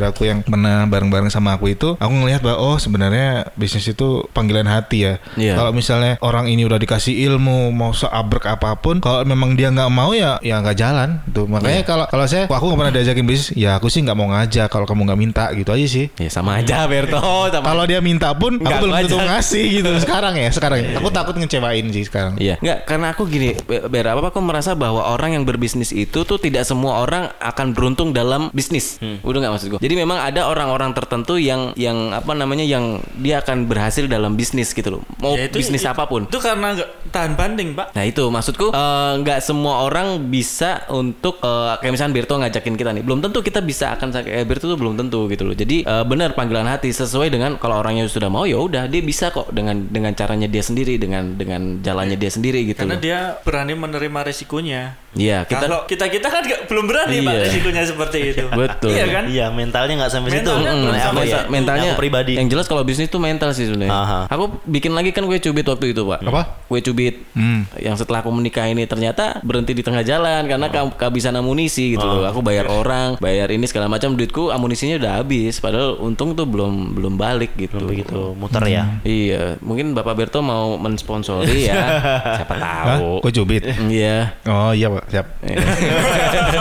saudara-saudaraku 0.09 0.23
yang 0.25 0.39
pernah 0.43 0.85
bareng-bareng 0.85 1.31
sama 1.31 1.55
aku 1.55 1.71
itu, 1.71 1.95
aku 1.95 2.13
ngelihat 2.13 2.41
bahwa 2.41 2.57
oh 2.59 2.77
sebenarnya 2.77 3.49
bisnis 3.53 3.85
itu 3.85 4.25
panggilan 4.33 4.65
hati 4.65 5.05
ya. 5.05 5.13
Iya. 5.37 5.53
Kalau 5.55 5.71
misalnya 5.71 6.17
orang 6.19 6.49
ini 6.49 6.65
udah 6.65 6.77
dikasih 6.77 7.13
ilmu 7.29 7.69
mau 7.71 7.93
seabrek 7.93 8.49
apa 8.49 8.75
pun, 8.75 8.99
kalau 8.99 9.23
memang 9.23 9.53
dia 9.53 9.69
nggak 9.69 9.91
mau 9.91 10.11
ya 10.11 10.41
ya 10.41 10.59
nggak 10.59 10.77
jalan. 10.77 11.21
Tuh 11.29 11.45
makanya 11.45 11.85
kalau 11.85 12.05
kalau 12.09 12.25
saya 12.25 12.49
aku 12.49 12.65
nggak 12.65 12.79
pernah 12.79 12.93
diajakin 12.93 13.25
bisnis, 13.25 13.49
ya 13.53 13.77
aku 13.77 13.87
sih 13.87 14.01
nggak 14.01 14.17
mau 14.17 14.27
ngajak 14.29 14.67
kalau 14.67 14.85
kamu 14.89 15.05
nggak 15.09 15.19
minta 15.19 15.45
gitu 15.53 15.69
aja 15.69 15.87
sih. 15.87 16.05
Ya 16.17 16.29
sama 16.29 16.59
aja 16.59 16.85
Berto. 16.89 17.19
Sama 17.49 17.65
Kalau 17.71 17.83
dia 17.89 17.99
minta 17.99 18.29
pun 18.35 18.57
aku 18.57 18.63
Nggak, 18.63 18.79
belum 18.83 18.93
aku 18.93 19.01
tentu 19.05 19.17
ajak. 19.19 19.29
ngasih 19.31 19.63
gitu 19.81 19.89
sekarang 20.01 20.33
ya 20.37 20.49
sekarang. 20.53 20.79
Aku 21.01 21.09
takut 21.09 21.35
ngecewain 21.35 21.85
sih 21.89 22.03
sekarang. 22.05 22.37
Iya, 22.37 22.61
enggak 22.61 22.79
karena 22.85 23.07
aku 23.13 23.23
gini, 23.25 23.57
Be- 23.65 23.89
Ber, 23.89 24.05
apa 24.05 24.29
aku 24.29 24.39
merasa 24.39 24.77
bahwa 24.77 25.01
orang 25.03 25.33
yang 25.33 25.43
berbisnis 25.43 25.89
itu 25.89 26.23
tuh 26.23 26.37
tidak 26.37 26.63
semua 26.63 27.01
orang 27.01 27.33
akan 27.41 27.73
beruntung 27.73 28.13
dalam 28.13 28.53
bisnis. 28.53 29.01
Udah 29.25 29.39
nggak 29.41 29.53
maksud 29.55 29.67
gue. 29.75 29.79
Jadi 29.89 30.06
memang 30.06 30.21
ada 30.21 30.45
orang-orang 30.45 30.93
tertentu 30.93 31.41
yang 31.41 31.73
yang 31.73 32.13
apa 32.13 32.38
namanya 32.38 32.62
yang 32.62 33.02
dia 33.17 33.41
akan 33.41 33.65
berhasil 33.65 34.06
dalam 34.06 34.38
bisnis 34.38 34.69
gitu 34.69 34.93
loh. 34.93 35.02
Mau 35.17 35.34
Ya, 35.34 35.49
itu- 35.49 35.58
bisnis 35.58 35.82
itu- 35.82 35.89
apa 35.89 36.06
pun. 36.06 36.30
Itu 36.30 36.38
karena 36.38 36.78
nggak 36.78 37.10
tahan 37.10 37.34
banding, 37.34 37.73
Pak. 37.73 37.97
Nah 37.97 38.06
itu 38.06 38.21
maksudku 38.30 38.69
eh, 38.69 39.12
nggak 39.17 39.41
semua 39.41 39.82
orang 39.82 40.30
bisa 40.30 40.86
untuk 40.93 41.41
eh, 41.41 41.73
kayak 41.82 41.89
misalnya 41.89 42.13
Berto 42.13 42.38
ngajakin 42.38 42.75
kita 42.78 42.89
nih 42.93 43.02
belum 43.02 43.17
tentu 43.17 43.41
kita 43.41 43.65
bisa 43.65 43.97
akan 43.97 44.13
kayak 44.13 44.45
Berto 44.45 44.69
tuh 44.69 44.78
belum 44.78 44.93
tentu 44.93 45.25
gitu 45.25 45.41
loh 45.41 45.58
jadi 45.58 45.82
eh, 45.82 46.06
benar 46.06 46.38
panggilan 46.38 46.69
hati 46.69 46.93
sesuai 46.93 47.34
dengan 47.34 47.58
kalau 47.58 47.82
orangnya 47.82 48.06
sudah 48.06 48.30
mau 48.30 48.45
ya 48.45 48.62
udah 48.62 48.86
dia 48.86 49.02
bisa 49.02 49.34
kok 49.34 49.49
dengan 49.49 49.89
dengan 49.89 50.13
caranya 50.13 50.45
dia 50.45 50.62
sendiri 50.62 51.02
dengan 51.02 51.34
dengan 51.34 51.82
jalannya 51.82 52.13
dia 52.13 52.30
sendiri 52.30 52.62
gitu 52.67 52.86
Karena 52.86 52.93
loh 52.93 53.02
dia 53.02 53.19
berani 53.41 53.73
menerima 53.73 54.19
resikonya. 54.21 54.93
Iya 55.11 55.41
kita 55.41 55.63
Kalau 55.63 55.79
kita 55.83 56.05
kita 56.07 56.27
kan 56.27 56.41
nggak- 56.41 56.63
belum 56.65 56.85
berani 56.85 57.17
Pak 57.19 57.31
Iya. 57.31 57.41
resikonya 57.43 57.83
seperti 57.83 58.17
itu. 58.29 58.45
Betul. 58.61 58.89
Iya 58.89 59.05
kan? 59.07 59.23
Iya 59.25 59.45
mentalnya 59.49 59.93
nggak 59.97 60.11
sampai 60.11 60.29
situ. 60.31 60.45
Mentalnya 60.45 60.71
belum 60.71 60.85
Nah, 60.87 61.01
sampai 61.01 61.17
aku 61.19 61.27
situ. 61.27 61.35
ya. 61.35 61.49
mentalnya 61.49 61.89
Aku 61.89 61.99
pribadi. 61.99 62.33
yang 62.35 62.47
jelas 62.47 62.65
kalau 62.65 62.81
bisnis 62.81 63.07
tuh 63.07 63.17
mental 63.17 63.49
sih 63.51 63.65
sebenarnya 63.65 63.89
Aha. 63.91 64.19
aku 64.27 64.43
bikin 64.63 64.91
lagi 64.91 65.09
kan 65.09 65.23
kue 65.23 65.37
cubit 65.37 65.65
waktu 65.65 65.85
itu 65.89 66.01
pak 66.03 66.19
Apa? 66.21 66.41
kue 66.63 66.79
cubit 66.79 67.25
Hmm. 67.31 67.65
yang 67.75 67.93
setelah 67.93 68.19
aku 68.19 68.29
menikah 68.29 68.65
ini 68.65 68.85
ternyata 68.85 69.41
berhenti 69.41 69.71
di 69.71 69.81
tengah 69.81 70.01
jalan 70.01 70.45
karena 70.45 70.67
ke- 70.67 70.95
kehabisan 70.95 71.33
amunisi 71.33 71.91
gitu 71.91 72.03
loh 72.03 72.23
aku 72.23 72.39
bayar 72.39 72.67
orang 72.67 73.17
bayar 73.17 73.47
ini 73.47 73.65
segala 73.65 73.87
macam 73.87 74.13
duitku 74.13 74.49
amunisinya 74.49 74.97
udah 74.97 75.11
habis 75.17 75.57
padahal 75.57 75.97
untung 75.99 76.31
tuh 76.31 76.43
belum 76.43 76.69
belum 76.91 77.13
balik 77.15 77.55
gitu 77.55 77.81
begitu 77.81 78.33
muter 78.33 78.61
ya. 78.63 79.01
iya 79.01 79.57
mungkin 79.59 79.91
bapak 79.91 80.13
Berto 80.15 80.39
mau 80.39 80.75
mensponsori 80.75 81.65
ya 81.65 81.75
siapa 82.37 82.53
Hah? 82.53 82.85
tahu 82.91 83.11
Kok 83.21 83.31
cubit? 83.33 83.63
iya 83.87 84.37
Oh 84.45 84.71
iya 84.71 84.87
pak, 84.87 84.98
siap. 85.07 85.25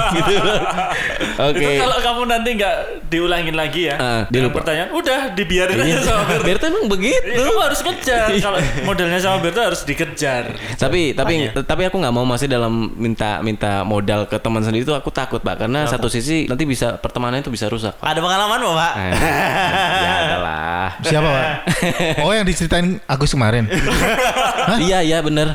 gitu 0.09 0.35
oke 1.49 1.59
Itu 1.59 1.71
kalau 1.79 1.99
kamu 1.99 2.23
nanti 2.27 2.49
nggak 2.55 2.77
diulangin 3.09 3.55
lagi 3.55 3.91
ya. 3.91 4.27
Lupa. 4.29 4.63
pertanyaan, 4.63 4.91
udah 4.93 5.21
dibiarin 5.33 5.79
aja 5.79 5.99
sama 6.03 6.23
Berto. 6.27 6.45
Berto 6.45 6.65
emang 6.67 6.87
begitu 6.89 7.27
Iya, 7.29 7.45
kamu 7.45 7.61
harus 7.61 7.81
kejar. 7.81 8.29
Kalau 8.39 8.59
modelnya 8.85 9.19
sama 9.19 9.39
Berto 9.39 9.61
harus 9.61 9.81
dikejar. 9.83 10.51
tapi 10.77 11.13
tapi 11.13 11.35
tapi 11.55 11.83
aku 11.85 11.97
nggak 11.99 12.15
mau 12.15 12.25
masih 12.25 12.47
dalam 12.47 12.91
minta 12.95 13.41
minta 13.41 13.83
modal 13.83 14.25
ke 14.25 14.39
teman 14.39 14.63
sendiri 14.63 14.83
itu 14.83 14.95
aku 14.95 15.11
takut 15.11 15.41
pak 15.41 15.59
karena 15.59 15.85
satu 15.87 16.07
sisi 16.07 16.47
nanti 16.47 16.65
bisa 16.65 16.97
pertemanan 16.97 17.41
itu 17.41 17.51
bisa 17.51 17.67
rusak 17.67 17.95
pak. 17.97 18.07
Ada 18.07 18.21
pengalaman 18.21 18.59
mau 18.61 18.75
pak? 18.75 18.93
Eh, 18.95 19.13
ya 19.99 20.13
adalah 20.25 20.67
Siapa 21.01 21.29
pak? 21.29 21.47
Oh 22.25 22.33
yang 22.33 22.45
diceritain 22.45 22.99
Agus 23.05 23.31
kemarin. 23.31 23.69
iya 24.79 25.01
iya 25.01 25.19
bener 25.21 25.55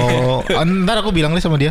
Oh, 0.00 0.42
ntar 0.82 1.00
aku 1.00 1.10
bilang 1.10 1.32
deh 1.32 1.40
sama 1.40 1.56
dia. 1.56 1.70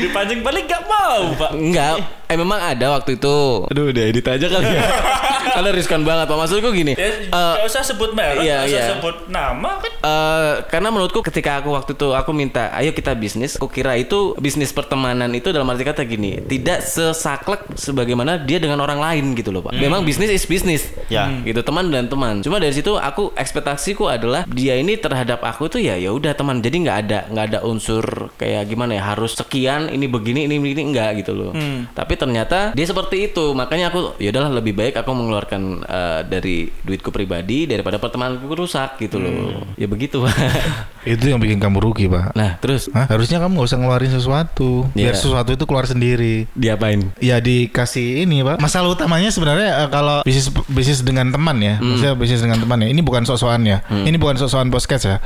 Dipancing 0.00 0.40
balik 0.40 0.64
nggak 0.64 0.84
mau, 0.84 1.20
Pak. 1.36 1.50
enggak. 1.52 1.94
Eh 2.30 2.38
memang 2.38 2.62
ada 2.62 2.94
waktu 2.94 3.18
itu. 3.18 3.66
Aduh 3.66 3.90
udah 3.90 4.04
edit 4.06 4.22
aja 4.22 4.46
kali 4.46 4.70
ya. 4.70 4.82
Karena 5.50 5.74
riskan 5.74 6.06
banget 6.06 6.30
pak. 6.30 6.38
Maksudku 6.38 6.70
gini 6.70 6.94
Ya, 6.94 7.10
eh, 7.10 7.26
nggak 7.26 7.66
usah 7.66 7.82
sebut 7.82 8.14
merek, 8.14 8.44
iya, 8.44 8.62
nggak 8.62 8.70
usah 8.70 8.78
iya. 8.78 8.90
sebut 8.94 9.16
nama 9.26 9.70
kan. 9.82 9.92
Eh, 9.98 10.52
karena 10.70 10.88
menurutku 10.88 11.20
ketika 11.20 11.58
aku 11.58 11.74
waktu 11.74 11.98
itu 11.98 12.14
aku 12.14 12.30
minta 12.30 12.70
ayo 12.72 12.94
kita 12.94 13.12
bisnis 13.12 13.58
aku 13.58 13.66
kira 13.66 13.98
itu 13.98 14.38
bisnis 14.38 14.70
pertemanan 14.70 15.26
itu 15.34 15.50
dalam 15.50 15.66
arti 15.66 15.82
kata 15.82 16.06
gini 16.06 16.38
tidak 16.46 16.86
sesaklek 16.86 17.66
sebagaimana 17.74 18.38
dia 18.38 18.62
dengan 18.62 18.78
orang 18.78 19.02
lain 19.02 19.34
gitu 19.34 19.50
loh 19.50 19.66
pak. 19.66 19.74
Memang 19.74 20.06
bisnis 20.06 20.30
is 20.30 20.46
bisnis 20.46 20.86
Ya. 21.10 21.26
gitu 21.42 21.60
teman 21.60 21.90
dan 21.90 22.06
teman. 22.06 22.38
Cuma 22.40 22.62
dari 22.62 22.70
situ 22.70 22.94
aku 22.94 23.34
ekspektasiku 23.34 24.06
adalah 24.06 24.46
dia 24.46 24.78
ini 24.78 24.94
terhadap 24.94 25.42
aku 25.42 25.66
tuh 25.66 25.82
ya 25.82 25.98
ya 25.98 26.14
udah 26.14 26.30
teman. 26.30 26.62
Jadi 26.62 26.86
nggak 26.86 26.98
ada 27.08 27.18
nggak 27.26 27.44
ada 27.50 27.58
unsur 27.66 28.30
kayak 28.38 28.70
gimana 28.70 28.94
ya 28.94 29.02
harus 29.02 29.34
sekian 29.34 29.89
ini 29.90 30.06
begini 30.06 30.40
ini 30.46 30.56
begini 30.56 30.82
enggak 30.90 31.20
gitu 31.20 31.32
loh 31.32 31.52
tapi 31.92 32.14
ternyata 32.14 32.72
dia 32.72 32.86
seperti 32.86 33.30
itu 33.30 33.52
makanya 33.52 33.90
aku 33.90 34.16
ya 34.16 34.30
udahlah 34.30 34.50
lebih 34.54 34.74
baik 34.74 34.94
aku 34.96 35.10
mengeluarkan 35.10 35.62
eh, 35.82 36.20
dari 36.24 36.56
duitku 36.82 37.10
pribadi 37.10 37.66
daripada 37.66 37.96
pertemananku 37.96 38.48
rusak 38.50 38.96
gitu 38.98 39.18
loh 39.18 39.64
ya 39.74 39.86
begitu 39.86 40.22
Pak. 40.22 40.34
Itu 41.00 41.32
yang 41.32 41.40
bikin 41.40 41.56
kamu 41.56 41.80
rugi 41.80 42.12
pak. 42.12 42.36
nah 42.36 42.60
terus 42.60 42.92
Hah? 42.92 43.08
Harusnya 43.08 43.40
kamu 43.40 43.56
nggak 43.56 43.68
usah 43.72 43.78
ngeluarin 43.80 44.12
sesuatu. 44.12 44.84
Biar 44.92 45.16
Iya. 45.16 45.20
sesuatu 45.24 45.48
itu 45.48 45.64
keluar 45.64 45.88
sendiri. 45.88 46.44
diapain 46.52 47.08
Ya 47.24 47.40
dikasih 47.40 48.28
ini 48.28 48.44
pak. 48.44 48.60
Masalah 48.60 48.92
utamanya 48.92 49.32
sebenarnya 49.32 49.80
eh, 49.80 49.88
kalau 49.88 50.20
bisnis 50.28 50.52
bisnis 50.68 51.00
dengan 51.00 51.32
teman 51.32 51.56
ya, 51.56 51.80
maksudnya 51.80 52.12
bisnis 52.12 52.44
dengan 52.44 52.60
teman 52.60 52.84
ya. 52.84 52.88
Ini 52.92 53.00
bukan 53.00 53.24
sok-sokan 53.24 53.64
ya. 53.64 53.80
Ini 53.88 54.16
bukan 54.20 54.36
sok-sokan 54.36 54.68
podcast 54.68 55.04
ya. 55.08 55.16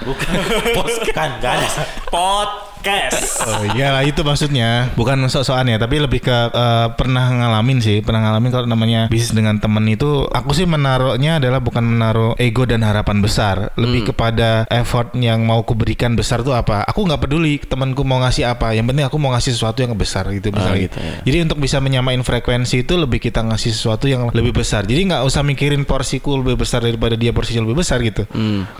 Kan 1.11 1.31
gak 1.42 1.59
ada. 1.59 1.68
Podcast. 2.84 3.48
Oh 3.48 3.64
iya 3.72 3.96
lah 3.96 4.04
itu 4.04 4.20
maksudnya. 4.20 4.92
Bukan 4.92 5.16
sok-sokan 5.32 5.72
ya 5.72 5.80
tapi 5.80 6.04
lebih 6.04 6.20
ke 6.20 6.52
eh, 6.52 6.88
pernah 6.92 7.32
ngalamin 7.32 7.80
sih 7.80 8.04
pernah 8.04 8.28
ngalamin 8.28 8.52
kalau 8.52 8.68
namanya 8.68 9.08
bisnis 9.08 9.32
dengan 9.32 9.56
temen 9.56 9.88
itu 9.88 10.28
aku 10.28 10.52
sih 10.52 10.68
menaruhnya 10.68 11.40
adalah 11.40 11.64
bukan 11.64 11.80
menaruh 11.80 12.36
ego 12.36 12.68
dan 12.68 12.84
harapan 12.84 13.24
besar. 13.24 13.72
Lebih 13.80 14.12
kepada 14.12 14.68
effort 14.68 15.16
yang 15.16 15.48
mau 15.48 15.64
kuberikan 15.64 16.12
besar 16.12 16.44
tuh 16.44 16.52
apa? 16.52 16.84
Aku 16.84 17.08
nggak 17.08 17.24
peduli 17.24 17.56
temanku 17.56 18.04
mau 18.04 18.20
ngasih 18.20 18.52
apa 18.52 18.76
yang 18.76 18.84
penting 18.84 19.08
aku 19.08 19.16
mau 19.16 19.32
ngasih 19.32 19.56
sesuatu 19.56 19.80
yang 19.80 19.96
besar 19.96 20.28
gitu 20.28 20.52
misalnya. 20.52 20.84
Gitu 20.84 20.98
ya. 21.00 21.16
jadi 21.24 21.36
untuk 21.48 21.64
bisa 21.64 21.80
menyamain 21.80 22.20
frekuensi 22.20 22.84
itu 22.84 23.00
lebih 23.00 23.16
kita 23.16 23.40
ngasih 23.48 23.72
sesuatu 23.72 24.12
yang 24.12 24.28
lebih 24.28 24.52
besar. 24.52 24.84
Jadi 24.84 25.08
nggak 25.08 25.24
usah 25.24 25.40
mikirin 25.40 25.88
porsiku 25.88 26.36
lebih 26.36 26.60
besar 26.60 26.84
daripada 26.84 27.16
dia 27.16 27.32
porsinya 27.32 27.64
lebih 27.64 27.80
besar 27.80 28.04
gitu. 28.04 28.28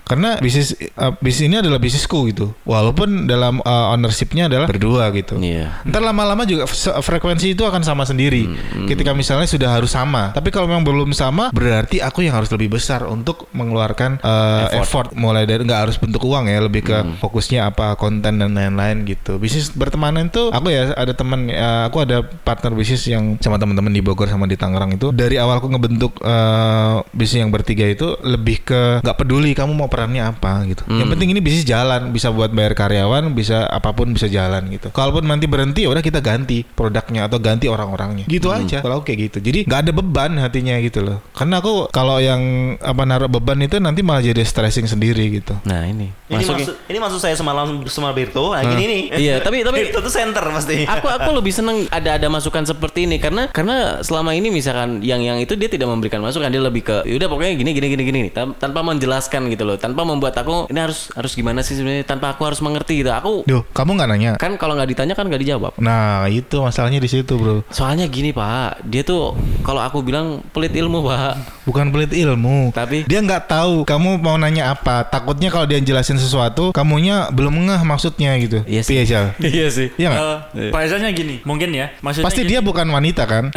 Karena 0.05 0.37
bisnis 0.45 0.77
eh, 0.77 1.13
bisnis 1.25 1.49
ini 1.49 1.57
adalah 1.65 1.81
bisnisku 1.81 2.29
gitu. 2.29 2.53
Walaupun 2.69 3.25
dalam 3.25 3.65
eh, 3.65 3.94
ownershipnya 3.95 4.51
adalah 4.51 4.67
berdua 4.67 5.09
gitu 5.11 5.39
Iya. 5.39 5.81
Ntar 5.87 6.03
lama-lama 6.03 6.43
juga 6.45 6.67
frekuensi 7.01 7.55
itu 7.55 7.63
akan 7.63 7.81
sama 7.81 8.05
sendiri. 8.05 8.45
Hmm, 8.47 8.87
Ketika 8.87 9.15
misalnya 9.15 9.47
sudah 9.47 9.71
harus 9.71 9.91
sama. 9.91 10.35
Tapi 10.35 10.51
kalau 10.51 10.67
memang 10.67 10.83
belum 10.83 11.11
sama, 11.13 11.49
berarti 11.51 11.99
aku 11.99 12.23
yang 12.23 12.35
harus 12.35 12.51
lebih 12.51 12.73
besar 12.73 13.05
untuk 13.05 13.47
mengeluarkan 13.53 14.19
uh, 14.21 14.69
effort. 14.75 15.13
Mulai 15.15 15.45
dari 15.45 15.63
nggak 15.63 15.81
harus 15.81 15.97
bentuk 15.97 16.23
uang 16.23 16.47
ya, 16.47 16.59
lebih 16.61 16.83
ke 16.83 16.97
Hmm. 16.97 17.19
fokusnya 17.19 17.69
apa 17.69 17.95
konten 17.95 18.39
dan 18.39 18.51
lain-lain 18.51 19.05
gitu. 19.05 19.37
Bisnis 19.37 19.69
bertemanan 19.69 20.31
itu 20.31 20.49
aku 20.49 20.71
ya 20.71 20.95
ada 20.95 21.13
teman, 21.13 21.51
uh, 21.51 21.85
aku 21.87 22.01
ada 22.01 22.23
partner 22.25 22.73
bisnis 22.73 23.05
yang 23.05 23.37
sama 23.39 23.59
teman-teman 23.59 23.91
di 23.91 24.01
Bogor 24.01 24.27
sama 24.27 24.47
di 24.47 24.55
Tangerang 24.55 24.95
itu. 24.95 25.11
Dari 25.11 25.37
awal 25.37 25.59
aku 25.59 25.69
ngebentuk 25.69 26.23
uh, 26.23 27.05
bisnis 27.11 27.43
yang 27.43 27.53
bertiga 27.53 27.85
itu 27.85 28.17
lebih 28.23 28.63
ke 28.63 28.83
nggak 29.03 29.17
peduli 29.17 29.53
kamu 29.53 29.73
mau 29.75 29.91
perannya 29.91 30.25
apa 30.25 30.65
gitu. 30.65 30.83
Hmm. 30.87 30.99
Yang 30.99 31.09
penting 31.13 31.29
ini 31.31 31.41
bisnis 31.41 31.65
jalan, 31.65 32.09
bisa 32.11 32.31
buat 32.31 32.51
bayar 32.51 32.73
karyawan, 32.73 33.35
bisa 33.35 33.67
apa 33.85 33.93
pun 33.93 34.09
bisa 34.11 34.25
jalan 34.27 34.65
gitu. 34.71 34.89
Kalaupun 34.89 35.29
nanti 35.29 35.45
berhenti 35.45 35.85
ya 35.85 35.93
udah 35.93 36.01
kita 36.01 36.19
ganti 36.19 36.65
produknya 36.65 37.29
atau 37.29 37.37
ganti 37.37 37.69
orang-orangnya. 37.69 38.25
Gitu 38.25 38.49
Hmm. 38.49 38.65
aja. 38.65 38.81
Kalau 38.81 39.05
kayak 39.05 39.29
gitu. 39.29 39.39
Jadi 39.43 39.69
nggak 39.69 39.81
ada 39.83 39.93
beban 39.93 40.33
hatinya 40.39 40.81
gitu 40.81 41.05
loh. 41.05 41.21
Karena 41.31 41.61
aku 41.61 41.93
kalau 41.93 42.17
yang 42.17 42.41
apa 42.79 43.05
naruh 43.05 43.29
beban 43.29 43.61
itu 43.61 43.77
nanti 43.77 44.01
malah 44.01 44.25
jadi 44.25 44.41
stressing 44.41 44.89
sendiri 44.89 45.29
gitu. 45.31 45.53
nah 45.63 45.85
ini 45.85 46.09
Ini 46.25 46.41
Masuk 46.41 46.57
maksud 46.57 46.75
ini 46.87 46.99
maksud 46.99 47.21
saya 47.21 47.37
semalam 47.37 47.85
sama 47.85 48.11
Birto. 48.11 48.51
Nah, 48.51 48.65
gini 48.65 48.85
nih. 48.85 49.03
Iya, 49.15 49.35
tapi- 49.39 49.61
tapi- 49.61 49.85
Birto 49.85 50.01
tuh 50.01 50.09
center 50.11 50.41
pasti. 50.47 50.87
aku 50.87 51.05
aku 51.05 51.31
lebih 51.35 51.53
seneng 51.53 51.85
ada 51.91 52.17
ada 52.17 52.27
masukan 52.27 52.65
seperti 52.65 53.05
ini 53.05 53.19
karena 53.19 53.47
karena 53.47 54.01
selama 54.01 54.33
ini 54.33 54.49
misalkan 54.49 54.99
yang 55.01 55.21
yang 55.21 55.37
itu 55.37 55.53
dia 55.53 55.69
tidak 55.69 55.85
memberikan 55.87 56.19
masukan 56.19 56.49
dia 56.49 56.59
lebih 56.59 56.81
ke 56.83 56.97
yaudah 57.05 57.29
pokoknya 57.29 57.53
gini 57.55 57.71
gini 57.71 57.87
gini 57.89 58.03
gini 58.03 58.21
tan- 58.31 58.55
tanpa 58.55 58.81
menjelaskan 58.81 59.47
gitu 59.49 59.65
loh 59.65 59.77
tanpa 59.77 60.01
membuat 60.03 60.33
aku 60.35 60.65
ini 60.67 60.81
harus 60.81 61.13
harus 61.13 61.33
gimana 61.33 61.61
sih 61.61 61.75
sebenarnya 61.75 62.05
tanpa 62.05 62.31
aku 62.31 62.43
harus 62.43 62.61
mengerti 62.61 63.03
gitu 63.03 63.11
aku 63.11 63.45
Duh, 63.45 63.61
Kamu 63.75 63.99
nggak 63.99 64.09
nanya. 64.09 64.33
Kan 64.39 64.55
kalau 64.55 64.79
nggak 64.79 64.95
ditanya 64.95 65.15
kan 65.19 65.27
nggak 65.27 65.43
dijawab. 65.43 65.75
Nah 65.83 66.31
itu 66.31 66.63
masalahnya 66.63 67.03
di 67.03 67.11
situ 67.11 67.35
bro. 67.35 67.67
Soalnya 67.75 68.07
gini 68.07 68.31
pak, 68.31 68.87
dia 68.87 69.03
tuh 69.03 69.35
kalau 69.67 69.83
aku 69.83 69.99
bilang 70.01 70.47
pelit 70.55 70.71
ilmu 70.73 71.03
pak. 71.03 71.35
Bukan 71.67 71.91
pelit 71.91 72.15
ilmu. 72.15 72.71
Tapi- 72.71 73.03
dia 73.05 73.19
nggak 73.19 73.51
tahu 73.51 73.83
kamu 73.83 74.23
mau 74.23 74.39
nanya 74.39 74.71
apa. 74.71 75.03
Takutnya 75.05 75.51
kalau 75.51 75.67
dia 75.67 75.83
jelasin 75.83 76.17
sesuatu, 76.17 76.71
kamunya 76.71 77.27
belum 77.35 77.67
ngeh 77.67 77.83
maksudnya 77.83 78.31
gitu. 78.39 78.63
Iya 78.65 78.83
sih. 78.83 78.95
Iya 79.43 79.67
sih. 79.75 79.89
Iya 79.99 80.07
nggak? 80.09 80.23
Eh, 80.55 80.71
bahasanya 80.71 81.11
gini, 81.11 81.43
mungkin 81.43 81.75
ya. 81.75 81.91
Maksudnya 81.99 82.27
Pasti 82.31 82.43
gini. 82.47 82.51
dia 82.55 82.61
bukan 82.63 82.87
wanita 82.87 83.27
kan? 83.27 83.51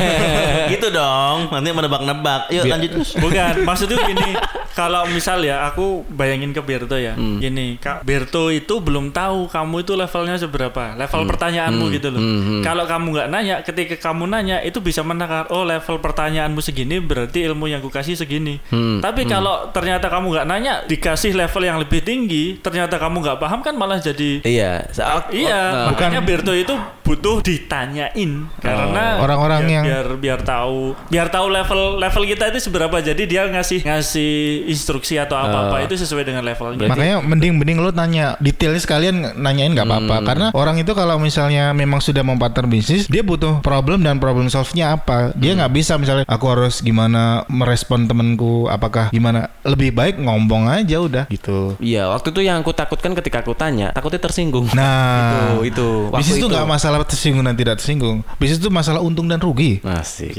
gitu 0.72 0.88
dong. 0.90 1.50
Nanti 1.54 1.70
menebak-nebak. 1.70 2.50
Yuk 2.50 2.64
lanjut 2.66 2.90
terus. 2.98 3.10
Bukan, 3.18 3.54
maksudnya 3.68 4.02
gini. 4.02 4.34
Kalau 4.74 5.06
misal 5.06 5.38
ya, 5.46 5.70
aku 5.70 6.02
bayangin 6.10 6.50
ke 6.50 6.58
Berto 6.58 6.98
ya. 6.98 7.14
Hmm. 7.14 7.38
Gini, 7.38 7.78
Kak 7.78 8.02
Berto 8.02 8.50
itu 8.50 8.82
belum 8.82 9.14
tahu 9.14 9.33
kamu 9.44 9.76
itu 9.80 9.92
levelnya 9.92 10.36
seberapa, 10.36 10.94
level 10.94 11.20
Hmm. 11.20 11.30
pertanyaanmu 11.30 11.84
gitu 11.92 12.08
loh. 12.08 12.20
Kalau 12.60 12.84
kamu 12.84 13.06
nggak 13.10 13.28
nanya, 13.28 13.56
ketika 13.60 13.96
kamu 14.02 14.24
nanya 14.26 14.56
itu 14.60 14.78
bisa 14.78 15.00
menakar, 15.00 15.46
oh 15.48 15.62
level 15.62 15.98
pertanyaanmu 15.98 16.58
segini, 16.58 16.98
berarti 16.98 17.44
ilmu 17.44 17.66
yang 17.66 17.78
aku 17.78 17.90
kasih 17.90 18.14
segini. 18.14 18.58
Hmm. 18.68 18.98
Tapi 18.98 19.24
kalau 19.24 19.68
ternyata 19.70 20.06
kamu 20.06 20.26
nggak 20.30 20.46
nanya, 20.46 20.74
dikasih 20.84 21.32
level 21.32 21.62
yang 21.62 21.76
lebih 21.76 22.00
tinggi, 22.00 22.58
ternyata 22.58 22.96
kamu 22.96 23.16
nggak 23.20 23.38
paham 23.38 23.60
kan 23.60 23.74
malah 23.74 23.98
jadi 23.98 24.40
Iya. 24.40 24.88
Saat, 24.90 25.30
Iya, 25.30 25.60
oh, 25.64 25.72
nah, 25.72 25.84
makanya 25.90 26.20
Berto 26.20 26.50
itu 26.50 26.74
butuh 27.00 27.40
ditanyain 27.40 28.30
karena 28.58 29.04
Oh, 29.14 29.24
Orang-orang 29.24 29.60
biar, 29.60 29.70
yang- 29.70 29.86
biar 29.86 30.06
biar 30.16 30.40
tahu 30.40 30.92
biar 31.06 31.28
tahu 31.28 31.46
level 31.48 31.80
level 31.98 32.22
kita 32.24 32.48
itu 32.48 32.60
seberapa. 32.62 32.96
Jadi 32.96 33.24
dia 33.24 33.44
ngasih 33.44 33.82
ngasih 33.82 34.32
instruksi 34.66 35.16
atau 35.16 35.34
apa 35.34 35.68
apa 35.68 35.76
Oh. 35.76 35.84
itu 35.84 35.94
sesuai 35.94 36.22
dengan 36.22 36.42
levelnya. 36.42 36.86
Makanya 36.86 37.16
mending 37.20 37.52
mending 37.54 37.78
lo 37.78 37.90
tanya 37.90 38.36
detailnya 38.38 38.78
sekalian 38.78 39.16
nanyain 39.34 39.70
nggak 39.70 39.84
apa-apa 39.84 40.14
Hmm. 40.14 40.26
karena 40.26 40.46
orang 40.52 40.76
itu 40.76 40.92
kalau 40.92 41.16
misalnya 41.16 41.70
memang 41.70 41.98
sudah 41.98 42.20
mau 42.20 42.34
partner 42.34 42.66
bisnis 42.66 43.06
dia 43.06 43.20
butuh 43.20 43.58
problem 43.60 44.00
dan 44.00 44.16
problem 44.16 44.46
solve-nya 44.46 44.92
apa 44.92 45.32
dia 45.32 45.52
Hmm. 45.52 45.58
nggak 45.58 45.72
bisa 45.72 45.92
misalnya 45.94 46.24
aku 46.24 46.44
harus 46.46 46.78
gimana 46.78 47.22
merespon 47.48 48.04
temanku 48.04 48.66
apakah 48.66 49.08
gimana 49.08 49.46
lebih 49.62 49.90
baik 49.90 50.18
ngomong 50.18 50.68
aja 50.68 50.98
udah 50.98 51.24
gitu 51.28 51.76
Iya, 51.78 52.08
waktu 52.08 52.28
itu 52.28 52.40
yang 52.42 52.58
aku 52.58 52.72
takutkan 52.72 53.14
ketika 53.14 53.40
aku 53.40 53.52
tanya, 53.52 53.88
takutnya 53.90 54.18
tersinggung. 54.18 54.68
nah 54.72 55.54
itu 55.56 55.70
itu. 55.70 55.88
Waktu 56.06 56.18
bisnis 56.20 56.36
itu 56.36 56.46
nggak 56.46 56.66
masalah 56.66 56.98
tersinggung 57.02 57.42
dan 57.42 57.54
tidak 57.54 57.74
tersinggung 57.76 58.22
bisnis 58.36 58.58
itu 58.58 58.68
masalah 58.68 59.00
untung 59.00 59.24
dan 59.24 59.38
rugi 59.38 59.78
Asik. 59.80 60.32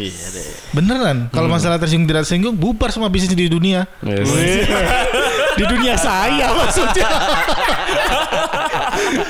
beneran 0.72 1.28
kalau 1.30 1.46
Hmm. 1.46 1.56
masalah 1.56 1.78
tersinggung 1.78 2.06
tidak 2.06 2.24
tersinggung 2.24 2.54
bubar 2.54 2.90
semua 2.90 3.08
bisnis 3.08 3.32
di 3.32 3.48
dunia 3.48 3.88
Yes. 4.02 4.28
di 5.56 5.64
dunia 5.64 5.96
saya 5.96 6.48
maksudnya 6.54 7.10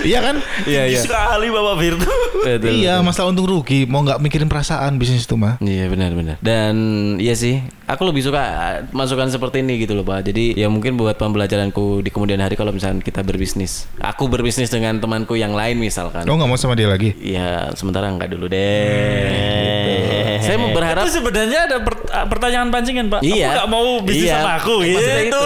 iya 0.05 0.19
kan 0.21 0.35
Iya 0.65 0.83
iya. 0.89 1.01
Sekali 1.01 1.47
Bapak 1.53 1.75
Virtu. 1.77 2.09
Betul, 2.41 2.73
iya, 2.81 2.97
betul. 2.97 3.05
masalah 3.05 3.27
untung 3.33 3.47
rugi, 3.49 3.85
mau 3.85 4.01
nggak 4.01 4.17
mikirin 4.21 4.49
perasaan 4.49 4.97
bisnis 4.97 5.25
itu 5.25 5.37
mah. 5.37 5.61
Iya 5.61 5.89
benar-benar. 5.89 6.41
Dan 6.41 6.75
iya 7.21 7.37
sih, 7.37 7.61
aku 7.85 8.01
lebih 8.09 8.25
suka 8.25 8.41
uh, 8.41 8.77
masukan 8.93 9.29
seperti 9.29 9.61
ini 9.61 9.81
gitu 9.85 9.93
loh 9.93 10.05
pak. 10.05 10.25
Jadi 10.25 10.57
ya 10.57 10.69
mungkin 10.69 10.97
buat 10.97 11.17
pembelajaranku 11.17 12.01
di 12.01 12.09
kemudian 12.09 12.41
hari 12.41 12.57
kalau 12.57 12.73
misalnya 12.73 13.01
kita 13.01 13.21
berbisnis. 13.21 13.85
Aku 14.01 14.25
berbisnis 14.25 14.73
dengan 14.73 14.97
temanku 14.97 15.37
yang 15.37 15.53
lain 15.53 15.77
misalkan. 15.77 16.25
Lo 16.25 16.37
nggak 16.37 16.49
mau 16.49 16.57
sama 16.57 16.73
dia 16.73 16.89
lagi? 16.89 17.13
Ya 17.21 17.69
sementara 17.77 18.09
enggak 18.09 18.33
dulu 18.33 18.49
deh. 18.49 18.61
Gitu. 19.85 20.14
Saya 20.39 20.57
mau 20.57 20.69
berharap 20.71 21.03
itu 21.03 21.11
sebenarnya 21.13 21.59
ada 21.65 21.77
per- 21.79 22.01
pertanyaan 22.27 22.67
pancingan 22.69 23.05
pak. 23.07 23.19
Iya. 23.21 23.35
Kamu 23.35 23.53
nggak 23.53 23.67
mau 23.67 23.85
bisnis 24.01 24.25
Iya. 24.25 24.35
sama 24.35 24.51
aku 24.57 24.73
gitu. 24.81 24.99
itu. 24.99 25.41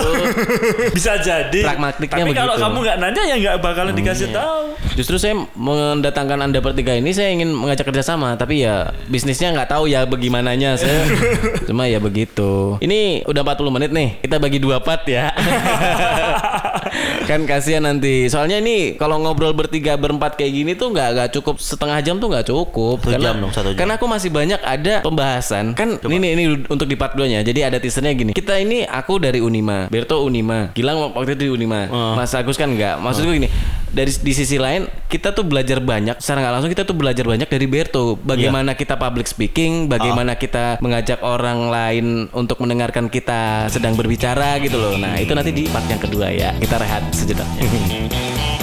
Bisa 0.97 1.11
jadi. 1.17 1.61
Pragmatiknya 1.63 2.23
Tapi 2.23 2.31
kalau 2.31 2.53
begitu. 2.53 2.63
kamu 2.63 2.77
nggak 2.79 2.97
nanya 2.97 3.21
ya 3.23 3.35
nggak 3.37 3.55
bakalan 3.59 3.93
dikasih 3.93 4.27
tahu. 4.29 4.61
Justru 4.95 5.15
saya 5.15 5.33
mendatangkan 5.55 6.39
anda 6.41 6.59
bertiga 6.59 6.91
ini 6.91 7.11
saya 7.11 7.31
ingin 7.31 7.49
mengajak 7.49 7.87
kerjasama, 7.87 8.35
tapi 8.35 8.63
ya 8.63 8.91
bisnisnya 9.07 9.53
nggak 9.53 9.69
tahu 9.69 9.87
ya 9.87 10.03
bagaimananya 10.03 10.75
saya. 10.75 11.07
Cuma 11.67 11.87
ya 11.87 11.97
begitu. 11.97 12.75
Ini 12.79 13.23
udah 13.23 13.41
40 13.41 13.71
menit 13.71 13.91
nih, 13.91 14.19
kita 14.19 14.35
bagi 14.37 14.59
dua 14.59 14.79
part 14.79 15.07
ya. 15.07 15.31
kan 17.29 17.45
kasihan 17.45 17.83
nanti. 17.83 18.27
Soalnya 18.27 18.59
ini 18.59 18.95
kalau 18.95 19.21
ngobrol 19.21 19.53
bertiga 19.53 19.95
berempat 19.95 20.35
kayak 20.35 20.51
gini 20.53 20.71
tuh 20.73 20.91
nggak 20.91 21.09
nggak 21.15 21.29
cukup 21.39 21.55
setengah 21.59 21.99
jam 22.01 22.15
tuh 22.17 22.27
nggak 22.27 22.45
cukup. 22.47 22.97
Satu 22.99 23.13
karena, 23.13 23.25
jam 23.25 23.35
dong, 23.39 23.51
satu 23.53 23.69
jam. 23.71 23.77
Karena 23.77 23.93
aku 23.95 24.05
masih 24.05 24.29
banyak 24.29 24.59
ada 24.59 24.78
pembahasan. 25.03 25.75
Kan 25.75 25.99
ini 26.07 26.27
ini 26.35 26.43
untuk 26.67 26.87
di 26.87 26.95
part 26.95 27.13
2 27.15 27.27
nya. 27.27 27.39
Jadi 27.43 27.59
ada 27.61 27.77
teasernya 27.77 28.13
gini. 28.15 28.31
Kita 28.33 28.57
ini 28.57 28.83
aku 28.87 29.19
dari 29.19 29.43
Unima, 29.43 29.91
Berto 29.91 30.23
Unima, 30.23 30.71
Gilang 30.73 30.99
waktu 31.13 31.35
itu 31.35 31.49
di 31.49 31.51
Unima, 31.51 31.87
Mas 32.15 32.31
Agus 32.33 32.55
kan 32.55 32.71
enggak. 32.71 32.97
Maksudku 32.99 33.31
gini, 33.35 33.49
dari 33.89 34.11
di 34.13 34.33
sisi 34.33 34.61
lain 34.61 34.85
kita 35.09 35.33
tuh 35.33 35.45
belajar 35.45 35.81
banyak 35.81 36.21
secara 36.21 36.45
nggak 36.45 36.53
langsung 36.53 36.71
kita 36.71 36.83
tuh 36.85 36.95
belajar 36.97 37.25
banyak 37.25 37.49
dari 37.49 37.65
Berto. 37.65 38.15
Bagaimana 38.21 38.77
kita 38.77 38.95
public 38.95 39.27
speaking, 39.27 39.89
bagaimana 39.89 40.37
kita 40.37 40.77
mengajak 40.79 41.19
orang 41.25 41.69
lain 41.69 42.05
untuk 42.31 42.61
mendengarkan 42.61 43.09
kita 43.09 43.67
sedang 43.67 43.97
berbicara 43.97 44.61
gitu 44.61 44.77
loh. 44.77 44.95
Nah, 44.95 45.17
itu 45.17 45.33
nanti 45.33 45.51
di 45.51 45.63
part 45.67 45.85
yang 45.89 46.01
kedua 46.01 46.27
ya. 46.29 46.53
Kita 46.57 46.75
rehat 46.77 47.03
sejenak. 47.11 47.47